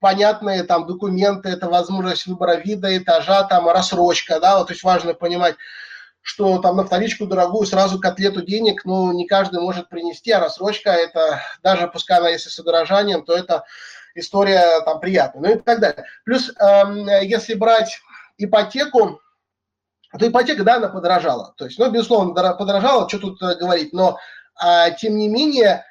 понятные 0.00 0.64
там 0.64 0.86
документы, 0.86 1.48
это 1.48 1.68
возможность 1.68 2.26
выбора 2.26 2.56
вида, 2.56 2.96
этажа, 2.96 3.44
там 3.44 3.68
рассрочка, 3.68 4.40
да, 4.40 4.58
вот, 4.58 4.68
то 4.68 4.72
есть 4.72 4.82
важно 4.82 5.14
понимать, 5.14 5.56
что 6.20 6.58
там 6.58 6.76
на 6.76 6.84
вторичку 6.84 7.26
дорогую 7.26 7.66
сразу 7.66 7.98
котлету 7.98 8.42
денег, 8.42 8.84
ну, 8.84 9.12
не 9.12 9.26
каждый 9.26 9.60
может 9.60 9.88
принести, 9.88 10.30
а 10.30 10.40
рассрочка 10.40 10.90
это, 10.90 11.40
даже 11.62 11.88
пускай 11.88 12.18
она 12.18 12.28
если 12.28 12.48
с 12.48 12.58
удорожанием, 12.58 13.24
то 13.24 13.34
это 13.34 13.64
история 14.14 14.80
там 14.84 15.00
приятная, 15.00 15.42
ну 15.42 15.56
и 15.56 15.58
так 15.58 15.80
далее. 15.80 16.04
Плюс, 16.24 16.50
э, 16.50 17.24
если 17.24 17.54
брать 17.54 17.98
ипотеку, 18.38 19.20
то 20.18 20.28
ипотека, 20.28 20.62
да, 20.62 20.76
она 20.76 20.88
подорожала. 20.88 21.54
То 21.56 21.64
есть, 21.64 21.78
ну, 21.78 21.90
безусловно, 21.90 22.34
подорожала, 22.54 23.08
что 23.08 23.18
тут 23.18 23.42
э, 23.42 23.56
говорить, 23.56 23.92
но, 23.92 24.18
э, 24.62 24.94
тем 24.98 25.16
не 25.16 25.28
менее, 25.28 25.84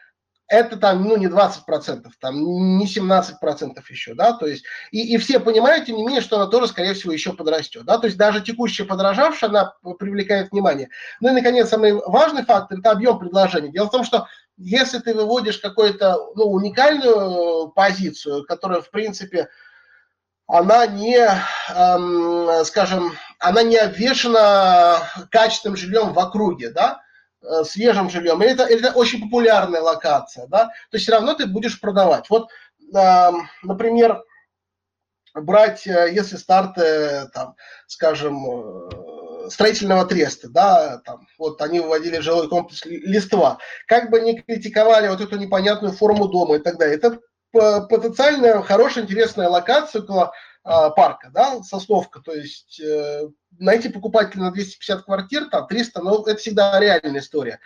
это 0.52 0.76
там, 0.76 1.06
ну, 1.06 1.16
не 1.16 1.28
20%, 1.28 2.10
там 2.20 2.36
не 2.78 2.86
17% 2.86 3.80
еще, 3.90 4.14
да, 4.14 4.34
то 4.34 4.46
есть, 4.46 4.66
и, 4.92 5.16
и 5.16 5.18
все 5.18 5.40
понимают, 5.40 5.86
тем 5.86 5.96
не 5.96 6.04
менее, 6.04 6.22
что 6.22 6.36
она 6.36 6.48
тоже, 6.48 6.68
скорее 6.68 6.94
всего, 6.94 7.14
еще 7.14 7.32
подрастет, 7.32 7.86
да, 7.86 7.98
то 7.98 8.08
есть 8.08 8.18
даже 8.18 8.42
текущая 8.42 8.84
подорожавшая, 8.84 9.50
она 9.50 9.74
привлекает 9.98 10.52
внимание. 10.52 10.90
Ну 11.22 11.30
и, 11.30 11.32
наконец, 11.32 11.70
самый 11.70 11.94
важный 11.94 12.44
фактор– 12.44 12.78
это 12.80 12.92
объем 12.92 13.18
предложения. 13.18 13.72
Дело 13.72 13.88
в 13.88 13.92
том, 13.92 14.04
что 14.04 14.28
если 14.58 15.00
ты 15.00 15.14
выводишь 15.14 15.58
какую-то, 15.58 16.18
ну, 16.36 16.52
уникальную 16.52 17.70
позицию, 17.70 18.46
которая, 18.46 18.82
в 18.82 18.92
принципе, 18.92 19.48
она 20.48 20.86
не, 20.86 21.16
эм, 21.70 22.66
скажем, 22.66 23.14
она 23.40 23.64
не 23.64 23.78
обвешена 23.78 24.98
качественным 25.32 25.78
жильем 25.78 26.12
в 26.12 26.20
округе, 26.20 26.72
да, 26.72 27.00
свежим 27.64 28.10
жильем, 28.10 28.42
или 28.42 28.52
это, 28.52 28.66
или 28.66 28.80
это 28.88 28.98
очень 28.98 29.22
популярная 29.22 29.82
локация, 29.82 30.48
да, 30.48 30.66
то 30.66 30.74
есть 30.94 31.06
все 31.06 31.14
равно 31.14 31.34
ты 31.34 31.46
будешь 31.46 31.80
продавать. 31.80 32.30
Вот, 32.30 32.50
э, 32.96 33.32
например, 33.64 34.24
брать, 35.34 35.88
э, 35.88 36.12
если 36.12 36.38
старты, 36.38 37.30
там, 37.34 37.56
скажем, 37.88 38.46
э, 38.46 39.50
строительного 39.50 40.06
треста, 40.06 40.50
да, 40.50 40.98
там, 41.00 41.28
вот 41.38 41.62
они 41.62 41.80
выводили 41.80 42.20
жилой 42.20 42.48
комплекс 42.48 42.86
Листва, 42.86 43.58
как 43.88 44.10
бы 44.10 44.22
не 44.22 44.40
критиковали 44.40 45.08
вот 45.08 45.22
эту 45.22 45.38
непонятную 45.38 45.94
форму 45.94 46.28
дома 46.28 46.58
и 46.58 46.60
так 46.60 46.78
далее, 46.78 46.98
это 46.98 47.20
потенциально 47.52 48.62
хорошая, 48.62 49.04
интересная 49.04 49.50
локация 49.50 50.02
около 50.02 50.32
парка, 50.64 51.30
да, 51.34 51.64
сосновка, 51.64 52.20
то 52.20 52.34
есть 52.34 52.80
э, 52.80 53.28
найти 53.58 53.90
покупателя 53.90 54.44
на 54.44 54.52
250 54.52 55.04
квартир, 55.04 55.50
там 55.50 55.68
300, 55.68 56.02
но 56.02 56.24
это 56.26 56.38
всегда 56.38 56.80
реальная 56.80 57.20
история. 57.20 57.60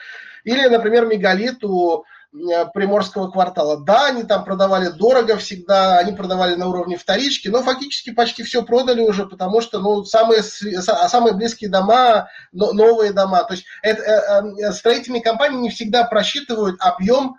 Или, 0.45 0.67
например, 0.67 1.05
мегалит 1.05 1.61
у 1.65 2.03
э, 2.03 2.65
приморского 2.73 3.29
квартала. 3.29 3.83
Да, 3.83 4.07
они 4.07 4.23
там 4.23 4.45
продавали 4.45 4.87
дорого 4.87 5.35
всегда, 5.35 5.97
они 5.97 6.13
продавали 6.13 6.55
на 6.55 6.67
уровне 6.67 6.97
вторички, 6.97 7.49
но 7.49 7.61
фактически 7.63 8.11
почти 8.11 8.43
все 8.43 8.63
продали 8.63 9.01
уже, 9.01 9.25
потому 9.25 9.59
что 9.59 9.79
ну, 9.79 10.05
самые, 10.05 10.41
самые 10.41 11.33
близкие 11.33 11.69
дома, 11.69 12.29
новые 12.53 13.11
дома. 13.11 13.43
То 13.43 13.55
есть 13.55 13.65
это, 13.81 14.45
э, 14.57 14.71
строительные 14.71 15.21
компании 15.21 15.59
не 15.59 15.69
всегда 15.69 16.05
просчитывают 16.05 16.77
объем 16.79 17.37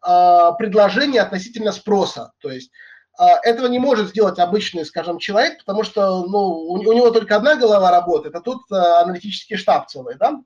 предложения 0.00 1.20
относительно 1.20 1.72
спроса. 1.72 2.30
То 2.40 2.50
есть 2.50 2.70
этого 3.42 3.66
не 3.66 3.78
может 3.78 4.10
сделать 4.10 4.38
обычный, 4.38 4.84
скажем, 4.84 5.18
человек, 5.18 5.58
потому 5.58 5.82
что 5.82 6.24
ну, 6.26 6.38
у, 6.38 6.74
у 6.74 6.92
него 6.92 7.10
только 7.10 7.36
одна 7.36 7.56
голова 7.56 7.90
работает, 7.90 8.34
а 8.34 8.40
тут 8.40 8.62
а, 8.70 9.02
аналитический 9.02 9.56
штаб 9.56 9.88
целый, 9.88 10.16
да? 10.16 10.40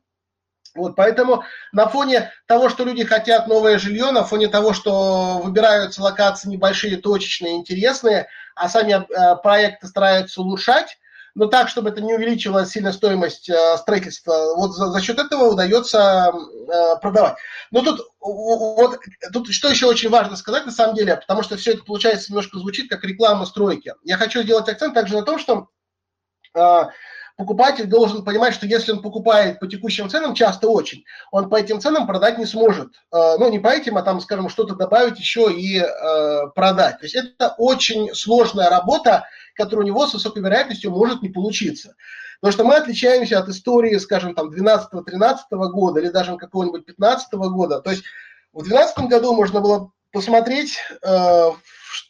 Вот, 0.74 0.96
поэтому 0.96 1.44
на 1.72 1.86
фоне 1.86 2.32
того, 2.46 2.70
что 2.70 2.84
люди 2.84 3.04
хотят 3.04 3.46
новое 3.46 3.78
жилье, 3.78 4.10
на 4.10 4.24
фоне 4.24 4.48
того, 4.48 4.72
что 4.72 5.40
выбираются 5.44 6.02
локации 6.02 6.48
небольшие, 6.48 6.96
точечные, 6.96 7.56
интересные, 7.56 8.26
а 8.54 8.70
сами 8.70 8.92
э, 8.92 9.36
проекты 9.42 9.86
стараются 9.86 10.40
улучшать, 10.40 10.98
но 11.34 11.46
так, 11.46 11.68
чтобы 11.68 11.90
это 11.90 12.00
не 12.00 12.14
увеличивало 12.14 12.66
сильно 12.66 12.92
стоимость 12.92 13.48
э, 13.48 13.76
строительства. 13.78 14.54
Вот 14.56 14.74
за, 14.74 14.88
за 14.88 15.00
счет 15.00 15.18
этого 15.18 15.44
удается 15.44 16.30
э, 16.32 16.96
продавать. 17.00 17.36
Но 17.70 17.82
тут, 17.82 18.00
вот, 18.20 18.98
тут 19.32 19.48
что 19.52 19.68
еще 19.68 19.86
очень 19.86 20.10
важно 20.10 20.36
сказать 20.36 20.66
на 20.66 20.72
самом 20.72 20.94
деле, 20.94 21.16
потому 21.16 21.42
что 21.42 21.56
все 21.56 21.72
это 21.72 21.84
получается 21.84 22.30
немножко 22.30 22.58
звучит 22.58 22.90
как 22.90 23.04
реклама 23.04 23.46
стройки. 23.46 23.94
Я 24.04 24.16
хочу 24.16 24.42
сделать 24.42 24.68
акцент 24.68 24.94
также 24.94 25.14
на 25.14 25.22
том, 25.22 25.38
что 25.38 25.68
э, 26.54 26.82
покупатель 27.36 27.86
должен 27.86 28.24
понимать, 28.24 28.54
что 28.54 28.66
если 28.66 28.92
он 28.92 29.02
покупает 29.02 29.58
по 29.60 29.66
текущим 29.66 30.08
ценам, 30.08 30.34
часто 30.34 30.68
очень, 30.68 31.04
он 31.30 31.48
по 31.48 31.56
этим 31.56 31.80
ценам 31.80 32.06
продать 32.06 32.38
не 32.38 32.46
сможет. 32.46 32.88
Э, 33.12 33.36
ну, 33.38 33.50
не 33.50 33.58
по 33.58 33.68
этим, 33.68 33.96
а 33.96 34.02
там, 34.02 34.20
скажем, 34.20 34.48
что-то 34.48 34.74
добавить 34.74 35.18
еще 35.18 35.52
и 35.52 35.78
э, 35.78 36.48
продать. 36.54 36.98
То 36.98 37.04
есть 37.04 37.14
это 37.14 37.54
очень 37.58 38.14
сложная 38.14 38.70
работа, 38.70 39.26
которая 39.54 39.84
у 39.84 39.86
него 39.86 40.06
с 40.06 40.14
высокой 40.14 40.42
вероятностью 40.42 40.90
может 40.90 41.22
не 41.22 41.28
получиться. 41.28 41.94
Потому 42.40 42.52
что 42.52 42.64
мы 42.64 42.76
отличаемся 42.76 43.38
от 43.38 43.48
истории, 43.48 43.96
скажем, 43.98 44.34
там 44.34 44.50
12-13 44.50 45.38
года 45.50 46.00
или 46.00 46.08
даже 46.08 46.36
какого-нибудь 46.36 46.84
15 46.84 47.32
года. 47.34 47.80
То 47.80 47.90
есть 47.90 48.02
в 48.52 48.64
2012 48.64 49.08
году 49.08 49.32
можно 49.34 49.60
было 49.60 49.92
посмотреть, 50.12 50.76
э, 51.02 51.50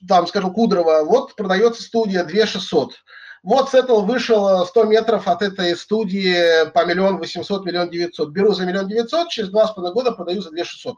там, 0.08 0.26
скажем, 0.26 0.52
Кудрова, 0.52 1.04
вот 1.04 1.36
продается 1.36 1.82
студия 1.82 2.24
2600. 2.24 2.92
600 2.92 3.02
Мод 3.42 3.70
Сеттл 3.70 4.02
вышел 4.02 4.62
э, 4.62 4.66
100 4.66 4.84
метров 4.84 5.26
от 5.26 5.42
этой 5.42 5.76
студии 5.76 6.70
по 6.70 6.84
миллион 6.84 7.18
800, 7.18 7.64
миллион 7.64 7.90
900. 7.90 8.30
Беру 8.30 8.52
за 8.52 8.64
миллион 8.64 8.86
900, 8.88 9.30
через 9.30 9.50
два 9.50 9.66
с 9.66 9.72
половиной 9.72 9.94
года 9.94 10.12
продаю 10.12 10.40
за 10.42 10.50
2 10.50 10.64
600. 10.64 10.96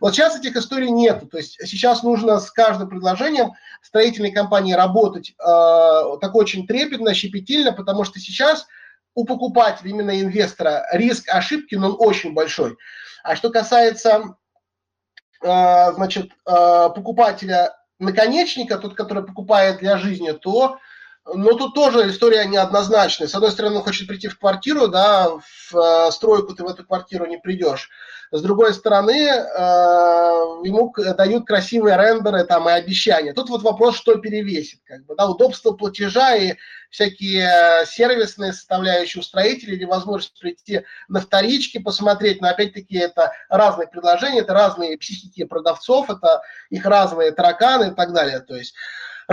Вот 0.00 0.14
сейчас 0.14 0.38
этих 0.38 0.56
историй 0.56 0.90
нет. 0.90 1.24
То 1.30 1.38
есть 1.38 1.58
сейчас 1.66 2.02
нужно 2.04 2.38
с 2.38 2.50
каждым 2.50 2.88
предложением 2.88 3.52
строительной 3.82 4.30
компании 4.30 4.74
работать 4.74 5.30
э, 5.30 5.34
так 6.20 6.34
очень 6.34 6.66
трепетно, 6.68 7.14
щепетильно, 7.14 7.72
потому 7.72 8.04
что 8.04 8.20
сейчас 8.20 8.66
у 9.14 9.24
покупателя, 9.24 9.90
именно 9.90 10.20
инвестора, 10.20 10.86
риск 10.92 11.28
ошибки, 11.28 11.74
но 11.74 11.90
он 11.90 11.96
очень 11.98 12.32
большой. 12.32 12.76
А 13.24 13.34
что 13.34 13.50
касается 13.50 14.36
э, 15.42 15.92
значит, 15.94 16.30
э, 16.30 16.90
покупателя 16.94 17.76
наконечника, 17.98 18.78
тот, 18.78 18.94
который 18.94 19.24
покупает 19.24 19.78
для 19.78 19.98
жизни, 19.98 20.30
то 20.30 20.78
но 21.24 21.54
тут 21.54 21.74
тоже 21.74 22.08
история 22.08 22.44
неоднозначная. 22.46 23.28
С 23.28 23.34
одной 23.34 23.52
стороны, 23.52 23.76
он 23.76 23.82
хочет 23.82 24.08
прийти 24.08 24.28
в 24.28 24.38
квартиру, 24.38 24.88
да, 24.88 25.28
в 25.30 25.76
э, 25.76 26.10
стройку 26.10 26.54
ты 26.54 26.64
в 26.64 26.68
эту 26.68 26.84
квартиру 26.84 27.26
не 27.26 27.38
придешь. 27.38 27.90
С 28.32 28.40
другой 28.42 28.74
стороны, 28.74 29.28
э, 29.28 29.38
ему 30.64 30.92
дают 31.16 31.46
красивые 31.46 31.96
рендеры 31.96 32.44
там 32.44 32.68
и 32.68 32.72
обещания. 32.72 33.34
Тут 33.34 33.50
вот 33.50 33.62
вопрос, 33.62 33.96
что 33.96 34.16
перевесит. 34.16 34.80
Как 34.84 35.04
бы, 35.04 35.14
да, 35.14 35.28
удобство 35.28 35.72
платежа 35.72 36.34
и 36.34 36.54
всякие 36.90 37.86
сервисные 37.86 38.52
составляющие 38.52 39.20
у 39.20 39.24
строителей 39.24 39.76
или 39.76 39.84
возможность 39.84 40.38
прийти 40.40 40.84
на 41.08 41.20
вторички, 41.20 41.78
посмотреть. 41.78 42.40
Но 42.40 42.48
опять-таки 42.48 42.98
это 42.98 43.32
разные 43.48 43.86
предложения, 43.86 44.40
это 44.40 44.54
разные 44.54 44.98
психики 44.98 45.44
продавцов, 45.44 46.10
это 46.10 46.42
их 46.70 46.84
разные 46.84 47.30
тараканы 47.30 47.92
и 47.92 47.94
так 47.94 48.12
далее. 48.12 48.40
То 48.40 48.56
есть 48.56 48.74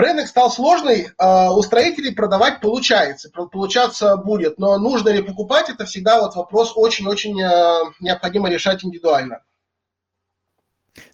Рынок 0.00 0.28
стал 0.28 0.50
сложный, 0.50 1.10
а, 1.18 1.52
у 1.52 1.62
строителей 1.62 2.12
продавать 2.12 2.60
получается, 2.60 3.30
получаться 3.30 4.16
будет, 4.16 4.58
но 4.58 4.78
нужно 4.78 5.10
ли 5.10 5.22
покупать, 5.22 5.68
это 5.68 5.84
всегда 5.84 6.20
вот 6.20 6.34
вопрос 6.34 6.72
очень-очень 6.74 7.40
а, 7.42 7.92
необходимо 8.00 8.48
решать 8.48 8.84
индивидуально. 8.84 9.42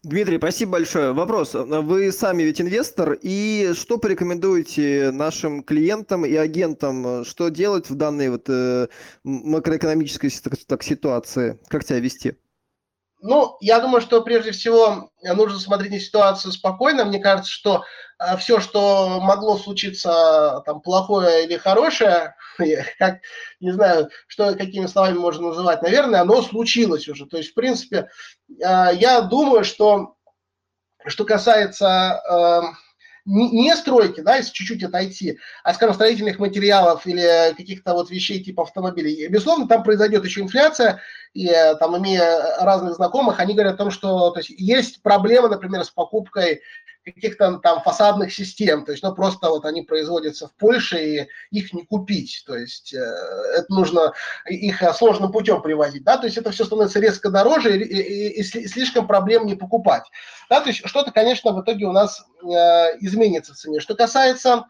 Дмитрий, 0.03 0.39
спасибо 0.39 0.73
большое. 0.73 1.13
Вопрос. 1.13 1.55
Вы 1.55 2.11
сами 2.11 2.45
ведь 2.45 2.61
инвестор, 2.61 3.19
и 3.21 3.73
что 3.75 3.99
порекомендуете 3.99 5.11
нашим 5.11 5.63
клиентам 5.63 6.25
и 6.25 6.35
агентам, 6.35 7.25
что 7.25 7.49
делать 7.51 7.91
в 7.91 7.95
данной 7.95 8.31
вот 8.31 8.49
э, 8.49 8.89
макроэкономической 9.25 10.31
так, 10.67 10.83
ситуации? 10.83 11.59
Как 11.69 11.85
себя 11.85 11.99
вести? 12.01 12.37
Ну, 13.21 13.57
я 13.61 13.81
думаю, 13.81 14.01
что 14.01 14.23
прежде 14.23 14.53
всего 14.53 15.11
нужно 15.23 15.59
смотреть 15.59 15.93
на 15.93 16.01
ситуацию 16.01 16.53
спокойно. 16.53 17.05
Мне 17.05 17.19
кажется, 17.19 17.51
что 17.51 17.85
э, 18.19 18.37
все, 18.37 18.61
что 18.61 19.21
могло 19.21 19.57
случиться 19.57 20.63
там 20.67 20.81
плохое 20.81 21.45
или 21.45 21.57
хорошее, 21.57 22.35
как 22.99 23.21
не 23.61 23.73
знаю, 23.73 24.11
что 24.27 24.55
какими 24.55 24.87
словами 24.87 25.19
можно 25.19 25.49
называть, 25.49 25.83
наверное, 25.83 26.21
оно 26.21 26.43
случилось 26.43 27.09
уже. 27.09 27.27
То 27.27 27.39
есть, 27.39 27.53
в 27.53 27.55
принципе, 27.55 28.11
э, 28.51 28.89
я 28.95 29.23
думаю, 29.23 29.65
что 29.65 30.15
что 31.07 31.25
касается 31.25 32.75
э, 33.27 33.31
не 33.31 33.75
стройки, 33.77 34.21
да, 34.21 34.37
если 34.37 34.53
чуть-чуть 34.53 34.83
отойти, 34.85 35.39
а, 35.65 35.75
скажем, 35.75 35.95
строительных 35.95 36.39
материалов 36.39 37.07
или 37.07 37.55
каких-то 37.55 37.95
вот 37.95 38.11
вещей 38.11 38.43
типа 38.43 38.63
автомобилей, 38.63 39.29
безусловно, 39.29 39.69
там 39.69 39.83
произойдет 39.83 40.25
еще 40.25 40.41
инфляция, 40.41 41.01
и 41.35 41.53
там, 41.81 41.99
имея 41.99 42.57
разных 42.61 42.95
знакомых, 42.95 43.41
они 43.41 43.53
говорят 43.53 43.75
о 43.75 43.79
том, 43.79 43.91
что 43.91 44.31
то 44.31 44.41
есть, 44.41 44.51
есть 44.51 45.03
проблемы, 45.03 45.49
например, 45.49 45.85
с 45.85 45.91
покупкой 45.91 46.63
каких-то 47.13 47.59
там 47.59 47.81
фасадных 47.81 48.33
систем, 48.33 48.85
то 48.85 48.93
есть, 48.93 49.03
ну, 49.03 49.15
просто 49.15 49.49
вот 49.49 49.65
они 49.65 49.83
производятся 49.83 50.49
в 50.49 50.55
Польше, 50.55 50.99
и 50.99 51.29
их 51.51 51.73
не 51.73 51.85
купить, 51.85 52.43
то 52.47 52.57
есть, 52.57 52.93
э, 52.95 52.99
это 52.99 53.67
нужно 53.69 54.13
их 54.47 54.83
сложным 54.95 55.33
путем 55.33 55.63
привозить, 55.63 56.05
да, 56.05 56.17
то 56.17 56.27
есть, 56.27 56.37
это 56.37 56.51
все 56.51 56.65
становится 56.65 57.01
резко 57.01 57.31
дороже, 57.31 57.79
и, 57.79 57.85
и, 57.85 58.41
и 58.41 58.43
слишком 58.43 59.07
проблем 59.07 59.47
не 59.47 59.55
покупать, 59.55 60.05
да, 60.51 60.61
то 60.61 60.69
есть, 60.69 60.87
что-то, 60.87 61.11
конечно, 61.11 61.53
в 61.53 61.63
итоге 61.63 61.87
у 61.87 61.93
нас 61.93 62.25
э, 62.43 62.47
изменится 63.01 63.55
в 63.55 63.57
цене. 63.57 63.81
Что 63.81 63.95
касается 63.95 64.67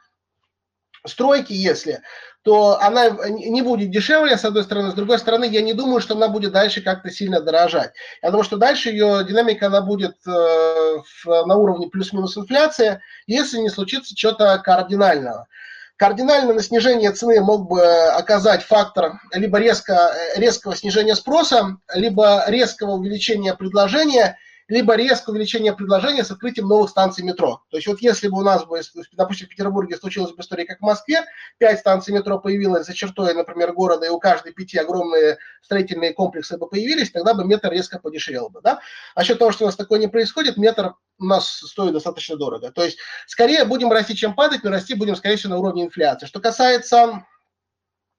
стройки, 1.07 1.53
если, 1.53 2.01
то 2.43 2.81
она 2.81 3.11
не 3.29 3.63
будет 3.63 3.91
дешевле, 3.91 4.37
с 4.37 4.45
одной 4.45 4.63
стороны. 4.63 4.93
С 4.93 4.95
другой 4.95 5.19
стороны, 5.19 5.47
я 5.47 5.63
не 5.63 5.75
думаю, 5.75 6.01
что 6.01 6.15
она 6.15 6.29
будет 6.29 6.53
дальше 6.53 6.81
как-то 6.81 7.11
сильно 7.11 7.41
дорожать. 7.41 7.93
Я 8.23 8.31
думаю, 8.31 8.45
что 8.45 8.57
дальше 8.57 8.91
ее 8.91 9.25
динамика, 9.29 9.67
она 9.67 9.81
будет 9.81 10.17
э, 10.27 10.97
на 11.25 11.57
уровне 11.57 11.89
плюс-минус 11.89 12.37
инфляция, 12.37 13.01
если 13.27 13.59
не 13.59 13.69
случится 13.69 14.17
что-то 14.17 14.59
кардинального. 14.59 15.49
Кардинально 15.97 16.53
на 16.53 16.63
снижение 16.63 17.11
цены 17.11 17.41
мог 17.41 17.69
бы 17.69 17.83
оказать 17.83 18.63
фактор 18.63 19.15
либо 19.33 19.59
резко, 19.59 20.15
резкого 20.37 20.77
снижения 20.77 21.15
спроса, 21.15 21.79
либо 21.95 22.45
резкого 22.47 22.93
увеличения 22.93 23.55
предложения– 23.55 24.39
либо 24.69 24.97
резкое 24.97 25.33
увеличение 25.33 25.73
предложения 25.73 26.25
с 26.25 26.31
открытием 26.31 26.69
новых 26.69 26.91
станций 26.91 27.25
метро. 27.25 27.63
То 27.71 27.77
есть 27.77 27.87
вот 27.87 28.01
если 28.01 28.29
бы 28.29 28.39
у 28.39 28.43
нас, 28.43 28.65
бы, 28.65 28.81
допустим, 29.13 29.47
в 29.47 29.51
Петербурге 29.51 29.97
случилась 29.97 30.33
бы 30.33 30.43
история, 30.43 30.65
как 30.65 30.79
в 30.79 30.83
Москве, 30.83 31.25
пять 31.59 31.81
станций 31.81 32.13
метро 32.13 32.39
появилось 32.39 32.87
за 32.87 32.95
чертой, 32.95 33.35
например, 33.35 33.73
города, 33.73 34.07
и 34.07 34.11
у 34.11 34.19
каждой 34.19 34.53
пяти 34.53 34.79
огромные 34.79 35.39
строительные 35.63 36.13
комплексы 36.13 36.57
бы 36.57 36.69
появились, 36.69 37.11
тогда 37.11 37.35
бы 37.35 37.45
метр 37.45 37.71
резко 37.71 37.99
подешевел 37.99 38.49
бы. 38.49 38.61
Да? 38.63 38.81
А 39.15 39.25
счет 39.25 39.39
того, 39.39 39.53
что 39.53 39.65
у 39.65 39.67
нас 39.67 39.77
такое 39.77 40.01
не 40.01 40.09
происходит, 40.09 40.57
метр 40.57 40.95
у 41.19 41.25
нас 41.25 41.49
стоит 41.49 41.93
достаточно 41.93 42.37
дорого. 42.37 42.71
То 42.73 42.85
есть 42.85 42.99
скорее 43.27 43.65
будем 43.65 43.91
расти, 43.93 44.15
чем 44.17 44.35
падать, 44.35 44.65
но 44.65 44.71
расти 44.71 44.95
будем, 44.95 45.17
скорее 45.17 45.37
всего, 45.37 45.55
на 45.55 45.59
уровне 45.59 45.85
инфляции. 45.85 46.27
Что 46.27 46.41
касается 46.41 47.25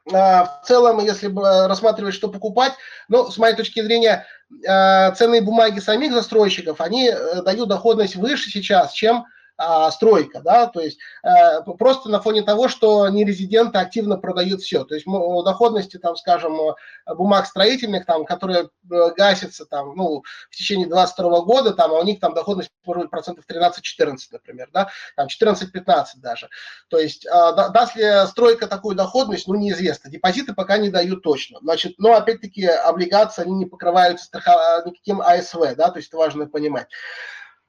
в 0.09 0.61
целом, 0.65 0.99
если 0.99 1.27
рассматривать, 1.67 2.13
что 2.13 2.29
покупать, 2.29 2.73
ну, 3.07 3.29
с 3.29 3.37
моей 3.37 3.55
точки 3.55 3.81
зрения, 3.81 4.25
а, 4.67 5.11
ценные 5.11 5.41
бумаги 5.41 5.79
самих 5.79 6.13
застройщиков, 6.13 6.79
они 6.79 7.09
э, 7.09 7.41
дают 7.41 7.67
доходность 7.67 8.15
выше 8.15 8.49
сейчас, 8.49 8.93
чем 8.93 9.25
а, 9.57 9.89
стройка, 9.91 10.41
да, 10.41 10.67
то 10.67 10.79
есть 10.79 10.99
а, 11.23 11.61
просто 11.61 12.09
на 12.09 12.21
фоне 12.21 12.43
того, 12.43 12.67
что 12.67 13.07
нерезиденты 13.09 13.79
активно 13.79 14.17
продают 14.17 14.61
все, 14.61 14.83
то 14.83 14.93
есть 14.93 15.07
доходности, 15.07 15.97
там, 15.97 16.15
скажем, 16.15 16.59
бумаг 17.07 17.47
строительных, 17.47 18.05
там, 18.05 18.25
которые 18.25 18.69
э, 18.91 19.09
гасятся, 19.15 19.65
там, 19.65 19.95
ну, 19.95 20.23
в 20.49 20.55
течение 20.55 20.87
22 20.87 21.41
года, 21.41 21.73
там, 21.73 21.91
а 21.91 21.99
у 21.99 22.03
них 22.03 22.19
там 22.19 22.33
доходность 22.33 22.69
может 22.85 23.03
быть 23.03 23.11
процентов 23.11 23.45
13-14, 23.49 24.17
например, 24.31 24.69
да, 24.71 24.89
там 25.15 25.27
14-15 25.27 26.05
даже, 26.17 26.49
то 26.89 26.99
есть 26.99 27.25
а, 27.25 27.69
даст 27.69 27.95
ли 27.95 28.27
стройка 28.27 28.67
такую 28.67 28.95
доходность, 28.95 29.47
ну, 29.47 29.55
неизвестно, 29.55 30.09
депозиты 30.09 30.53
пока 30.53 30.77
не 30.77 30.89
дают 30.89 31.23
точно, 31.23 31.59
значит, 31.61 31.95
но, 31.97 32.13
опять-таки, 32.13 32.65
облигации, 32.65 33.41
они 33.41 33.53
не 33.53 33.65
покрываются 33.65 34.25
страхов... 34.25 34.85
никаким 34.85 35.21
АСВ, 35.21 35.75
да, 35.75 35.89
то 35.89 35.97
есть 35.97 36.09
это 36.09 36.17
важно 36.17 36.47
понимать. 36.47 36.87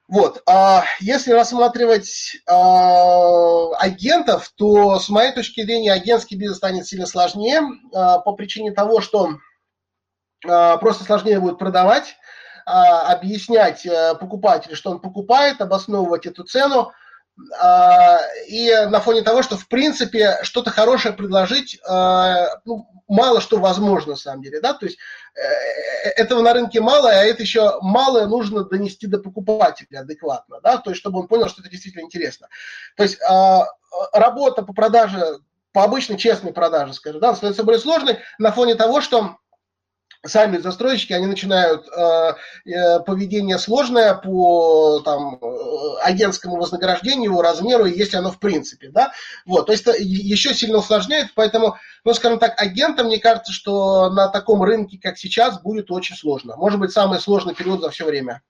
Вот, 0.09 0.43
а 0.47 0.85
если 1.01 1.33
рассматривать 1.33 2.39
а, 2.49 3.75
агентов, 3.77 4.51
то 4.57 4.99
с 4.99 5.11
моей 5.11 5.33
точки 5.33 5.63
зрения 5.63 5.93
агентский 5.93 6.39
бизнес 6.39 6.57
станет 6.57 6.87
сильно 6.87 7.05
сложнее 7.05 7.61
а, 7.95 8.19
по 8.21 8.33
причине 8.33 8.73
того, 8.73 9.03
что 9.03 9.37
а, 10.47 10.79
просто 10.79 11.05
сложнее 11.05 11.41
будет 11.41 11.59
продавать, 11.59 12.17
а, 12.65 13.13
объяснять 13.13 13.87
а, 13.87 14.15
покупателю, 14.15 14.77
что 14.77 14.93
он 14.93 15.01
покупает, 15.01 15.61
обосновывать 15.61 16.25
эту 16.25 16.43
цену, 16.45 16.93
и 18.49 18.73
на 18.89 19.01
фоне 19.01 19.23
того, 19.23 19.43
что 19.43 19.57
в 19.57 19.69
принципе 19.69 20.39
что-то 20.43 20.71
хорошее 20.71 21.15
предложить, 21.15 21.79
а, 21.87 22.49
ну, 22.65 22.89
мало 23.09 23.41
что 23.41 23.59
возможно 23.59 24.13
на 24.13 24.17
самом 24.17 24.43
деле, 24.43 24.61
да, 24.61 24.75
то 24.75 24.87
есть 24.87 24.99
э, 25.35 25.41
э, 25.41 26.11
этого 26.17 26.43
на 26.43 26.53
рынке 26.53 26.81
мало, 26.81 27.09
а 27.09 27.25
это 27.25 27.43
еще 27.43 27.79
малое 27.81 28.27
нужно 28.27 28.65
донести 28.65 29.07
до 29.07 29.19
покупателя 29.19 30.01
адекватно, 30.01 30.61
да, 30.63 30.77
то 30.79 30.91
есть 30.91 31.01
чтобы 31.01 31.21
он 31.21 31.29
понял, 31.29 31.49
что 31.49 31.63
это 31.63 31.71
действительно 31.71 32.03
интересно. 32.03 32.49
То 32.97 33.03
есть 33.05 33.19
а, 33.23 33.67
работа 34.13 34.63
по 34.63 34.75
продаже, 34.75 35.39
по 35.73 35.85
обычной 35.85 36.19
честной 36.19 36.53
продаже, 36.53 36.93
скажем, 36.93 37.21
да, 37.21 37.35
становится 37.35 37.65
более 37.65 37.81
сложной 37.81 38.19
на 38.39 38.53
фоне 38.53 38.75
того, 38.75 39.01
что 39.01 39.37
сами 40.27 40.59
застройщики, 40.59 41.13
они 41.13 41.27
начинают 41.27 41.87
э, 41.89 42.35
э, 42.65 43.01
поведение 43.01 43.59
сложное 43.59 44.15
по 44.15 45.01
там, 45.05 45.39
э, 45.41 45.99
агентскому 46.03 46.57
вознаграждению, 46.57 47.31
его 47.31 47.43
размеру, 47.43 47.85
если 47.85 48.17
оно 48.17 48.31
в 48.31 48.39
принципе, 48.39 48.91
да, 48.91 49.13
вот, 49.47 49.67
то 49.67 49.73
есть 49.73 49.87
еще 49.87 50.55
сильно 50.55 50.79
усложняет, 50.79 51.29
поэтому, 51.35 51.77
ну, 52.05 52.15
скажем 52.15 52.39
так, 52.39 52.61
агентам, 52.61 53.07
мне 53.07 53.19
кажется, 53.19 53.53
что 53.53 54.11
на 54.11 54.29
таком 54.29 54.63
рынке, 54.63 54.99
как 55.01 55.19
сейчас, 55.19 55.61
будет 55.61 55.91
очень 55.91 56.17
сложно. 56.17 56.57
Может 56.57 56.81
быть, 56.81 56.93
самый 56.93 57.21
сложный 57.21 57.55
период 57.55 57.81
за 57.81 57.91
все 57.91 58.05
время. 58.05 58.43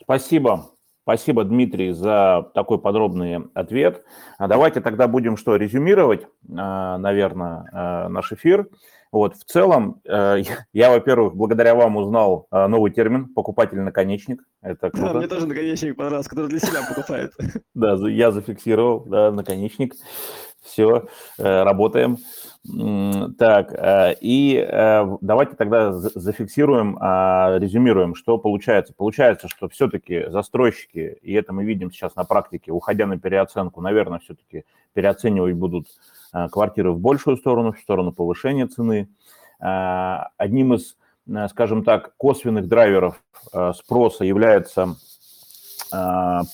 Спасибо. 0.00 0.72
Спасибо, 1.02 1.42
Дмитрий, 1.42 1.92
за 1.92 2.50
такой 2.54 2.78
подробный 2.78 3.48
ответ. 3.54 4.04
А 4.38 4.46
давайте 4.46 4.80
тогда 4.80 5.08
будем 5.08 5.36
что, 5.36 5.56
резюмировать, 5.56 6.28
а, 6.56 6.96
наверное, 6.98 7.68
а, 7.72 8.08
наш 8.08 8.30
эфир. 8.32 8.68
Вот, 9.10 9.36
в 9.36 9.44
целом, 9.44 10.00
э, 10.08 10.42
я, 10.72 10.90
во-первых, 10.90 11.34
благодаря 11.34 11.74
вам 11.74 11.96
узнал 11.96 12.46
новый 12.50 12.90
термин 12.90 13.28
«покупательный 13.34 13.84
наконечник». 13.84 14.42
Это 14.62 14.90
круто. 14.90 15.12
Да, 15.12 15.18
мне 15.18 15.28
тоже 15.28 15.46
наконечник 15.46 15.96
понравился, 15.96 16.30
который 16.30 16.46
для 16.46 16.60
себя 16.60 16.80
покупает. 16.88 17.32
Да, 17.74 17.94
я 18.08 18.32
зафиксировал, 18.32 19.04
да, 19.04 19.30
наконечник. 19.30 19.92
Все, 20.62 21.08
э, 21.38 21.62
работаем. 21.64 22.18
Так, 23.38 23.72
э, 23.72 24.14
и 24.20 24.56
э, 24.56 25.16
давайте 25.20 25.56
тогда 25.56 25.92
зафиксируем, 25.92 26.96
а, 27.00 27.58
резюмируем, 27.58 28.14
что 28.14 28.38
получается. 28.38 28.94
Получается, 28.96 29.48
что 29.48 29.68
все-таки 29.68 30.26
застройщики, 30.28 31.18
и 31.20 31.32
это 31.32 31.52
мы 31.52 31.64
видим 31.64 31.90
сейчас 31.90 32.14
на 32.14 32.22
практике, 32.24 32.70
уходя 32.70 33.06
на 33.06 33.18
переоценку, 33.18 33.80
наверное, 33.80 34.20
все-таки 34.20 34.64
переоценивать 34.92 35.54
будут 35.54 35.88
квартиры 36.52 36.92
в 36.92 37.00
большую 37.00 37.36
сторону, 37.36 37.72
в 37.72 37.78
сторону 37.80 38.12
повышения 38.12 38.66
цены. 38.66 39.08
Одним 39.58 40.74
из, 40.74 40.96
скажем 41.50 41.84
так, 41.84 42.14
косвенных 42.16 42.68
драйверов 42.68 43.22
спроса 43.74 44.24
является 44.24 44.96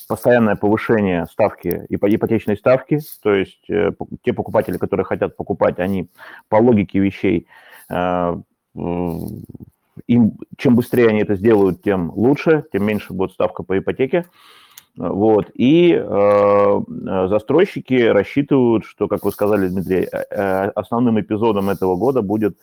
постоянное 0.08 0.56
повышение 0.56 1.26
ставки, 1.26 1.86
ипотечной 1.88 2.56
ставки, 2.56 2.98
то 3.22 3.32
есть 3.32 3.64
те 3.66 4.32
покупатели, 4.32 4.76
которые 4.76 5.06
хотят 5.06 5.36
покупать, 5.36 5.78
они 5.78 6.10
по 6.48 6.56
логике 6.56 6.98
вещей, 6.98 7.46
им, 10.06 10.38
чем 10.56 10.74
быстрее 10.74 11.08
они 11.08 11.20
это 11.20 11.34
сделают, 11.36 11.82
тем 11.82 12.10
лучше, 12.14 12.64
тем 12.72 12.84
меньше 12.84 13.12
будет 13.12 13.32
ставка 13.32 13.62
по 13.62 13.78
ипотеке. 13.78 14.26
Вот. 14.96 15.50
И 15.54 15.92
э, 15.94 16.80
застройщики 17.28 18.02
рассчитывают, 18.02 18.84
что, 18.84 19.06
как 19.06 19.24
вы 19.24 19.30
сказали, 19.30 19.68
Дмитрий, 19.68 20.06
основным 20.74 21.20
эпизодом 21.20 21.70
этого 21.70 21.94
года 21.94 22.20
будет 22.20 22.56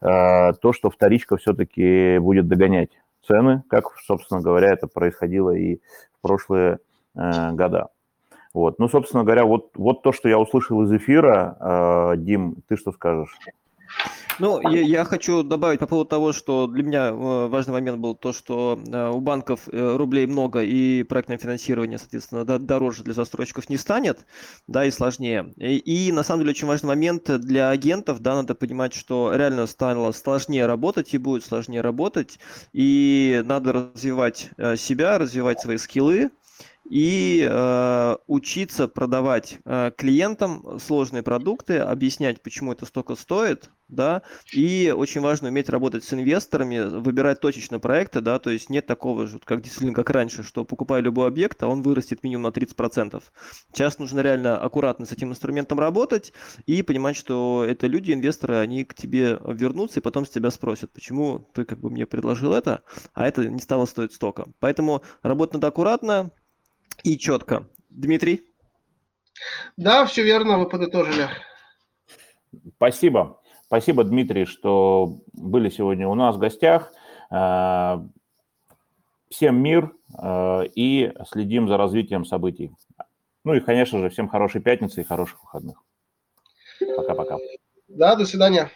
э, 0.00 0.52
то, 0.60 0.72
что 0.72 0.90
вторичка 0.90 1.36
все-таки 1.36 2.18
будет 2.18 2.48
догонять 2.48 2.90
цены, 3.26 3.62
как, 3.68 3.96
собственно 4.04 4.40
говоря, 4.40 4.72
это 4.72 4.88
происходило 4.88 5.50
и 5.50 5.80
прошлые 6.26 6.78
э, 7.14 7.52
года. 7.52 7.88
Вот. 8.52 8.78
Ну, 8.78 8.88
собственно 8.88 9.22
говоря, 9.22 9.44
вот, 9.44 9.70
вот 9.74 10.02
то, 10.02 10.12
что 10.12 10.28
я 10.28 10.38
услышал 10.38 10.82
из 10.82 10.92
эфира. 10.92 11.56
Э, 11.60 12.16
Дим, 12.16 12.56
ты 12.68 12.76
что 12.76 12.92
скажешь? 12.92 13.36
Ну, 14.38 14.60
я, 14.70 14.82
я 14.82 15.04
хочу 15.04 15.42
добавить 15.42 15.80
по 15.80 15.86
поводу 15.86 16.10
того, 16.10 16.32
что 16.32 16.66
для 16.66 16.82
меня 16.82 17.08
э, 17.08 17.46
важный 17.46 17.72
момент 17.72 17.98
был 17.98 18.14
то, 18.14 18.32
что 18.32 18.78
э, 18.86 19.08
у 19.08 19.20
банков 19.20 19.68
э, 19.72 19.96
рублей 19.96 20.26
много 20.26 20.62
и 20.62 21.04
проектное 21.04 21.38
финансирование, 21.38 21.98
соответственно, 21.98 22.44
дороже 22.44 23.02
для 23.02 23.14
застройщиков 23.14 23.70
не 23.70 23.78
станет, 23.78 24.26
да, 24.66 24.84
и 24.84 24.90
сложнее. 24.90 25.54
И, 25.56 25.78
и 25.78 26.12
на 26.12 26.22
самом 26.22 26.40
деле 26.40 26.50
очень 26.50 26.68
важный 26.68 26.88
момент 26.88 27.30
для 27.40 27.70
агентов, 27.70 28.20
да, 28.20 28.34
надо 28.34 28.54
понимать, 28.54 28.94
что 28.94 29.34
реально 29.34 29.66
стало 29.66 30.12
сложнее 30.12 30.66
работать 30.66 31.14
и 31.14 31.18
будет 31.18 31.44
сложнее 31.44 31.80
работать, 31.80 32.38
и 32.72 33.42
надо 33.44 33.72
развивать 33.72 34.50
себя, 34.76 35.18
развивать 35.18 35.60
свои 35.60 35.78
скиллы, 35.78 36.30
и 36.90 37.46
э, 37.48 38.16
учиться 38.26 38.88
продавать 38.88 39.58
э, 39.64 39.90
клиентам 39.96 40.78
сложные 40.78 41.22
продукты, 41.22 41.78
объяснять, 41.78 42.42
почему 42.42 42.72
это 42.72 42.86
столько 42.86 43.16
стоит, 43.16 43.70
да, 43.88 44.22
и 44.52 44.92
очень 44.96 45.20
важно 45.20 45.48
уметь 45.48 45.68
работать 45.68 46.04
с 46.04 46.12
инвесторами, 46.12 46.78
выбирать 46.98 47.40
точечно 47.40 47.78
проекты, 47.78 48.20
да, 48.20 48.38
то 48.38 48.50
есть 48.50 48.70
нет 48.70 48.86
такого 48.86 49.26
же, 49.26 49.38
как 49.44 49.62
действительно, 49.62 49.94
как 49.94 50.10
раньше, 50.10 50.42
что 50.42 50.64
покупая 50.64 51.00
любой 51.00 51.28
объект, 51.28 51.62
а 51.62 51.68
он 51.68 51.82
вырастет 51.82 52.22
минимум 52.22 52.44
на 52.44 52.48
30%. 52.48 53.22
Сейчас 53.72 53.98
нужно 53.98 54.20
реально 54.20 54.58
аккуратно 54.58 55.06
с 55.06 55.12
этим 55.12 55.30
инструментом 55.30 55.78
работать 55.78 56.32
и 56.66 56.82
понимать, 56.82 57.16
что 57.16 57.64
это 57.68 57.86
люди, 57.86 58.12
инвесторы, 58.12 58.56
они 58.56 58.84
к 58.84 58.94
тебе 58.94 59.38
вернутся 59.44 60.00
и 60.00 60.02
потом 60.02 60.26
с 60.26 60.30
тебя 60.30 60.50
спросят, 60.50 60.92
почему 60.92 61.48
ты 61.52 61.64
как 61.64 61.80
бы 61.80 61.90
мне 61.90 62.06
предложил 62.06 62.52
это, 62.52 62.82
а 63.14 63.26
это 63.26 63.48
не 63.48 63.60
стало 63.60 63.86
стоить 63.86 64.12
столько. 64.12 64.46
Поэтому 64.60 65.02
работать 65.22 65.54
надо 65.54 65.68
аккуратно, 65.68 66.30
и 67.02 67.18
четко. 67.18 67.68
Дмитрий? 67.90 68.42
Да, 69.76 70.06
все 70.06 70.22
верно, 70.22 70.58
вы 70.58 70.68
подытожили. 70.68 71.28
Спасибо. 72.76 73.40
Спасибо, 73.66 74.04
Дмитрий, 74.04 74.44
что 74.44 75.20
были 75.32 75.70
сегодня 75.70 76.08
у 76.08 76.14
нас 76.14 76.36
в 76.36 76.38
гостях. 76.38 76.92
Э, 77.30 77.98
всем 79.28 79.60
мир 79.60 79.92
э, 80.22 80.66
и 80.74 81.12
следим 81.28 81.68
за 81.68 81.76
развитием 81.76 82.24
событий. 82.24 82.72
Ну 83.44 83.54
и, 83.54 83.60
конечно 83.60 83.98
же, 83.98 84.08
всем 84.08 84.28
хорошей 84.28 84.60
пятницы 84.60 85.00
и 85.00 85.04
хороших 85.04 85.42
выходных. 85.42 85.82
Пока-пока. 86.96 87.38
Да, 87.88 88.16
до 88.16 88.24
свидания. 88.24 88.70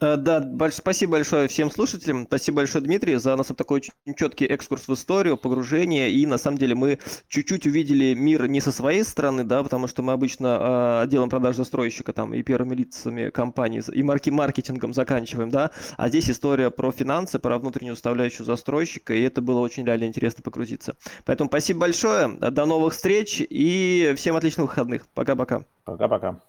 Э, 0.00 0.16
да, 0.16 0.40
больш... 0.40 0.74
спасибо 0.74 1.12
большое 1.12 1.46
всем 1.48 1.70
слушателям. 1.70 2.24
Спасибо 2.26 2.56
большое, 2.56 2.82
Дмитрий, 2.82 3.16
за 3.16 3.36
нас 3.36 3.48
такой 3.48 3.76
очень 3.76 3.92
четкий 4.16 4.46
экскурс 4.46 4.88
в 4.88 4.94
историю, 4.94 5.36
погружение. 5.36 6.10
И 6.10 6.26
на 6.26 6.38
самом 6.38 6.56
деле 6.58 6.74
мы 6.74 6.98
чуть-чуть 7.28 7.66
увидели 7.66 8.14
мир 8.14 8.48
не 8.48 8.60
со 8.60 8.72
своей 8.72 9.04
стороны, 9.04 9.44
да, 9.44 9.62
потому 9.62 9.88
что 9.88 10.02
мы 10.02 10.12
обычно 10.12 10.46
э, 10.46 11.02
отделом 11.02 11.28
продаж 11.28 11.56
застройщика 11.56 12.12
там 12.12 12.32
и 12.32 12.42
первыми 12.42 12.74
лицами 12.74 13.30
компании, 13.30 13.82
и 13.92 14.02
марки 14.02 14.30
маркетингом 14.30 14.94
заканчиваем, 14.94 15.50
да. 15.50 15.70
А 15.98 16.08
здесь 16.08 16.30
история 16.30 16.70
про 16.70 16.92
финансы, 16.92 17.38
про 17.38 17.58
внутреннюю 17.58 17.94
составляющую 17.94 18.46
застройщика, 18.46 19.12
и 19.12 19.20
это 19.20 19.42
было 19.42 19.60
очень 19.60 19.84
реально 19.84 20.04
интересно 20.04 20.42
погрузиться. 20.42 20.96
Поэтому 21.26 21.48
спасибо 21.50 21.80
большое, 21.80 22.28
до 22.28 22.64
новых 22.64 22.94
встреч 22.94 23.42
и 23.48 24.14
всем 24.16 24.36
отличных 24.36 24.68
выходных. 24.68 25.06
Пока-пока. 25.08 25.64
Пока-пока. 25.84 26.40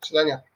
До 0.00 0.06
свидания. 0.06 0.47